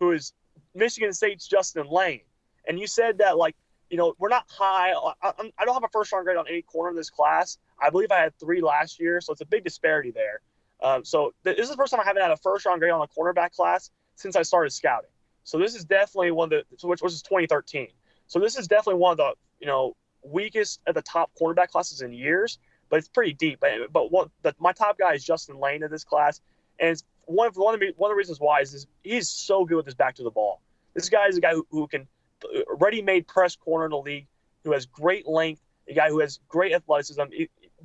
who 0.00 0.12
is 0.12 0.32
Michigan 0.74 1.12
State's 1.12 1.46
Justin 1.46 1.86
Layne. 1.90 2.22
And 2.66 2.78
you 2.78 2.86
said 2.86 3.18
that 3.18 3.36
like 3.36 3.56
you 3.90 3.96
know 3.96 4.14
we're 4.18 4.28
not 4.28 4.44
high. 4.48 4.92
I, 5.22 5.64
don't 5.64 5.74
have 5.74 5.84
a 5.84 5.88
first 5.88 6.12
round 6.12 6.24
grade 6.24 6.36
on 6.36 6.46
any 6.48 6.62
corner 6.62 6.90
in 6.90 6.96
this 6.96 7.10
class. 7.10 7.58
I 7.80 7.90
believe 7.90 8.10
I 8.10 8.20
had 8.20 8.38
three 8.38 8.60
last 8.60 8.98
year, 8.98 9.20
so 9.20 9.32
it's 9.32 9.42
a 9.42 9.46
big 9.46 9.64
disparity 9.64 10.10
there. 10.10 10.40
Um, 10.84 11.02
so 11.02 11.32
this 11.44 11.58
is 11.58 11.70
the 11.70 11.76
first 11.76 11.90
time 11.90 12.00
I 12.00 12.04
haven't 12.04 12.20
had 12.20 12.30
a 12.30 12.36
first 12.36 12.66
round 12.66 12.78
grade 12.78 12.92
on 12.92 13.00
a 13.00 13.08
cornerback 13.08 13.52
class 13.52 13.90
since 14.16 14.36
I 14.36 14.42
started 14.42 14.70
scouting. 14.70 15.08
So 15.42 15.58
this 15.58 15.74
is 15.74 15.84
definitely 15.84 16.30
one 16.30 16.52
of 16.52 16.62
the 16.70 16.86
which 16.86 17.00
was 17.02 17.22
2013. 17.22 17.88
So 18.26 18.38
this 18.38 18.56
is 18.56 18.68
definitely 18.68 19.00
one 19.00 19.12
of 19.12 19.16
the 19.16 19.32
you 19.60 19.66
know 19.66 19.96
weakest 20.22 20.80
at 20.86 20.94
the 20.94 21.02
top 21.02 21.30
cornerback 21.40 21.68
classes 21.68 22.02
in 22.02 22.12
years, 22.12 22.58
but 22.90 22.98
it's 22.98 23.08
pretty 23.08 23.32
deep. 23.32 23.60
But, 23.60 23.92
but 23.92 24.12
what 24.12 24.28
the, 24.42 24.54
my 24.58 24.72
top 24.72 24.98
guy 24.98 25.14
is 25.14 25.24
Justin 25.24 25.58
Layne 25.58 25.82
in 25.82 25.90
this 25.90 26.04
class, 26.04 26.42
and 26.78 26.90
it's 26.90 27.02
one 27.24 27.46
of 27.46 27.56
one 27.56 27.72
of 27.72 27.80
the, 27.80 27.94
one 27.96 28.10
of 28.10 28.14
the 28.14 28.18
reasons 28.18 28.38
why 28.38 28.60
is, 28.60 28.74
is 28.74 28.86
he's 29.02 29.30
so 29.30 29.64
good 29.64 29.76
with 29.76 29.86
his 29.86 29.94
back 29.94 30.16
to 30.16 30.22
the 30.22 30.30
ball. 30.30 30.60
This 30.92 31.08
guy 31.08 31.28
is 31.28 31.38
a 31.38 31.40
guy 31.40 31.54
who, 31.54 31.66
who 31.70 31.86
can 31.86 32.06
ready-made 32.68 33.26
press 33.26 33.56
corner 33.56 33.86
in 33.86 33.90
the 33.90 33.98
league, 33.98 34.26
who 34.64 34.72
has 34.72 34.84
great 34.84 35.26
length, 35.26 35.62
a 35.88 35.94
guy 35.94 36.10
who 36.10 36.20
has 36.20 36.40
great 36.48 36.72
athleticism, 36.72 37.22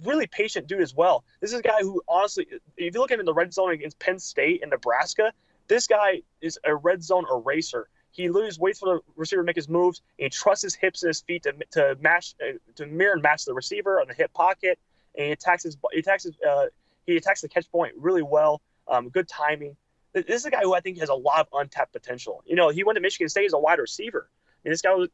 really 0.04 0.28
patient 0.28 0.68
dude 0.68 0.82
as 0.82 0.94
well. 0.94 1.24
This 1.42 1.54
is 1.54 1.60
a 1.60 1.64
guy 1.64 1.80
who 1.82 2.02
honestly, 2.08 2.48
if 2.78 2.94
you 2.94 3.00
look 3.00 3.12
at 3.12 3.16
him 3.16 3.22
in 3.22 3.26
the 3.26 3.34
red 3.34 3.54
zone 3.54 3.72
against 3.72 4.00
Penn 4.00 4.20
State 4.20 4.62
and 4.62 4.72
Nebraska, 4.72 5.34
this 5.68 5.88
guy 5.88 6.22
is 6.42 6.60
a 6.64 6.76
red 6.76 7.04
zone 7.04 7.26
eraser. 7.32 7.90
He 8.12 8.28
literally 8.30 8.56
waits 8.60 8.80
for 8.80 8.96
the 8.96 9.00
receiver 9.16 9.42
to 9.42 9.46
make 9.46 9.56
his 9.56 9.70
moves, 9.70 10.02
he 10.18 10.30
trusts 10.30 10.64
his 10.64 10.76
hips 10.76 11.04
and 11.04 11.10
his 11.10 11.22
feet 11.22 11.44
to, 11.44 11.54
to 11.72 11.96
match, 12.02 12.36
uh, 12.42 12.58
to 12.76 12.86
mirror 12.88 13.14
and 13.14 13.22
match 13.22 13.46
the 13.46 13.54
receiver 13.54 14.02
on 14.02 14.08
the 14.08 14.14
hip 14.14 14.34
pocket, 14.34 14.80
and 15.16 15.28
he 15.28 15.32
attacks 15.32 15.64
his, 15.64 15.78
he 15.94 16.00
attacks 16.00 16.24
his, 16.24 16.34
uh, 16.42 16.66
he 17.06 17.18
attacks 17.18 17.42
the 17.42 17.50
catch 17.50 17.72
point 17.72 17.94
really 17.98 18.24
well. 18.24 18.62
Um, 18.88 19.10
good 19.10 19.28
timing. 19.28 19.76
This 20.14 20.26
is 20.28 20.46
a 20.46 20.52
guy 20.52 20.62
who 20.64 20.74
I 20.74 20.80
think 20.80 20.98
has 21.00 21.10
a 21.10 21.14
lot 21.14 21.40
of 21.42 21.48
untapped 21.54 21.94
potential. 21.94 22.44
You 22.46 22.56
know, 22.56 22.70
he 22.70 22.84
went 22.84 22.96
to 22.96 23.02
Michigan 23.02 23.30
State 23.30 23.46
as 23.46 23.54
a 23.54 23.60
wide 23.60 23.78
receiver. 23.78 24.28
And 24.66 24.74
this 24.74 24.82
guy 24.82 24.94
was, 24.94 25.10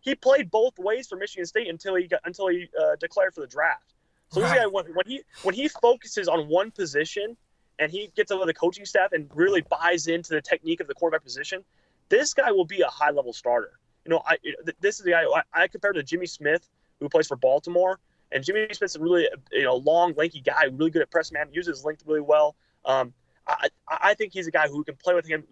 he 0.00 0.14
played 0.14 0.50
both 0.50 0.78
ways 0.78 1.08
for 1.08 1.16
Michigan 1.16 1.46
State 1.46 1.68
until 1.68 1.96
he 1.96 2.06
got 2.06 2.20
until 2.24 2.48
he 2.48 2.68
uh, 2.80 2.96
declared 2.96 3.34
for 3.34 3.40
the 3.40 3.46
draft. 3.46 3.94
So 4.30 4.40
this 4.40 4.52
guy, 4.52 4.66
when, 4.66 4.86
when 4.94 5.06
he 5.06 5.22
when 5.42 5.54
he 5.54 5.68
focuses 5.68 6.28
on 6.28 6.48
one 6.48 6.70
position 6.70 7.36
and 7.78 7.90
he 7.90 8.12
gets 8.14 8.30
over 8.30 8.46
the 8.46 8.54
coaching 8.54 8.84
staff 8.84 9.12
and 9.12 9.28
really 9.34 9.62
buys 9.62 10.06
into 10.06 10.30
the 10.30 10.40
technique 10.40 10.80
of 10.80 10.86
the 10.86 10.94
quarterback 10.94 11.24
position, 11.24 11.64
this 12.08 12.32
guy 12.32 12.52
will 12.52 12.64
be 12.64 12.82
a 12.82 12.88
high 12.88 13.10
level 13.10 13.32
starter. 13.32 13.72
You 14.04 14.10
know, 14.10 14.22
I 14.24 14.38
this 14.80 14.98
is 14.98 15.04
the 15.04 15.10
guy 15.12 15.24
I, 15.24 15.62
I 15.62 15.68
compare 15.68 15.92
to 15.92 16.02
Jimmy 16.02 16.26
Smith, 16.26 16.68
who 17.00 17.08
plays 17.08 17.26
for 17.26 17.36
Baltimore, 17.36 17.98
and 18.30 18.44
Jimmy 18.44 18.68
Smith's 18.72 18.94
a 18.94 19.00
really 19.00 19.28
you 19.50 19.64
know 19.64 19.76
long, 19.76 20.14
lanky 20.16 20.40
guy, 20.40 20.64
really 20.72 20.90
good 20.90 21.02
at 21.02 21.10
press 21.10 21.32
man, 21.32 21.48
uses 21.52 21.78
his 21.78 21.84
length 21.84 22.04
really 22.06 22.20
well. 22.20 22.54
Um, 22.84 23.12
I, 23.48 23.68
I 23.88 24.14
think 24.14 24.32
he's 24.32 24.46
a 24.46 24.52
guy 24.52 24.68
who 24.68 24.84
can 24.84 24.94
play 24.96 25.14
with 25.14 25.26
him. 25.26 25.44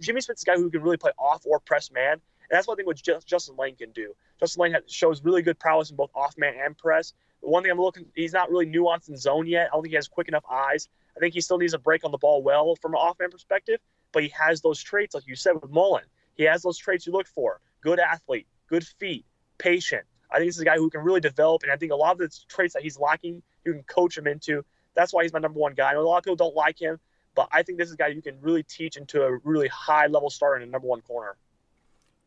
Jimmy 0.00 0.20
Smith's 0.20 0.42
a 0.42 0.46
guy 0.46 0.54
who 0.54 0.70
can 0.70 0.82
really 0.82 0.96
play 0.96 1.10
off 1.18 1.44
or 1.44 1.58
press 1.58 1.90
man, 1.90 2.12
and 2.12 2.20
that's 2.50 2.68
one 2.68 2.76
thing 2.76 2.86
what 2.86 3.00
Justin 3.26 3.56
Layne 3.56 3.74
can 3.74 3.90
do. 3.90 4.14
Justin 4.38 4.62
Layne 4.62 4.76
shows 4.86 5.24
really 5.24 5.42
good 5.42 5.58
prowess 5.58 5.90
in 5.90 5.96
both 5.96 6.10
off 6.14 6.38
man 6.38 6.54
and 6.62 6.78
press. 6.78 7.14
One 7.42 7.62
thing 7.62 7.72
I'm 7.72 7.78
looking, 7.78 8.06
he's 8.14 8.32
not 8.32 8.50
really 8.50 8.66
nuanced 8.66 9.08
in 9.08 9.16
zone 9.16 9.46
yet. 9.46 9.66
I 9.66 9.74
don't 9.74 9.82
think 9.82 9.90
he 9.90 9.96
has 9.96 10.08
quick 10.08 10.28
enough 10.28 10.44
eyes. 10.50 10.88
I 11.16 11.20
think 11.20 11.34
he 11.34 11.40
still 11.40 11.58
needs 11.58 11.74
a 11.74 11.78
break 11.78 12.04
on 12.04 12.12
the 12.12 12.18
ball 12.18 12.42
well 12.42 12.76
from 12.76 12.94
an 12.94 12.98
off 12.98 13.18
man 13.18 13.30
perspective, 13.30 13.80
but 14.12 14.22
he 14.22 14.28
has 14.30 14.60
those 14.60 14.80
traits, 14.80 15.14
like 15.14 15.26
you 15.26 15.34
said 15.34 15.54
with 15.60 15.70
Mullen. 15.70 16.04
He 16.34 16.44
has 16.44 16.62
those 16.62 16.78
traits 16.78 17.06
you 17.06 17.12
look 17.12 17.26
for: 17.26 17.60
good 17.82 17.98
athlete, 17.98 18.46
good 18.68 18.86
feet, 18.86 19.26
patient. 19.58 20.04
I 20.30 20.38
think 20.38 20.48
this 20.48 20.56
is 20.56 20.62
a 20.62 20.64
guy 20.64 20.76
who 20.76 20.88
can 20.88 21.02
really 21.02 21.20
develop, 21.20 21.62
and 21.62 21.72
I 21.72 21.76
think 21.76 21.92
a 21.92 21.96
lot 21.96 22.12
of 22.12 22.18
the 22.18 22.30
traits 22.48 22.74
that 22.74 22.82
he's 22.82 22.98
lacking, 22.98 23.42
you 23.64 23.72
can 23.72 23.82
coach 23.82 24.16
him 24.16 24.26
into. 24.26 24.64
That's 24.94 25.12
why 25.12 25.24
he's 25.24 25.32
my 25.32 25.38
number 25.38 25.58
one 25.58 25.74
guy. 25.74 25.90
I 25.90 25.94
know 25.94 26.00
a 26.00 26.08
lot 26.08 26.18
of 26.18 26.24
people 26.24 26.36
don't 26.36 26.54
like 26.54 26.80
him, 26.80 26.98
but 27.34 27.48
I 27.52 27.62
think 27.62 27.78
this 27.78 27.88
is 27.88 27.94
a 27.94 27.96
guy 27.96 28.08
you 28.08 28.22
can 28.22 28.40
really 28.40 28.62
teach 28.62 28.96
into 28.96 29.22
a 29.22 29.38
really 29.38 29.68
high 29.68 30.06
level 30.06 30.30
starter 30.30 30.56
in 30.56 30.68
a 30.68 30.70
number 30.70 30.86
one 30.86 31.00
corner. 31.02 31.36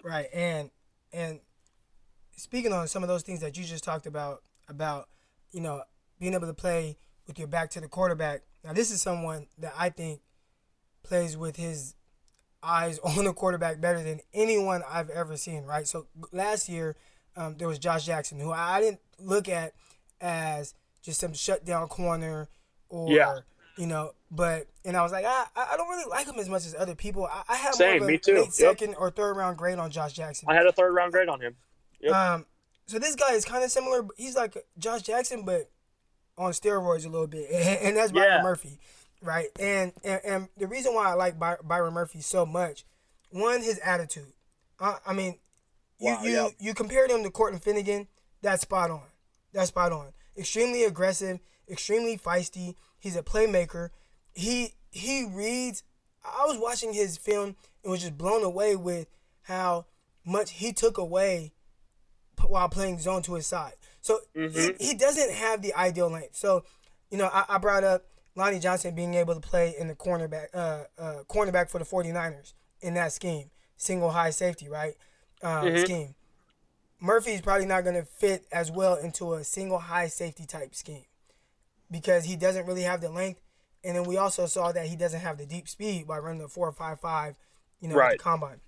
Right, 0.04 0.28
and 0.34 0.70
and 1.14 1.40
speaking 2.36 2.74
on 2.74 2.88
some 2.88 3.02
of 3.02 3.10
those 3.10 3.24
things 3.24 3.40
that 3.42 3.58
you 3.58 3.64
just 3.64 3.84
talked 3.84 4.06
about 4.06 4.44
about 4.68 5.10
you 5.52 5.62
know 5.62 5.82
being 6.20 6.34
able 6.34 6.48
to 6.48 6.54
play 6.54 6.98
with 7.28 7.40
your 7.40 7.48
back 7.48 7.70
to 7.72 7.82
the 7.82 7.88
quarterback. 7.88 8.42
Now 8.64 8.74
this 8.74 8.92
is 8.92 9.02
someone 9.02 9.48
that 9.58 9.74
I 9.78 9.90
think 9.90 10.22
plays 11.04 11.38
with 11.38 11.56
his 11.56 11.96
eyes 12.64 13.00
on 13.04 13.26
the 13.26 13.34
quarterback 13.34 13.80
better 13.82 14.02
than 14.04 14.22
anyone 14.34 14.84
I've 14.90 15.10
ever 15.10 15.38
seen. 15.38 15.64
Right. 15.64 15.88
So 15.88 16.08
last 16.32 16.70
year 16.70 16.96
um, 17.36 17.56
there 17.58 17.68
was 17.68 17.80
Josh 17.80 18.06
Jackson, 18.06 18.40
who 18.40 18.52
I 18.52 18.80
didn't 18.82 19.02
look 19.20 19.50
at 19.50 19.74
as 20.22 20.74
just 21.02 21.20
some 21.20 21.34
shutdown 21.34 21.88
corner 21.88 22.50
or 22.90 23.12
yeah. 23.12 23.40
you 23.78 23.88
know, 23.88 24.12
but 24.32 24.68
and 24.84 24.96
I 24.96 25.04
was 25.04 25.12
like, 25.12 25.26
I 25.26 25.46
I 25.56 25.76
don't 25.78 25.90
really 25.90 26.10
like 26.10 26.28
him 26.28 26.40
as 26.40 26.50
much 26.50 26.66
as 26.66 26.76
other 26.78 26.96
people. 26.96 27.26
I, 27.26 27.44
I 27.50 27.56
have 27.58 27.76
Same, 27.76 27.88
more 27.88 27.98
of 27.98 28.04
a 28.04 28.08
me 28.08 28.18
too. 28.18 28.36
late 28.36 28.54
second 28.54 28.96
or 28.96 29.12
third 29.12 29.36
round 29.36 29.58
grade 29.58 29.80
on 29.80 29.92
Josh 29.92 30.14
Jackson. 30.14 30.50
I 30.50 30.56
had 30.56 30.66
a 30.66 30.72
third 30.72 30.94
round 30.94 31.12
grade 31.12 31.30
on 31.30 31.42
him. 31.42 31.56
Yep. 32.02 32.14
Um, 32.14 32.46
so 32.88 33.00
this 33.00 33.16
guy 33.16 33.34
is 33.34 33.46
kind 33.46 33.64
of 33.64 33.72
similar. 33.72 34.06
He's 34.18 34.36
like 34.36 34.58
Josh 34.78 35.02
Jackson, 35.02 35.44
but 35.44 35.70
on 36.38 36.52
steroids 36.52 37.06
a 37.06 37.10
little 37.10 37.28
bit, 37.28 37.50
and, 37.52 37.80
and 37.88 37.98
that's 37.98 38.12
Byron 38.12 38.32
yeah. 38.32 38.44
Murphy, 38.44 38.80
right? 39.22 39.48
And, 39.60 39.94
and 40.04 40.22
and 40.24 40.50
the 40.58 40.68
reason 40.68 40.94
why 40.94 41.10
I 41.10 41.14
like 41.14 41.40
By- 41.40 41.58
Byron 41.64 41.94
Murphy 41.94 42.22
so 42.22 42.46
much, 42.46 42.86
one, 43.30 43.62
his 43.62 43.80
attitude. 43.80 44.34
Uh, 44.80 44.98
I 45.06 45.14
mean, 45.14 45.40
you 46.00 46.14
wow, 46.14 46.24
you 46.24 46.32
yeah. 46.32 46.48
you 46.60 46.74
compared 46.74 47.10
him 47.10 47.24
to 47.24 47.32
Cortland 47.32 47.64
Finnegan. 47.64 48.08
That's 48.42 48.62
spot 48.62 48.92
on. 48.92 49.04
That's 49.54 49.70
spot 49.70 49.92
on. 49.92 50.08
Extremely 50.38 50.84
aggressive, 50.84 51.40
extremely 51.70 52.18
feisty. 52.18 52.76
He's 53.00 53.16
a 53.16 53.24
playmaker. 53.24 53.90
He 54.34 54.74
he 54.92 55.26
reads. 55.26 55.84
I 56.24 56.46
was 56.46 56.58
watching 56.58 56.94
his 56.94 57.18
film 57.18 57.56
and 57.84 57.92
was 57.92 58.02
just 58.02 58.18
blown 58.18 58.44
away 58.44 58.76
with 58.76 59.08
how 59.44 59.86
much 60.26 60.52
he 60.54 60.74
took 60.74 60.98
away 60.98 61.54
while 62.50 62.70
playing 62.70 63.00
zone 63.00 63.22
to 63.24 63.36
his 63.36 63.48
side. 63.48 63.74
So 64.02 64.20
mm-hmm. 64.36 64.58
he, 64.80 64.90
he 64.90 64.94
doesn't 64.96 65.32
have 65.32 65.62
the 65.62 65.74
ideal 65.74 66.10
length. 66.10 66.36
So, 66.36 66.64
you 67.10 67.18
know, 67.18 67.30
I, 67.32 67.46
I, 67.50 67.58
brought 67.58 67.84
up 67.84 68.04
Lonnie 68.36 68.60
Johnson 68.60 68.94
being 68.94 69.16
able 69.16 69.34
to 69.34 69.40
play 69.40 69.76
in 69.80 69.88
the 69.88 69.96
cornerback 69.96 70.48
uh, 70.54 70.84
uh, 71.00 71.24
cornerback 71.28 71.70
for 71.70 71.80
the 71.80 71.86
49ers 71.86 72.54
in 72.82 72.94
that 72.96 73.14
scheme, 73.14 73.50
single 73.78 74.12
high 74.12 74.30
safety, 74.30 74.70
right? 74.70 74.94
Uh, 75.42 75.62
mm-hmm. 75.62 75.78
Scheme. 75.78 76.16
Murphy's 77.02 77.42
probably 77.42 77.66
not 77.66 77.84
going 77.84 77.96
to 77.96 78.04
fit 78.04 78.46
as 78.52 78.72
well 78.72 78.96
into 78.96 79.34
a 79.34 79.44
single 79.44 79.80
high 79.80 80.08
safety 80.08 80.46
type 80.46 80.74
scheme 80.76 81.06
because 81.92 82.26
he 82.26 82.36
doesn't 82.36 82.66
really 82.66 82.84
have 82.84 83.02
the 83.02 83.10
length. 83.10 83.42
And 83.84 83.96
then 83.96 84.04
we 84.04 84.18
also 84.18 84.48
saw 84.48 84.72
that 84.72 84.88
he 84.88 84.96
doesn't 84.96 85.20
have 85.20 85.38
the 85.38 85.46
deep 85.46 85.68
speed 85.68 86.08
by 86.08 86.18
running 86.18 86.42
the 86.42 86.48
four 86.48 86.68
or 86.68 86.72
five 86.72 87.00
five, 87.00 87.38
you 87.80 87.88
know, 87.88 87.96
right. 87.96 88.18
the 88.18 88.24
combine. 88.24 88.60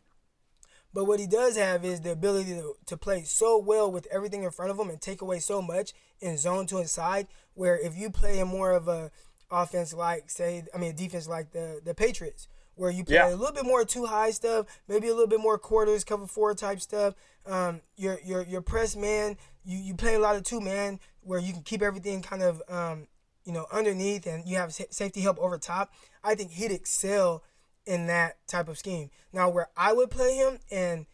But 0.98 1.06
what 1.06 1.20
he 1.20 1.28
does 1.28 1.56
have 1.58 1.86
is 1.86 2.02
the 2.02 2.12
ability 2.12 2.56
to, 2.56 2.74
to 2.88 2.98
play 2.98 3.22
so 3.22 3.56
well 3.60 3.92
with 3.92 4.08
everything 4.10 4.42
in 4.42 4.50
front 4.50 4.72
of 4.72 4.80
him 4.80 4.90
and 4.90 5.00
take 5.00 5.22
away 5.22 5.38
so 5.38 5.62
much 5.62 5.94
in 6.22 6.40
zone 6.40 6.66
to 6.66 6.78
his 6.78 6.92
side. 6.92 7.28
Where 7.54 7.78
if 7.78 7.96
you 7.96 8.10
play 8.10 8.40
in 8.40 8.48
more 8.48 8.72
of 8.72 8.88
a 8.88 9.12
offense 9.52 9.94
like, 9.94 10.32
say, 10.32 10.64
I 10.74 10.80
mean, 10.80 10.90
a 10.90 10.94
defense 10.94 11.28
like 11.28 11.52
the 11.52 11.82
the 11.86 11.94
Patriots, 11.94 12.48
where 12.74 12.90
you 12.90 13.04
play 13.04 13.18
yeah. 13.18 13.30
a 13.30 13.36
little 13.36 13.54
bit 13.54 13.64
more 13.64 13.86
too 13.86 14.08
high 14.08 14.32
stuff, 14.32 14.66
maybe 14.88 15.08
a 15.08 15.12
little 15.12 15.28
bit 15.28 15.40
more 15.40 15.60
quarters, 15.60 16.04
cover 16.04 16.26
four 16.26 16.56
type 16.56 16.82
stuff. 16.82 17.14
Um, 17.46 17.82
your 17.96 18.18
your 18.26 18.42
your 18.42 18.62
press 18.62 18.96
man, 18.96 19.38
you 19.64 19.78
you 19.78 19.94
play 19.94 20.16
a 20.16 20.20
lot 20.20 20.36
of 20.36 20.42
two 20.42 20.62
man 20.62 21.00
where 21.22 21.38
you 21.38 21.54
can 21.54 21.62
keep 21.62 21.84
everything 21.84 22.24
kind 22.24 22.42
of 22.42 22.64
um, 22.70 23.06
you 23.46 23.54
know 23.54 23.68
underneath 23.72 24.26
and 24.26 24.50
you 24.50 24.58
have 24.58 24.74
safety 24.74 25.22
help 25.22 25.38
over 25.38 25.60
top. 25.60 25.94
I 26.24 26.34
think 26.34 26.54
he'd 26.54 26.72
excel 26.72 27.44
in 27.88 28.08
that 28.08 28.36
type 28.48 28.68
of 28.68 28.78
scheme. 28.78 29.10
Now, 29.34 29.50
where 29.50 29.70
I 29.76 29.94
would 29.94 30.12
play 30.12 30.36
him, 30.36 30.60
and 30.70 31.06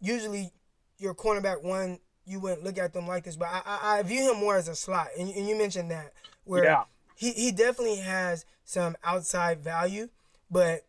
usually 0.00 0.52
your 0.98 1.14
cornerback 1.14 1.62
one, 1.62 1.98
you 2.24 2.38
wouldn't 2.38 2.62
look 2.62 2.78
at 2.78 2.92
them 2.92 3.08
like 3.08 3.24
this, 3.24 3.36
but 3.36 3.48
I, 3.50 3.62
I, 3.64 3.98
I 3.98 4.02
view 4.02 4.30
him 4.30 4.38
more 4.38 4.56
as 4.56 4.68
a 4.68 4.76
slot. 4.76 5.08
And, 5.18 5.30
and 5.30 5.48
you 5.48 5.56
mentioned 5.56 5.90
that, 5.90 6.12
where 6.44 6.64
yeah. 6.64 6.84
he, 7.16 7.32
he 7.32 7.50
definitely 7.50 7.96
has 7.96 8.44
some 8.64 8.96
outside 9.02 9.60
value, 9.60 10.08
but 10.50 10.82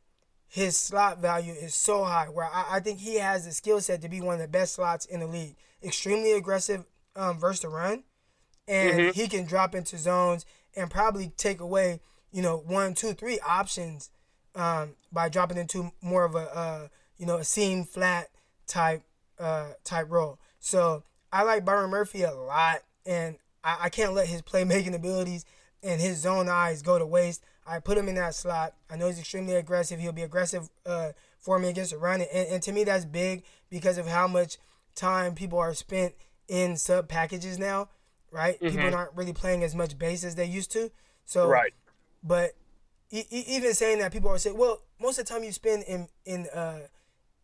his 0.47 0.76
slot 0.76 1.20
value 1.20 1.53
is 1.53 1.74
so 1.74 2.03
high 2.03 2.26
where 2.26 2.49
I, 2.51 2.66
I 2.72 2.80
think 2.82 2.99
he 2.99 3.16
has 3.16 3.45
the 3.45 3.51
skill 3.51 3.80
set 3.80 4.01
to 4.01 4.09
be 4.09 4.20
one 4.20 4.36
of 4.36 4.41
the 4.41 4.47
best 4.47 4.76
slots 4.76 5.05
in 5.05 5.22
the 5.22 5.28
league. 5.28 5.55
Extremely 5.82 6.34
aggressive 6.34 6.84
um, 7.16 7.39
versus 7.39 7.61
the 7.61 7.70
run, 7.70 8.03
and 8.68 8.99
mm-hmm. 8.99 9.11
he 9.11 9.30
can 9.30 9.45
drop 9.45 9.74
into 9.74 9.97
zones 9.97 10.45
and 10.76 10.91
probably 10.91 11.32
take 11.38 11.61
away, 11.61 12.01
you 12.34 12.41
know, 12.41 12.57
one, 12.57 12.93
two, 12.93 13.14
three 13.14 13.39
options 13.47 14.09
um, 14.60 14.95
by 15.12 15.30
dropping 15.30 15.57
into 15.57 15.91
more 16.01 16.26
of 16.26 16.36
a 16.36 16.55
uh, 16.55 16.88
you 17.18 17.26
know 17.26 17.38
a 17.38 17.43
seam 17.43 17.86
flat 17.86 18.30
type 18.68 19.01
uh, 19.39 19.70
type 19.84 20.07
role. 20.10 20.38
So 20.60 21.03
I 21.32 21.43
like 21.43 21.66
Byron 21.66 21.89
Murphy 21.89 22.24
a 22.24 22.34
lot, 22.34 22.84
and 23.05 23.38
I, 23.64 23.78
I 23.84 23.89
can't 23.89 24.14
let 24.14 24.28
his 24.28 24.41
playmaking 24.41 24.93
abilities 24.93 25.45
and 25.82 26.01
his 26.01 26.18
zone 26.18 26.49
eyes 26.49 26.82
go 26.82 26.99
to 26.99 27.05
waste. 27.05 27.43
I 27.66 27.80
put 27.80 27.97
him 27.97 28.10
in 28.10 28.16
that 28.16 28.36
slot. 28.36 28.74
I 28.89 28.97
know 28.97 29.07
he's 29.07 29.20
extremely 29.20 29.55
aggressive. 29.55 29.99
He'll 29.99 30.12
be 30.12 30.24
aggressive 30.24 30.70
uh, 30.86 31.12
for 31.39 31.57
me 31.57 31.70
against 31.70 31.91
the 31.91 31.97
run, 31.97 32.22
and, 32.22 32.47
and 32.49 32.64
to 32.64 32.74
me 32.74 32.84
that's 32.84 33.05
big 33.05 33.43
because 33.70 33.97
of 33.97 34.07
how 34.07 34.28
much 34.28 34.57
time 34.93 35.36
people 35.36 35.57
are 35.57 35.74
spent 35.74 36.16
in 36.49 36.76
sub 36.76 37.07
packages 37.07 37.57
now. 37.57 37.89
Right, 38.32 38.60
mm-hmm. 38.60 38.76
people 38.78 38.93
aren't 38.93 39.16
really 39.16 39.34
playing 39.34 39.64
as 39.64 39.74
much 39.74 39.97
base 39.97 40.24
as 40.24 40.36
they 40.36 40.45
used 40.45 40.72
to. 40.74 40.91
So, 41.26 41.47
right. 41.47 41.74
But 42.22 42.51
even 43.12 43.74
saying 43.74 43.99
that 43.99 44.12
people 44.12 44.30
are 44.30 44.38
saying, 44.38 44.57
well, 44.57 44.82
most 45.01 45.20
of 45.20 45.26
the 45.26 45.34
time 45.34 45.43
you 45.43 45.51
spend 45.51 45.84
in 45.84 46.07
in 46.26 46.47
uh, 46.53 46.88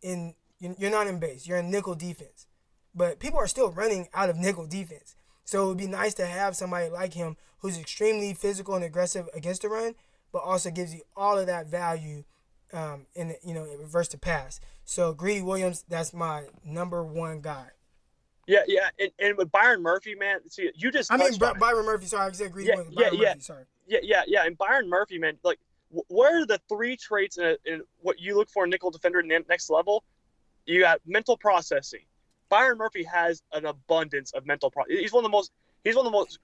in 0.02 0.34
You're 0.58 0.90
not 0.90 1.06
in 1.06 1.18
base. 1.18 1.46
You're 1.46 1.58
in 1.58 1.70
nickel 1.70 1.94
defense. 1.94 2.46
But 2.94 3.18
people 3.18 3.38
are 3.38 3.46
still 3.46 3.70
running 3.70 4.08
out 4.14 4.30
of 4.30 4.36
nickel 4.36 4.66
defense. 4.66 5.14
So 5.44 5.64
it 5.64 5.68
would 5.68 5.78
be 5.78 5.86
nice 5.86 6.14
to 6.14 6.26
have 6.26 6.56
somebody 6.56 6.88
like 6.88 7.14
him 7.14 7.36
who's 7.58 7.78
extremely 7.78 8.34
physical 8.34 8.74
and 8.74 8.84
aggressive 8.84 9.28
against 9.34 9.62
the 9.62 9.68
run, 9.68 9.94
but 10.32 10.38
also 10.38 10.70
gives 10.70 10.94
you 10.94 11.02
all 11.14 11.38
of 11.38 11.46
that 11.46 11.66
value 11.66 12.24
um, 12.72 13.06
in 13.14 13.34
you 13.44 13.54
know 13.54 13.64
reverse 13.78 14.08
to 14.08 14.18
pass. 14.18 14.60
So 14.84 15.12
Greedy 15.12 15.42
Williams, 15.42 15.84
that's 15.88 16.12
my 16.12 16.44
number 16.64 17.04
one 17.04 17.40
guy. 17.40 17.68
Yeah, 18.46 18.60
yeah, 18.68 18.88
and, 19.00 19.10
and 19.18 19.36
with 19.36 19.50
Byron 19.50 19.82
Murphy, 19.82 20.14
man, 20.14 20.38
see, 20.48 20.70
you 20.76 20.92
just 20.92 21.12
I 21.12 21.16
mean 21.16 21.36
By- 21.38 21.54
Byron 21.54 21.84
Murphy. 21.84 22.06
Sorry, 22.06 22.28
I 22.28 22.32
said 22.32 22.52
Greedy 22.52 22.68
yeah. 22.68 22.76
Yeah, 22.76 22.82
Byron 23.10 23.14
yeah, 23.20 23.28
Murphy, 23.30 23.40
sorry. 23.40 23.64
Yeah, 23.88 23.98
yeah, 24.02 24.22
yeah, 24.26 24.44
and 24.46 24.56
Byron 24.56 24.88
Murphy, 24.88 25.18
man, 25.18 25.36
like, 25.42 25.58
what 25.90 26.32
are 26.32 26.46
the 26.46 26.60
three 26.68 26.96
traits 26.96 27.38
in, 27.38 27.44
a, 27.44 27.56
in 27.64 27.82
what 28.00 28.20
you 28.20 28.36
look 28.36 28.48
for 28.50 28.64
in 28.64 28.70
nickel 28.70 28.90
defender 28.90 29.20
in 29.20 29.28
the 29.28 29.44
next 29.48 29.70
level? 29.70 30.04
You 30.64 30.80
got 30.80 31.00
mental 31.06 31.36
processing. 31.36 32.00
Byron 32.48 32.78
Murphy 32.78 33.02
has 33.04 33.42
an 33.52 33.66
abundance 33.66 34.32
of 34.32 34.46
mental. 34.46 34.70
Pro- 34.70 34.84
he's 34.88 35.12
one 35.12 35.24
of 35.24 35.30
the 35.30 35.36
most. 35.36 35.52
He's 35.84 35.96
one 35.96 36.06
of 36.06 36.12
the 36.12 36.16
most. 36.18 36.38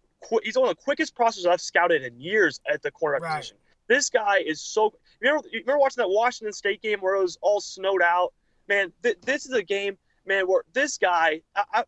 He's 0.45 0.57
one 0.57 0.69
of 0.69 0.77
the 0.77 0.83
quickest 0.83 1.15
processors 1.17 1.47
I've 1.47 1.61
scouted 1.61 2.03
in 2.03 2.21
years 2.21 2.61
at 2.73 2.83
the 2.83 2.91
cornerback 2.93 3.21
Right. 3.21 3.37
position. 3.39 3.57
This 3.89 4.11
guy 4.11 4.39
is 4.39 4.61
so. 4.61 4.93
You 5.21 5.29
remember, 5.31 5.49
you 5.53 5.61
remember 5.61 5.79
watching 5.81 6.03
that 6.03 6.09
Washington 6.11 6.53
State 6.53 6.81
game 6.83 7.01
where 7.01 7.15
it 7.17 7.23
was 7.23 7.39
all 7.43 7.61
snowed 7.61 8.03
out? 8.03 8.33
Man, 8.69 8.93
th- 9.03 9.19
this 9.23 9.45
is 9.47 9.53
a 9.53 9.63
game, 9.63 9.99
man, 10.27 10.47
where 10.47 10.62
this 10.73 10.99
guy. 10.99 11.43
I, 11.57 11.64
I, 11.73 11.85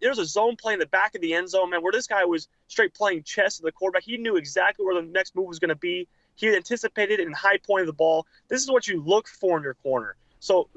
there's 0.00 0.18
a 0.18 0.24
zone 0.24 0.54
play 0.56 0.72
in 0.72 0.78
the 0.78 0.86
back 0.86 1.16
of 1.16 1.20
the 1.20 1.34
end 1.34 1.50
zone, 1.50 1.70
man, 1.70 1.82
where 1.82 1.90
this 1.90 2.06
guy 2.06 2.24
was 2.24 2.46
straight 2.68 2.94
playing 2.94 3.24
chess 3.24 3.60
with 3.60 3.66
the 3.66 3.72
quarterback. 3.72 4.04
He 4.04 4.16
knew 4.16 4.36
exactly 4.36 4.86
where 4.86 4.94
the 4.94 5.06
next 5.08 5.34
move 5.34 5.48
was 5.48 5.58
going 5.58 5.70
to 5.70 5.74
be. 5.74 6.06
He 6.36 6.54
anticipated 6.54 7.18
it 7.18 7.26
and 7.26 7.34
high 7.34 7.58
pointed 7.58 7.88
the 7.88 7.92
ball. 7.92 8.24
This 8.48 8.62
is 8.62 8.70
what 8.70 8.86
you 8.86 9.02
look 9.02 9.26
for 9.26 9.56
in 9.56 9.64
your 9.64 9.74
corner. 9.74 10.14
So, 10.38 10.68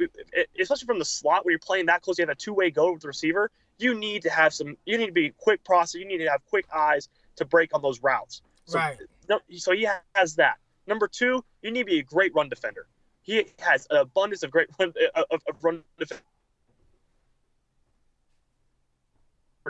especially 0.59 0.85
from 0.85 0.97
the 0.99 1.05
slot 1.05 1.45
where 1.45 1.51
you're 1.51 1.59
playing 1.59 1.87
that 1.87 2.01
close, 2.01 2.17
you 2.17 2.23
have 2.23 2.29
a 2.29 2.35
two-way 2.35 2.71
go 2.71 2.93
with 2.93 3.01
the 3.01 3.07
receiver. 3.07 3.51
You 3.77 3.93
need 3.93 4.23
to 4.23 4.29
have 4.29 4.53
some. 4.53 4.77
You 4.85 4.97
need 4.97 5.07
to 5.07 5.11
be 5.11 5.31
quick 5.37 5.63
process. 5.63 5.95
You 5.95 6.07
need 6.07 6.19
to 6.19 6.29
have 6.29 6.41
quick 6.49 6.65
eyes 6.73 7.09
to 7.35 7.45
break 7.45 7.75
on 7.75 7.81
those 7.81 8.01
routes. 8.01 8.41
So, 8.65 8.79
Right. 8.79 8.97
so 9.57 9.73
he 9.73 9.87
has 10.15 10.35
that. 10.35 10.55
Number 10.87 11.07
two, 11.07 11.43
you 11.61 11.71
need 11.71 11.81
to 11.81 11.85
be 11.85 11.99
a 11.99 12.03
great 12.03 12.33
run 12.33 12.49
defender. 12.49 12.87
He 13.21 13.45
has 13.59 13.85
an 13.89 13.97
abundance 13.97 14.43
of 14.43 14.51
great 14.51 14.69
run, 14.79 14.93
of, 15.15 15.41
of 15.47 15.63
run 15.63 15.83
defense. 15.99 16.21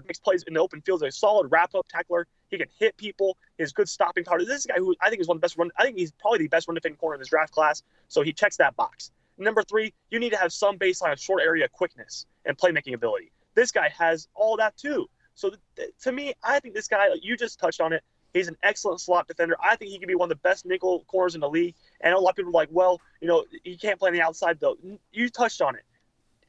Makes 0.05 0.19
plays 0.19 0.43
in 0.43 0.53
the 0.53 0.59
open 0.59 0.81
field. 0.81 1.03
He's 1.03 1.15
a 1.15 1.17
solid 1.17 1.47
wrap 1.51 1.73
up 1.75 1.87
tackler. 1.89 2.27
He 2.49 2.57
can 2.57 2.67
hit 2.79 2.95
people. 2.97 3.37
He 3.57 3.63
has 3.63 3.73
good 3.73 3.89
stopping 3.89 4.23
power. 4.23 4.39
This 4.39 4.59
is 4.59 4.65
a 4.65 4.69
guy 4.69 4.77
who 4.77 4.95
I 5.01 5.09
think 5.09 5.21
is 5.21 5.27
one 5.27 5.37
of 5.37 5.41
the 5.41 5.45
best 5.45 5.57
run. 5.57 5.69
I 5.77 5.83
think 5.83 5.97
he's 5.97 6.11
probably 6.11 6.39
the 6.39 6.47
best 6.47 6.67
run 6.67 6.75
defending 6.75 6.97
corner 6.97 7.15
in 7.15 7.19
this 7.19 7.29
draft 7.29 7.51
class. 7.51 7.83
So 8.07 8.21
he 8.21 8.33
checks 8.33 8.57
that 8.57 8.75
box. 8.75 9.11
Number 9.37 9.63
three, 9.63 9.93
you 10.09 10.19
need 10.19 10.31
to 10.31 10.37
have 10.37 10.51
some 10.51 10.77
baseline 10.77 11.13
of 11.13 11.19
short 11.19 11.43
area 11.43 11.67
quickness 11.67 12.25
and 12.45 12.57
playmaking 12.57 12.93
ability. 12.93 13.31
This 13.53 13.71
guy 13.71 13.89
has 13.89 14.27
all 14.33 14.57
that 14.57 14.75
too. 14.77 15.07
So 15.35 15.49
th- 15.49 15.61
th- 15.75 15.89
to 16.03 16.11
me, 16.11 16.33
I 16.43 16.59
think 16.59 16.73
this 16.73 16.87
guy, 16.87 17.07
you 17.21 17.37
just 17.37 17.59
touched 17.59 17.81
on 17.81 17.93
it. 17.93 18.03
He's 18.33 18.47
an 18.47 18.57
excellent 18.63 19.01
slot 19.01 19.27
defender. 19.27 19.55
I 19.61 19.75
think 19.75 19.91
he 19.91 19.99
could 19.99 20.07
be 20.07 20.15
one 20.15 20.31
of 20.31 20.37
the 20.37 20.41
best 20.41 20.65
nickel 20.65 21.03
corners 21.07 21.35
in 21.35 21.41
the 21.41 21.49
league. 21.49 21.75
And 22.01 22.13
a 22.13 22.19
lot 22.19 22.31
of 22.31 22.35
people 22.35 22.49
are 22.49 22.53
like, 22.53 22.69
well, 22.71 22.99
you 23.21 23.27
know, 23.27 23.45
he 23.63 23.77
can't 23.77 23.99
play 23.99 24.09
on 24.09 24.13
the 24.13 24.21
outside 24.21 24.59
though. 24.59 24.77
You 25.11 25.29
touched 25.29 25.61
on 25.61 25.75
it. 25.75 25.83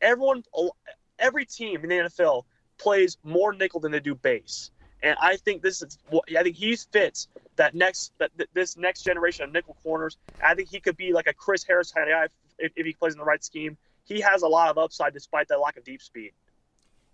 Everyone, 0.00 0.42
every 1.18 1.44
team 1.44 1.82
in 1.82 1.88
the 1.88 1.94
NFL 1.96 2.44
plays 2.78 3.16
more 3.24 3.52
nickel 3.52 3.80
than 3.80 3.92
they 3.92 4.00
do 4.00 4.14
base. 4.14 4.70
And 5.02 5.16
I 5.20 5.36
think 5.36 5.62
this 5.62 5.80
is, 5.82 5.98
I 6.36 6.42
think 6.42 6.56
he 6.56 6.74
fits 6.76 7.28
that 7.56 7.74
next, 7.74 8.12
that 8.18 8.30
this 8.54 8.76
next 8.76 9.02
generation 9.02 9.44
of 9.44 9.52
nickel 9.52 9.76
corners. 9.82 10.16
I 10.42 10.54
think 10.54 10.68
he 10.68 10.80
could 10.80 10.96
be 10.96 11.12
like 11.12 11.26
a 11.28 11.32
Chris 11.32 11.64
Harris 11.64 11.92
kind 11.92 12.10
of 12.10 12.14
guy 12.14 12.26
if, 12.58 12.72
if 12.74 12.84
he 12.84 12.92
plays 12.92 13.12
in 13.12 13.18
the 13.18 13.24
right 13.24 13.42
scheme. 13.42 13.76
He 14.04 14.20
has 14.20 14.42
a 14.42 14.48
lot 14.48 14.70
of 14.70 14.78
upside 14.78 15.12
despite 15.12 15.48
that 15.48 15.60
lack 15.60 15.76
of 15.76 15.84
deep 15.84 16.02
speed. 16.02 16.32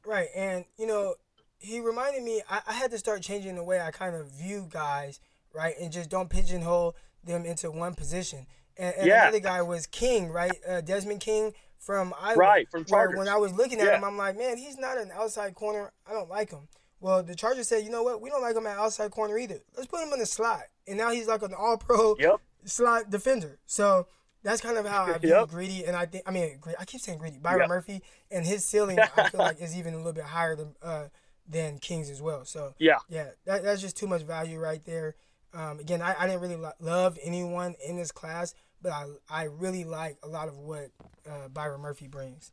Right, 0.07 0.29
and 0.35 0.65
you 0.79 0.87
know, 0.87 1.15
he 1.59 1.81
reminded 1.81 2.23
me. 2.23 2.43
I, 2.49 2.61
I 2.69 2.73
had 2.75 2.91
to 2.93 2.99
start 2.99 3.23
changing 3.23 3.57
the 3.57 3.65
way 3.65 3.81
I 3.81 3.91
kind 3.91 4.15
of 4.15 4.29
view 4.29 4.69
guys, 4.71 5.19
right, 5.53 5.75
and 5.81 5.93
just 5.93 6.09
don't 6.09 6.31
pigeonhole 6.31 6.95
them 7.25 7.45
into 7.45 7.71
one 7.71 7.95
position. 7.95 8.47
And, 8.77 8.95
and 8.97 9.07
Yeah. 9.07 9.23
another 9.23 9.41
guy 9.41 9.63
was 9.63 9.87
King, 9.87 10.31
right, 10.31 10.59
uh, 10.69 10.81
Desmond 10.83 11.21
King 11.21 11.53
from 11.85 12.15
Iowa. 12.21 12.37
Right, 12.39 12.71
from 12.71 12.85
Chargers. 12.85 13.19
When 13.19 13.29
I 13.29 13.37
was 13.37 13.53
looking 13.53 13.81
at 13.81 13.87
Yeah. 13.87 13.99
him, 13.99 14.05
I'm 14.05 14.17
like, 14.17 14.37
man, 14.39 14.57
he's 14.57 14.79
not 14.79 14.99
an 14.99 15.11
outside 15.13 15.55
corner. 15.55 15.93
I 16.07 16.13
don't 16.13 16.29
like 16.29 16.51
him. 16.51 16.69
Well, 17.01 17.23
the 17.23 17.35
Chargers 17.35 17.69
said, 17.69 17.85
you 17.85 17.91
know 17.91 18.03
what? 18.03 18.21
We 18.23 18.31
don't 18.31 18.41
like 18.43 18.57
him 18.57 18.67
at 18.67 18.79
outside 18.79 19.11
corner 19.11 19.37
either. 19.37 19.61
Let's 19.77 19.87
put 19.89 20.03
him 20.03 20.13
in 20.13 20.19
the 20.21 20.27
slot. 20.27 20.63
And 20.89 20.97
now 20.97 21.11
he's 21.11 21.27
like 21.29 21.43
an 21.43 21.53
All-Pro 21.55 22.17
Yep. 22.19 22.41
slot 22.65 23.11
defender. 23.11 23.59
So 23.67 24.07
that's 24.43 24.61
kind 24.63 24.79
of 24.79 24.87
how 24.87 25.05
I 25.05 25.19
view 25.19 25.31
Yep. 25.31 25.49
Greedy, 25.49 25.85
and 25.85 25.97
I 25.97 26.07
think 26.07 26.25
I 26.27 26.31
mean 26.31 26.61
I 26.79 26.85
keep 26.85 27.01
saying 27.01 27.19
Greedy, 27.19 27.39
Byron 27.39 27.61
Yep. 27.61 27.69
Murphy, 27.69 28.03
and 28.31 28.45
his 28.47 28.65
ceiling 28.65 28.99
I 29.01 29.29
feel 29.31 29.41
like 29.41 29.61
is 29.61 29.77
even 29.77 29.95
a 29.95 29.97
little 29.99 30.13
bit 30.13 30.25
higher 30.25 30.57
than 30.57 30.75
uh, 30.83 31.05
than 31.47 31.79
Kings 31.79 32.09
as 32.11 32.23
well. 32.23 32.45
So 32.47 32.75
Yeah. 32.79 32.99
yeah, 33.09 33.31
that, 33.45 33.63
that's 33.65 33.81
just 33.83 33.97
too 33.97 34.07
much 34.07 34.23
value 34.23 34.59
right 34.59 34.83
there. 34.85 35.15
Um, 35.53 35.79
again, 35.79 36.03
I, 36.03 36.15
I 36.19 36.27
didn't 36.27 36.41
really 36.41 36.57
lo- 36.57 36.73
love 36.81 37.19
anyone 37.23 37.75
in 37.87 37.97
this 37.97 38.11
class, 38.11 38.55
but 38.85 38.93
I 38.93 39.07
I 39.29 39.43
really 39.45 39.83
like 39.83 40.19
a 40.23 40.29
lot 40.29 40.47
of 40.47 40.57
what 40.59 40.91
uh, 41.29 41.49
Byron 41.49 41.81
Murphy 41.81 42.07
brings. 42.07 42.53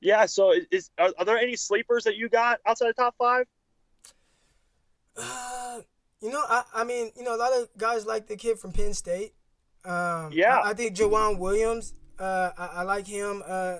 Yeah. 0.00 0.24
So 0.26 0.52
is, 0.52 0.66
is 0.70 0.90
are, 0.96 1.10
are 1.18 1.24
there 1.26 1.36
any 1.38 1.56
sleepers 1.56 2.04
that 2.04 2.16
you 2.16 2.28
got 2.30 2.60
outside 2.64 2.88
the 2.88 2.94
top 2.94 3.14
five? 3.18 3.46
Uh, 5.16 5.80
you 6.22 6.30
know, 6.30 6.42
I, 6.48 6.62
I 6.74 6.84
mean, 6.84 7.10
you 7.16 7.24
know, 7.24 7.34
a 7.34 7.36
lot 7.38 7.52
of 7.52 7.68
guys 7.76 8.06
like 8.06 8.26
the 8.26 8.36
kid 8.36 8.58
from 8.58 8.72
Penn 8.72 8.94
State. 8.94 9.34
Um, 9.84 10.30
Yeah. 10.32 10.56
I, 10.58 10.70
I 10.70 10.74
think 10.74 10.96
Joejuan 10.96 11.38
Williams. 11.38 11.94
Uh, 12.18 12.50
I, 12.56 12.66
I 12.66 12.82
like 12.82 13.06
him. 13.06 13.42
Uh, 13.46 13.78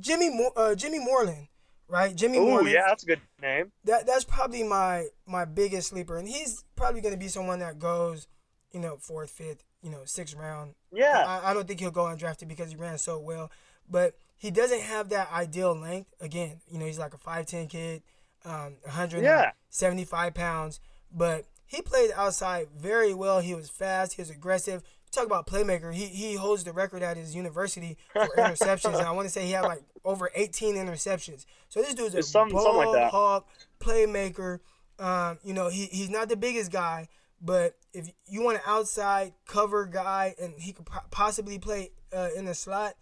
Jimmy 0.00 0.30
Mo- 0.30 0.52
uh, 0.56 0.74
Jimmy 0.74 0.98
Moreland, 0.98 1.48
right? 1.88 2.14
Jimmy 2.16 2.38
Oh, 2.38 2.46
Moreland. 2.46 2.70
yeah, 2.70 2.84
that's 2.88 3.02
a 3.02 3.06
good 3.06 3.20
name. 3.40 3.70
That 3.84 4.06
that's 4.06 4.24
probably 4.24 4.62
my 4.62 5.06
my 5.26 5.44
biggest 5.44 5.88
sleeper, 5.88 6.16
and 6.16 6.26
he's 6.26 6.64
probably 6.74 7.02
going 7.02 7.12
to 7.12 7.20
be 7.20 7.28
someone 7.28 7.58
that 7.58 7.78
goes, 7.78 8.26
you 8.72 8.80
know, 8.80 8.96
fourth, 8.96 9.30
fifth, 9.30 9.62
you 9.82 9.90
know, 9.90 10.00
sixth 10.04 10.34
round. 10.36 10.74
Yeah. 10.92 11.24
I, 11.26 11.50
I 11.50 11.54
don't 11.54 11.66
think 11.66 11.80
he'll 11.80 11.90
go 11.90 12.04
undrafted 12.04 12.48
because 12.48 12.70
he 12.70 12.76
ran 12.76 12.98
so 12.98 13.18
well, 13.18 13.50
but 13.88 14.14
he 14.36 14.50
doesn't 14.50 14.80
have 14.80 15.08
that 15.10 15.30
ideal 15.32 15.74
length. 15.78 16.12
Again, 16.20 16.60
you 16.68 16.78
know, 16.78 16.86
he's 16.86 16.98
like 16.98 17.14
a 17.14 17.18
five 17.18 17.46
ten 17.46 17.66
kid, 17.66 18.02
um, 18.44 18.76
175 18.82 20.34
pounds, 20.34 20.80
but 21.14 21.44
he 21.66 21.82
played 21.82 22.10
outside 22.14 22.68
very 22.76 23.14
well. 23.14 23.40
He 23.40 23.54
was 23.54 23.70
fast. 23.70 24.14
He 24.14 24.22
was 24.22 24.30
aggressive. 24.30 24.82
Talk 25.10 25.26
about 25.26 25.46
playmaker. 25.46 25.92
He 25.92 26.06
he 26.06 26.34
holds 26.36 26.64
the 26.64 26.72
record 26.72 27.02
at 27.02 27.18
his 27.18 27.34
university 27.34 27.98
for 28.14 28.26
interceptions, 28.38 28.96
and 28.98 29.06
I 29.06 29.10
want 29.12 29.26
to 29.26 29.30
say 29.32 29.44
he 29.44 29.52
had 29.52 29.64
like 29.64 29.82
over 30.04 30.30
18 30.34 30.74
interceptions. 30.76 31.44
So 31.68 31.82
this 31.82 31.94
dude's 31.94 32.14
a 32.14 32.22
some- 32.22 32.48
ball 32.48 32.92
like 32.92 33.10
hawk, 33.10 33.46
playmaker. 33.78 34.60
Um, 34.98 35.38
you 35.44 35.52
know, 35.52 35.68
he 35.68 35.84
he's 35.86 36.08
not 36.08 36.28
the 36.30 36.36
biggest 36.36 36.72
guy, 36.72 37.08
but 37.42 37.76
if 37.92 38.10
you 38.26 38.42
want 38.42 38.56
an 38.56 38.62
outside 38.66 39.32
cover 39.46 39.86
guy 39.86 40.34
and 40.40 40.54
he 40.58 40.72
could 40.72 40.86
possibly 41.10 41.58
play 41.58 41.90
uh, 42.12 42.28
in 42.36 42.44
the 42.44 42.54
slot, 42.54 42.94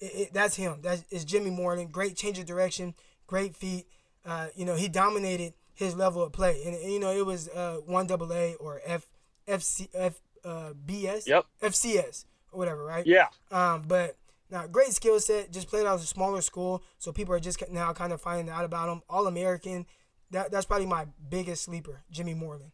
it, 0.00 0.04
it, 0.14 0.32
that's 0.32 0.56
him. 0.56 0.80
That's 0.82 1.24
Jimmy 1.24 1.50
Moreland. 1.50 1.92
Great 1.92 2.16
change 2.16 2.38
of 2.38 2.46
direction, 2.46 2.94
great 3.26 3.56
feet. 3.56 3.86
Uh, 4.24 4.48
you 4.54 4.64
know, 4.64 4.74
he 4.74 4.88
dominated 4.88 5.54
his 5.74 5.94
level 5.94 6.22
of 6.22 6.32
play, 6.32 6.62
and, 6.66 6.74
and, 6.74 6.92
you 6.92 6.98
know 6.98 7.12
it 7.12 7.24
was 7.24 7.48
uh, 7.48 7.76
one 7.86 8.06
double 8.06 8.32
A 8.32 8.54
or 8.56 8.80
F 8.84 9.06
FC 9.46 9.88
F 9.94 10.20
uh, 10.44 10.72
BS, 10.86 11.26
Yep. 11.26 11.46
FCS 11.62 12.24
or 12.52 12.58
whatever, 12.58 12.84
right? 12.84 13.06
Yeah. 13.06 13.28
Um, 13.50 13.84
but 13.86 14.16
now 14.50 14.66
great 14.66 14.92
skill 14.92 15.20
set. 15.20 15.52
Just 15.52 15.68
played 15.68 15.86
out 15.86 15.94
of 15.94 16.02
a 16.02 16.06
smaller 16.06 16.40
school, 16.40 16.82
so 16.98 17.12
people 17.12 17.34
are 17.34 17.40
just 17.40 17.62
now 17.70 17.92
kind 17.92 18.12
of 18.12 18.20
finding 18.20 18.52
out 18.52 18.64
about 18.64 18.88
him. 18.88 19.02
All 19.08 19.26
American. 19.26 19.86
That 20.30 20.50
that's 20.50 20.66
probably 20.66 20.86
my 20.86 21.06
biggest 21.30 21.62
sleeper, 21.62 22.02
Jimmy 22.10 22.34
Moreland. 22.34 22.72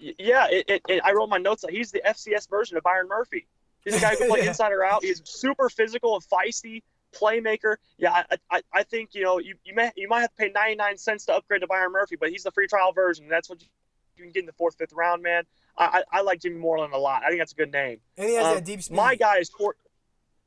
Yeah, 0.00 0.46
it, 0.50 0.64
it, 0.68 0.82
it, 0.88 1.02
I 1.04 1.12
wrote 1.12 1.28
my 1.28 1.36
notes 1.38 1.64
he's 1.68 1.90
the 1.92 2.02
FCS 2.06 2.48
version 2.48 2.76
of 2.76 2.82
Byron 2.82 3.08
Murphy. 3.08 3.46
He's 3.84 3.96
a 3.96 4.00
guy 4.00 4.10
who 4.10 4.16
can 4.18 4.28
play 4.28 4.40
Yeah. 4.42 4.48
inside 4.48 4.72
or 4.72 4.84
out. 4.84 5.02
He's 5.04 5.20
super 5.24 5.68
physical 5.68 6.14
and 6.14 6.24
feisty 6.24 6.82
playmaker. 7.12 7.76
Yeah, 7.98 8.12
I, 8.30 8.36
I, 8.50 8.62
I 8.72 8.82
think 8.84 9.14
you 9.14 9.22
know 9.22 9.38
you, 9.38 9.56
you 9.64 9.74
may 9.74 9.90
you 9.96 10.08
might 10.08 10.20
have 10.22 10.30
to 10.30 10.36
pay 10.36 10.48
99 10.50 10.96
cents 10.96 11.26
to 11.26 11.34
upgrade 11.34 11.60
to 11.62 11.66
Byron 11.66 11.92
Murphy, 11.92 12.16
but 12.18 12.30
he's 12.30 12.42
the 12.44 12.50
free 12.50 12.66
trial 12.66 12.92
version. 12.92 13.26
That's 13.28 13.48
what 13.50 13.60
you, 13.60 13.68
you 14.16 14.24
can 14.24 14.32
get 14.32 14.40
in 14.40 14.46
the 14.46 14.52
fourth, 14.52 14.76
fifth 14.76 14.92
round, 14.92 15.22
man. 15.22 15.44
I, 15.76 16.02
I, 16.12 16.18
I 16.18 16.22
like 16.22 16.40
Jimmy 16.40 16.56
Moreland 16.58 16.92
a 16.94 16.98
lot. 16.98 17.22
I 17.24 17.28
think 17.28 17.40
that's 17.40 17.52
a 17.52 17.56
good 17.56 17.72
name. 17.72 17.98
And 18.16 18.28
he 18.28 18.34
has 18.36 18.46
Um, 18.46 18.54
that 18.56 18.64
deep 18.64 18.82
speed. 18.82 18.96
My 18.96 19.14
guy 19.16 19.38
is 19.38 19.48
Cor- 19.50 19.76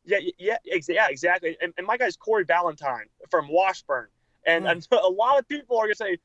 yeah, 0.06 0.18
yeah, 0.38 0.58
ex- 0.72 0.90
yeah, 0.90 1.08
exactly. 1.10 1.58
And, 1.62 1.74
and 1.78 1.88
my 1.88 1.98
guy 1.98 2.06
is 2.08 2.18
Corey 2.18 2.46
Ballentine 2.46 3.06
from 3.30 3.48
Washburn. 3.50 4.08
And, 4.46 4.66
Hmm. 4.66 4.70
and 4.72 4.88
a 4.92 5.08
lot 5.10 5.40
of 5.40 5.48
people 5.48 5.78
are 5.78 5.86
gonna 5.86 5.96
say, 5.96 6.18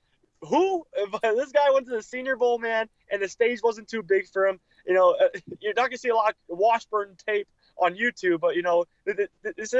"Who?" 0.42 0.86
This 1.22 1.52
guy 1.52 1.70
went 1.72 1.86
to 1.86 1.92
the 1.92 2.02
Senior 2.02 2.36
Bowl, 2.36 2.58
man, 2.58 2.88
and 3.10 3.22
the 3.22 3.28
stage 3.28 3.60
wasn't 3.62 3.88
too 3.88 4.02
big 4.02 4.28
for 4.28 4.46
him. 4.46 4.60
You 4.86 4.94
know, 4.94 5.10
uh, 5.12 5.28
you're 5.60 5.74
not 5.74 5.90
gonna 5.90 5.98
see 5.98 6.08
a 6.08 6.14
lot 6.14 6.34
of 6.50 6.58
Washburn 6.58 7.16
tape 7.26 7.48
on 7.78 7.94
YouTube, 7.94 8.40
but 8.40 8.56
you 8.56 8.62
know, 8.62 8.84
th- 9.04 9.16
th- 9.16 9.30
th- 9.42 9.56
this 9.56 9.74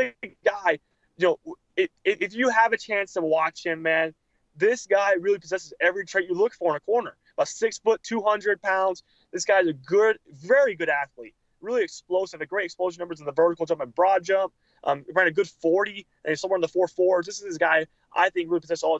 guy. 0.44 0.78
You 1.20 1.36
know, 1.44 1.56
if, 2.04 2.32
you 2.32 2.48
have 2.48 2.72
a 2.72 2.76
chance 2.76 3.14
to 3.14 3.20
watch 3.20 3.66
him, 3.66 3.82
man, 3.82 4.14
this 4.56 4.86
guy 4.86 5.14
really 5.18 5.40
possesses 5.40 5.72
every 5.80 6.04
trait 6.04 6.28
you 6.28 6.34
look 6.34 6.54
for 6.54 6.70
in 6.70 6.76
a 6.76 6.80
corner. 6.80 7.16
About 7.36 7.48
six 7.48 7.78
foot, 7.78 8.02
two 8.04 8.22
hundred 8.22 8.62
pounds. 8.62 9.02
This 9.32 9.44
guy's 9.44 9.66
a 9.66 9.72
good, 9.72 10.18
very 10.30 10.76
good 10.76 10.88
athlete. 10.88 11.34
Really 11.60 11.82
explosive. 11.82 12.40
A 12.40 12.46
great 12.46 12.66
explosion 12.66 13.00
numbers 13.00 13.18
in 13.18 13.26
the 13.26 13.32
vertical 13.32 13.66
jump 13.66 13.80
and 13.80 13.94
broad 13.94 14.22
jump. 14.22 14.52
Um, 14.84 15.04
ran 15.12 15.26
a 15.26 15.30
good 15.30 15.48
40 15.48 16.06
and 16.24 16.30
he's 16.30 16.40
somewhere 16.40 16.56
in 16.56 16.60
the 16.60 16.68
four 16.68 16.88
fours. 16.88 17.26
This 17.26 17.38
is 17.38 17.44
this 17.44 17.58
guy 17.58 17.86
I 18.14 18.30
think 18.30 18.50
really 18.50 18.60
possesses 18.60 18.82
all. 18.82 18.98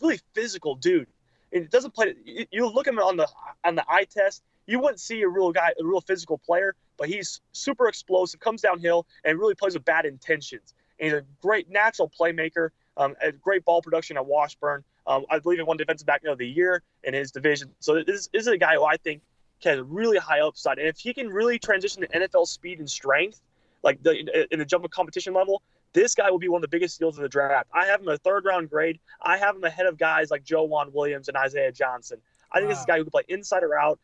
Really 0.00 0.20
physical 0.34 0.74
dude. 0.74 1.08
And 1.52 1.64
it 1.64 1.70
doesn't 1.70 1.94
play. 1.94 2.14
You 2.50 2.68
look 2.68 2.86
at 2.86 2.94
him 2.94 2.98
on 2.98 3.16
the 3.16 3.28
on 3.64 3.76
the 3.76 3.84
eye 3.88 4.04
test. 4.04 4.42
You 4.66 4.80
wouldn't 4.80 5.00
see 5.00 5.22
a 5.22 5.28
real 5.28 5.52
guy, 5.52 5.72
a 5.80 5.84
real 5.84 6.00
physical 6.00 6.38
player, 6.38 6.74
but 6.96 7.08
he's 7.08 7.40
super 7.52 7.86
explosive, 7.86 8.40
comes 8.40 8.62
downhill, 8.62 9.06
and 9.24 9.38
really 9.38 9.54
plays 9.54 9.74
with 9.74 9.84
bad 9.84 10.06
intentions. 10.06 10.74
And 10.98 11.06
he's 11.06 11.12
a 11.20 11.24
great 11.40 11.70
natural 11.70 12.10
playmaker, 12.10 12.70
um, 12.96 13.14
a 13.22 13.30
great 13.30 13.64
ball 13.64 13.80
production 13.80 14.16
at 14.16 14.26
Washburn. 14.26 14.82
Um, 15.06 15.24
I 15.30 15.38
believe 15.38 15.58
he 15.58 15.62
won 15.62 15.76
defensive 15.76 16.06
back 16.06 16.24
of 16.24 16.38
the 16.38 16.48
year 16.48 16.82
in 17.04 17.14
his 17.14 17.30
division. 17.30 17.70
So 17.78 18.02
this, 18.02 18.26
this 18.26 18.42
is 18.42 18.48
a 18.48 18.58
guy 18.58 18.74
who 18.74 18.84
I 18.84 18.96
think 18.96 19.22
has 19.62 19.80
really 19.80 20.18
high 20.18 20.40
upside. 20.40 20.78
And 20.78 20.88
if 20.88 20.98
he 20.98 21.14
can 21.14 21.28
really 21.28 21.58
transition 21.58 22.02
to 22.02 22.08
NFL 22.08 22.48
speed 22.48 22.80
and 22.80 22.90
strength, 22.90 23.40
like 23.86 24.02
the, 24.02 24.46
in 24.52 24.58
the 24.58 24.64
jump 24.64 24.84
of 24.84 24.90
competition 24.90 25.32
level, 25.32 25.62
this 25.92 26.14
guy 26.14 26.30
will 26.30 26.40
be 26.40 26.48
one 26.48 26.58
of 26.58 26.62
the 26.62 26.68
biggest 26.68 26.96
steals 26.96 27.16
of 27.16 27.22
the 27.22 27.28
draft. 27.28 27.68
I 27.72 27.86
have 27.86 28.02
him 28.02 28.08
a 28.08 28.18
third 28.18 28.44
round 28.44 28.68
grade. 28.68 28.98
I 29.22 29.38
have 29.38 29.56
him 29.56 29.64
ahead 29.64 29.86
of 29.86 29.96
guys 29.96 30.30
like 30.30 30.44
Joejuan 30.44 30.92
Williams 30.92 31.28
and 31.28 31.36
Isaiah 31.36 31.72
Johnson. 31.72 32.18
I 32.52 32.58
think 32.58 32.66
wow. 32.66 32.70
this 32.70 32.78
is 32.80 32.84
a 32.84 32.86
guy 32.88 32.98
who 32.98 33.04
can 33.04 33.10
play 33.12 33.22
inside 33.28 33.62
or 33.62 33.78
out. 33.78 33.98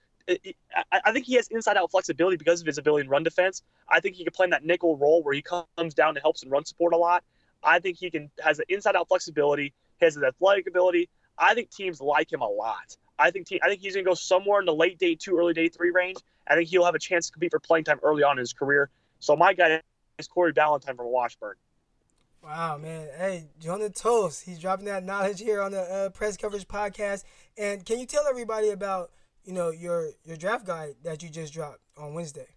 I 0.92 1.12
think 1.12 1.26
he 1.26 1.34
has 1.34 1.48
inside 1.48 1.76
out 1.76 1.90
flexibility 1.90 2.36
because 2.36 2.60
of 2.60 2.66
his 2.66 2.78
ability 2.78 3.06
in 3.06 3.10
run 3.10 3.24
defense. 3.24 3.62
I 3.88 3.98
think 3.98 4.14
he 4.14 4.22
can 4.22 4.32
play 4.32 4.44
in 4.44 4.50
that 4.50 4.64
nickel 4.64 4.96
role 4.96 5.20
where 5.22 5.34
he 5.34 5.42
comes 5.42 5.94
down 5.94 6.10
and 6.10 6.18
helps 6.22 6.44
in 6.44 6.48
run 6.48 6.64
support 6.64 6.94
a 6.94 6.96
lot. 6.96 7.24
I 7.62 7.80
think 7.80 7.98
he 7.98 8.08
can 8.08 8.30
has 8.42 8.60
an 8.60 8.66
inside 8.68 8.94
out 8.94 9.08
flexibility, 9.08 9.74
has 10.00 10.16
an 10.16 10.24
athletic 10.24 10.68
ability. 10.68 11.08
I 11.36 11.54
think 11.54 11.70
teams 11.70 12.00
like 12.00 12.32
him 12.32 12.40
a 12.40 12.48
lot. 12.48 12.96
I 13.18 13.32
think 13.32 13.48
I 13.62 13.68
think 13.68 13.80
he's 13.80 13.94
going 13.94 14.04
to 14.04 14.10
go 14.10 14.14
somewhere 14.14 14.60
in 14.60 14.66
the 14.66 14.74
late 14.74 14.98
day 14.98 15.16
two, 15.16 15.36
early 15.36 15.54
day 15.54 15.68
three 15.68 15.90
range. 15.90 16.18
I 16.46 16.54
think 16.54 16.68
he'll 16.68 16.84
have 16.84 16.94
a 16.94 17.00
chance 17.00 17.26
to 17.26 17.32
compete 17.32 17.50
for 17.50 17.60
playing 17.60 17.84
time 17.84 18.00
early 18.02 18.22
on 18.22 18.38
in 18.38 18.40
his 18.40 18.52
career. 18.52 18.90
So 19.22 19.36
my 19.36 19.54
guy 19.54 19.80
is 20.18 20.26
Corey 20.26 20.52
Ballentine 20.52 20.96
from 20.96 21.06
Washburn. 21.06 21.54
Wow, 22.42 22.76
man. 22.76 23.06
Hey, 23.16 23.44
Jonah 23.60 23.88
Tuls, 23.88 24.40
he's 24.40 24.58
dropping 24.58 24.86
that 24.86 25.04
knowledge 25.04 25.38
here 25.38 25.62
on 25.62 25.70
the 25.70 25.80
uh, 25.80 26.08
press 26.08 26.36
coverage 26.36 26.66
podcast. 26.66 27.22
And 27.56 27.86
can 27.86 28.00
you 28.00 28.06
tell 28.06 28.24
everybody 28.28 28.70
about, 28.70 29.12
you 29.44 29.52
know, 29.52 29.70
your 29.70 30.08
your 30.24 30.36
draft 30.36 30.66
guide 30.66 30.96
that 31.04 31.22
you 31.22 31.28
just 31.28 31.52
dropped 31.52 31.78
on 31.96 32.14
Wednesday? 32.14 32.48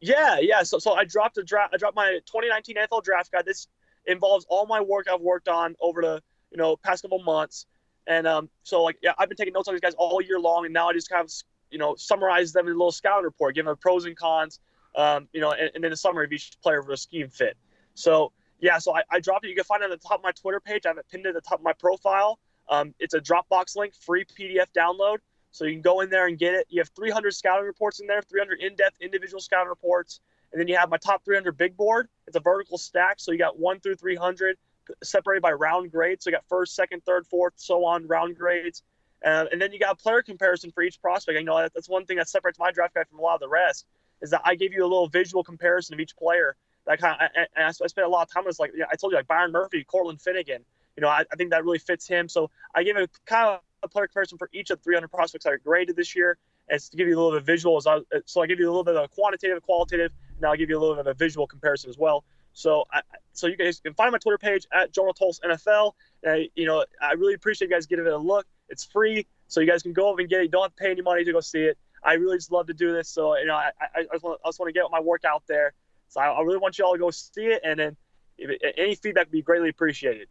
Yeah, 0.00 0.38
yeah. 0.40 0.62
So, 0.62 0.78
so 0.78 0.94
I 0.94 1.04
dropped 1.04 1.36
a 1.36 1.42
draft. 1.42 1.74
I 1.74 1.76
dropped 1.76 1.96
my 1.96 2.18
2019 2.24 2.76
NFL 2.76 3.04
draft 3.04 3.30
guide. 3.30 3.44
This 3.44 3.68
involves 4.06 4.46
all 4.48 4.64
my 4.64 4.80
work 4.80 5.06
I've 5.12 5.20
worked 5.20 5.48
on 5.48 5.76
over 5.82 6.00
the 6.00 6.22
you 6.50 6.56
know 6.56 6.78
past 6.78 7.02
couple 7.02 7.22
months. 7.22 7.66
And 8.06 8.26
um, 8.26 8.48
so 8.62 8.84
like 8.84 8.96
yeah, 9.02 9.12
I've 9.18 9.28
been 9.28 9.36
taking 9.36 9.52
notes 9.52 9.68
on 9.68 9.74
these 9.74 9.82
guys 9.82 9.94
all 9.98 10.22
year 10.22 10.40
long, 10.40 10.64
and 10.64 10.72
now 10.72 10.88
I 10.88 10.94
just 10.94 11.10
kind 11.10 11.22
of 11.22 11.30
you 11.70 11.76
know 11.76 11.94
summarize 11.98 12.54
them 12.54 12.68
in 12.68 12.72
a 12.72 12.76
little 12.76 12.90
scout 12.90 13.22
report, 13.22 13.54
give 13.54 13.66
them 13.66 13.76
pros 13.76 14.06
and 14.06 14.16
cons, 14.16 14.60
um, 14.96 15.28
you 15.32 15.40
know, 15.40 15.52
and, 15.52 15.70
and 15.74 15.84
then 15.84 15.92
a 15.92 15.96
summary 15.96 16.24
of 16.24 16.32
each 16.32 16.56
player 16.62 16.82
for 16.82 16.92
a 16.92 16.96
scheme 16.96 17.28
fit. 17.28 17.56
So 17.94 18.32
yeah, 18.60 18.78
so 18.78 18.96
I, 18.96 19.02
I 19.10 19.20
dropped 19.20 19.44
it. 19.44 19.48
You 19.48 19.54
can 19.54 19.64
find 19.64 19.82
it 19.82 19.84
on 19.84 19.90
the 19.90 19.96
top 19.98 20.18
of 20.20 20.24
my 20.24 20.32
Twitter 20.32 20.60
page. 20.60 20.86
I 20.86 20.88
have 20.88 20.98
it 20.98 21.06
pinned 21.10 21.26
at 21.26 21.34
the 21.34 21.40
top 21.40 21.58
of 21.58 21.64
my 21.64 21.74
profile. 21.74 22.38
Um, 22.68 22.94
it's 22.98 23.14
a 23.14 23.20
Dropbox 23.20 23.76
link, 23.76 23.94
free 23.94 24.24
PDF 24.24 24.66
download. 24.76 25.18
So 25.52 25.64
you 25.64 25.72
can 25.72 25.82
go 25.82 26.00
in 26.00 26.10
there 26.10 26.26
and 26.26 26.38
get 26.38 26.54
it. 26.54 26.66
You 26.68 26.80
have 26.80 26.90
300 26.96 27.32
scouting 27.32 27.66
reports 27.66 28.00
in 28.00 28.06
there, 28.06 28.20
300 28.22 28.60
in-depth 28.60 29.00
individual 29.00 29.40
scouting 29.40 29.68
reports, 29.68 30.20
and 30.52 30.60
then 30.60 30.68
you 30.68 30.76
have 30.76 30.90
my 30.90 30.98
top 30.98 31.24
300 31.24 31.56
big 31.56 31.76
board. 31.76 32.08
It's 32.26 32.36
a 32.36 32.40
vertical 32.40 32.76
stack, 32.76 33.16
so 33.18 33.32
you 33.32 33.38
got 33.38 33.58
one 33.58 33.80
through 33.80 33.96
300 33.96 34.56
separated 35.02 35.42
by 35.42 35.52
round 35.52 35.90
grades. 35.90 36.24
So 36.24 36.30
you 36.30 36.36
got 36.36 36.44
first, 36.48 36.74
second, 36.74 37.04
third, 37.04 37.26
fourth, 37.26 37.54
so 37.56 37.84
on 37.84 38.06
round 38.06 38.36
grades. 38.36 38.82
Uh, 39.24 39.46
and 39.50 39.60
then 39.60 39.72
you 39.72 39.78
got 39.78 39.98
player 39.98 40.22
comparison 40.22 40.70
for 40.70 40.82
each 40.82 41.00
prospect. 41.00 41.38
You 41.38 41.44
know 41.44 41.68
that's 41.74 41.88
one 41.88 42.04
thing 42.04 42.18
that 42.18 42.28
separates 42.28 42.58
my 42.58 42.70
draft 42.70 42.94
guide 42.94 43.08
from 43.08 43.18
a 43.18 43.22
lot 43.22 43.34
of 43.34 43.40
the 43.40 43.48
rest 43.48 43.86
is 44.22 44.30
that 44.30 44.42
I 44.44 44.54
gave 44.54 44.72
you 44.72 44.82
a 44.82 44.88
little 44.88 45.08
visual 45.08 45.44
comparison 45.44 45.94
of 45.94 46.00
each 46.00 46.16
player 46.16 46.56
that 46.86 47.00
kind 47.00 47.20
of, 47.20 47.30
and 47.34 47.66
I, 47.66 47.72
spent 47.72 48.06
a 48.06 48.08
lot 48.08 48.22
of 48.22 48.32
time. 48.32 48.44
with 48.44 48.58
like 48.58 48.72
you 48.72 48.80
know, 48.80 48.86
I 48.90 48.96
told 48.96 49.12
you, 49.12 49.18
like 49.18 49.26
Byron 49.26 49.52
Murphy, 49.52 49.84
Cortland 49.84 50.20
Finnegan. 50.20 50.64
You 50.96 51.02
know, 51.02 51.08
I, 51.08 51.24
I 51.30 51.36
think 51.36 51.50
that 51.50 51.64
really 51.64 51.78
fits 51.78 52.06
him. 52.06 52.28
So 52.28 52.50
I 52.74 52.82
gave 52.82 52.96
a 52.96 53.08
kind 53.26 53.48
of 53.48 53.60
a 53.82 53.88
player 53.88 54.06
comparison 54.06 54.38
for 54.38 54.48
each 54.52 54.70
of 54.70 54.78
the 54.78 54.84
300 54.84 55.08
prospects 55.08 55.44
are 55.46 55.58
graded 55.58 55.96
this 55.96 56.16
year. 56.16 56.38
And 56.68 56.80
to 56.80 56.96
give 56.96 57.06
you 57.06 57.14
a 57.14 57.18
little 57.18 57.32
bit 57.32 57.40
of 57.40 57.46
visual, 57.46 57.76
as 57.76 57.86
I, 57.86 57.96
uh, 57.96 58.00
so 58.24 58.40
I 58.42 58.46
give 58.46 58.58
you 58.58 58.66
a 58.66 58.70
little 58.70 58.84
bit 58.84 58.96
of 58.96 59.04
a 59.04 59.08
quantitative, 59.08 59.62
qualitative. 59.62 60.12
Now 60.40 60.52
I 60.52 60.56
give 60.56 60.70
you 60.70 60.78
a 60.78 60.80
little 60.80 60.94
bit 60.94 61.06
of 61.06 61.08
a 61.08 61.14
visual 61.14 61.46
comparison 61.46 61.90
as 61.90 61.98
well. 61.98 62.24
So, 62.54 62.84
I, 62.92 63.02
so 63.32 63.46
you 63.46 63.56
guys 63.56 63.80
can 63.80 63.94
find 63.94 64.10
my 64.12 64.18
Twitter 64.18 64.38
page 64.38 64.66
at 64.72 64.92
Jonah 64.92 65.12
Tuls 65.12 65.40
NFL. 65.44 65.92
And, 66.22 66.48
you 66.54 66.66
know, 66.66 66.84
I 67.00 67.12
really 67.12 67.34
appreciate 67.34 67.68
you 67.68 67.74
guys 67.74 67.86
giving 67.86 68.06
it 68.06 68.12
a 68.12 68.16
look. 68.16 68.46
It's 68.68 68.84
free, 68.84 69.26
so 69.46 69.60
you 69.60 69.66
guys 69.66 69.82
can 69.82 69.92
go 69.92 70.08
over 70.08 70.20
and 70.20 70.28
get 70.28 70.40
it. 70.40 70.44
You 70.44 70.48
don't 70.48 70.62
have 70.62 70.74
to 70.74 70.82
pay 70.82 70.90
any 70.90 71.02
money 71.02 71.24
to 71.24 71.32
go 71.32 71.40
see 71.40 71.64
it. 71.64 71.78
I 72.06 72.14
really 72.14 72.36
just 72.36 72.52
love 72.52 72.68
to 72.68 72.74
do 72.74 72.92
this. 72.92 73.08
So, 73.08 73.36
you 73.36 73.46
know, 73.46 73.54
I, 73.54 73.70
I, 73.80 74.00
I 74.00 74.04
just 74.14 74.22
want 74.24 74.68
to 74.68 74.72
get 74.72 74.84
my 74.90 75.00
work 75.00 75.24
out 75.24 75.42
there. 75.48 75.72
So 76.08 76.20
I, 76.20 76.28
I 76.28 76.40
really 76.42 76.58
want 76.58 76.78
you 76.78 76.84
all 76.84 76.92
to 76.92 76.98
go 76.98 77.10
see 77.10 77.46
it, 77.46 77.60
and 77.64 77.78
then 77.78 77.96
if, 78.38 78.60
any 78.78 78.94
feedback 78.94 79.26
would 79.26 79.32
be 79.32 79.42
greatly 79.42 79.68
appreciated. 79.68 80.28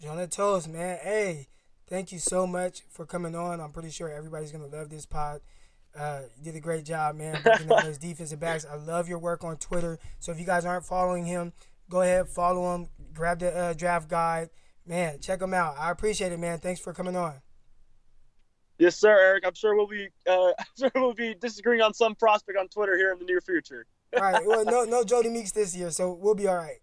Jonah 0.00 0.26
Tuls, 0.26 0.68
man, 0.68 0.98
hey, 1.02 1.48
thank 1.88 2.12
you 2.12 2.18
so 2.18 2.46
much 2.46 2.82
for 2.88 3.04
coming 3.04 3.34
on. 3.34 3.60
I'm 3.60 3.72
pretty 3.72 3.90
sure 3.90 4.08
everybody's 4.08 4.52
gonna 4.52 4.66
love 4.66 4.90
this 4.90 5.06
pod. 5.06 5.40
Uh, 5.98 6.22
you 6.38 6.44
did 6.44 6.56
a 6.56 6.60
great 6.60 6.84
job, 6.84 7.16
man, 7.16 7.40
breaking 7.44 7.68
those 7.68 7.98
defensive 7.98 8.38
backs. 8.38 8.66
I 8.70 8.76
love 8.76 9.08
your 9.08 9.18
work 9.18 9.42
on 9.42 9.56
Twitter. 9.56 9.98
So 10.20 10.30
if 10.30 10.38
you 10.38 10.44
guys 10.44 10.64
aren't 10.64 10.84
following 10.84 11.24
him, 11.24 11.52
go 11.88 12.02
ahead, 12.02 12.28
follow 12.28 12.74
him, 12.74 12.88
grab 13.12 13.40
the 13.40 13.56
uh, 13.56 13.72
draft 13.72 14.08
guide. 14.08 14.50
Man, 14.86 15.18
check 15.18 15.42
him 15.42 15.52
out. 15.52 15.74
I 15.78 15.90
appreciate 15.90 16.30
it, 16.30 16.38
man. 16.38 16.58
Thanks 16.58 16.80
for 16.80 16.92
coming 16.92 17.16
on. 17.16 17.40
Yes, 18.78 18.96
sir, 18.96 19.10
Eric. 19.10 19.44
I'm 19.46 19.54
sure 19.54 19.74
we'll 19.74 19.86
be 19.86 20.08
uh, 20.28 20.52
I'm 20.58 20.66
sure 20.78 20.90
we'll 20.94 21.14
be 21.14 21.34
disagreeing 21.34 21.82
on 21.82 21.94
some 21.94 22.14
prospect 22.14 22.58
on 22.58 22.68
Twitter 22.68 22.96
here 22.96 23.12
in 23.12 23.18
the 23.18 23.24
near 23.24 23.40
future 23.40 23.86
all 24.14 24.22
right. 24.22 24.44
Well, 24.44 24.64
no, 24.64 24.84
no 24.84 25.02
Jodie 25.02 25.30
Meeks 25.30 25.52
this 25.52 25.76
year, 25.76 25.90
so 25.90 26.12
we'll 26.12 26.34
be 26.34 26.46
all 26.46 26.56
right. 26.56 26.78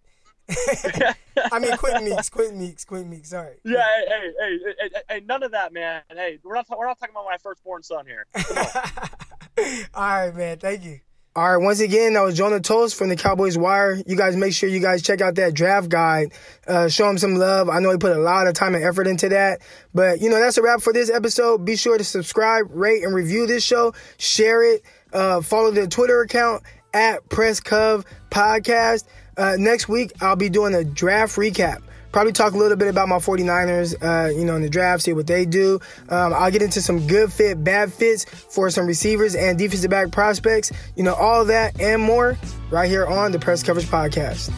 I 1.51 1.59
mean, 1.59 1.75
Quenton 1.77 2.05
Meeks, 2.05 2.29
Quenton 2.29 2.59
Meeks, 2.59 2.85
Quenton 2.85 3.09
Meeks. 3.09 3.29
Sorry. 3.29 3.55
Yeah. 3.63 3.81
Hey, 4.07 4.33
hey, 4.39 4.57
hey, 4.79 4.89
hey, 5.09 5.21
none 5.25 5.41
of 5.41 5.51
that, 5.51 5.71
man. 5.71 6.01
Hey, 6.09 6.39
we're 6.43 6.53
not 6.53 6.67
we're 6.69 6.85
not 6.85 6.99
talking 6.99 7.13
about 7.13 7.25
my 7.25 7.37
firstborn 7.41 7.81
son 7.81 8.05
here. 8.05 8.27
all 9.93 10.03
right, 10.03 10.35
man. 10.35 10.59
Thank 10.59 10.83
you. 10.83 10.99
All 11.35 11.51
right, 11.51 11.63
once 11.63 11.79
again, 11.79 12.13
that 12.13 12.21
was 12.21 12.37
Jonah 12.37 12.59
Tuls 12.59 12.93
from 12.93 13.09
the 13.09 13.15
Cowboys 13.15 13.57
Wire. 13.57 13.99
You 14.05 14.15
guys 14.15 14.35
make 14.35 14.53
sure 14.53 14.69
you 14.69 14.79
guys 14.79 15.01
check 15.01 15.19
out 15.19 15.33
that 15.35 15.55
draft 15.55 15.89
guide. 15.89 16.31
Uh, 16.67 16.87
show 16.87 17.09
him 17.09 17.17
some 17.17 17.37
love. 17.37 17.69
I 17.69 17.79
know 17.79 17.89
he 17.89 17.97
put 17.97 18.15
a 18.15 18.19
lot 18.19 18.45
of 18.45 18.53
time 18.53 18.75
and 18.75 18.83
effort 18.83 19.07
into 19.07 19.29
that. 19.29 19.59
But, 19.95 20.21
you 20.21 20.29
know, 20.29 20.39
that's 20.39 20.59
a 20.59 20.61
wrap 20.61 20.81
for 20.81 20.93
this 20.93 21.09
episode. 21.09 21.65
Be 21.65 21.75
sure 21.75 21.97
to 21.97 22.03
subscribe, 22.03 22.67
rate, 22.69 23.03
and 23.03 23.15
review 23.15 23.47
this 23.47 23.63
show. 23.63 23.95
Share 24.19 24.75
it. 24.75 24.83
Uh, 25.11 25.41
follow 25.41 25.71
the 25.71 25.87
Twitter 25.87 26.21
account 26.21 26.61
at 26.93 27.27
Press 27.29 27.59
Cov 27.59 28.05
Podcast. 28.29 29.05
Uh, 29.35 29.55
next 29.57 29.89
week, 29.89 30.11
I'll 30.21 30.35
be 30.35 30.49
doing 30.49 30.75
a 30.75 30.83
draft 30.83 31.35
recap. 31.35 31.81
Probably 32.13 32.31
talk 32.31 32.53
a 32.53 32.57
little 32.57 32.77
bit 32.77 32.87
about 32.87 33.09
my 33.09 33.17
49ers, 33.17 33.95
uh, 34.01 34.29
you 34.29 34.45
know, 34.45 34.55
in 34.55 34.61
the 34.61 34.69
draft, 34.69 35.03
see 35.03 35.13
what 35.13 35.27
they 35.27 35.45
do. 35.45 35.79
Um, 36.09 36.33
I'll 36.33 36.51
get 36.51 36.61
into 36.61 36.81
some 36.81 37.05
good 37.07 37.33
fit, 37.33 37.63
bad 37.63 37.91
fits 37.91 38.25
for 38.25 38.69
some 38.69 38.85
receivers 38.85 39.35
and 39.35 39.57
defensive 39.57 39.89
back 39.89 40.11
prospects. 40.11 40.71
You 40.95 41.03
know, 41.03 41.15
all 41.15 41.43
that 41.45 41.81
and 41.81 42.01
more 42.01 42.37
right 42.69 42.89
here 42.89 43.05
on 43.05 43.31
the 43.31 43.39
Press 43.39 43.63
Coverage 43.63 43.87
Podcast. 43.87 44.53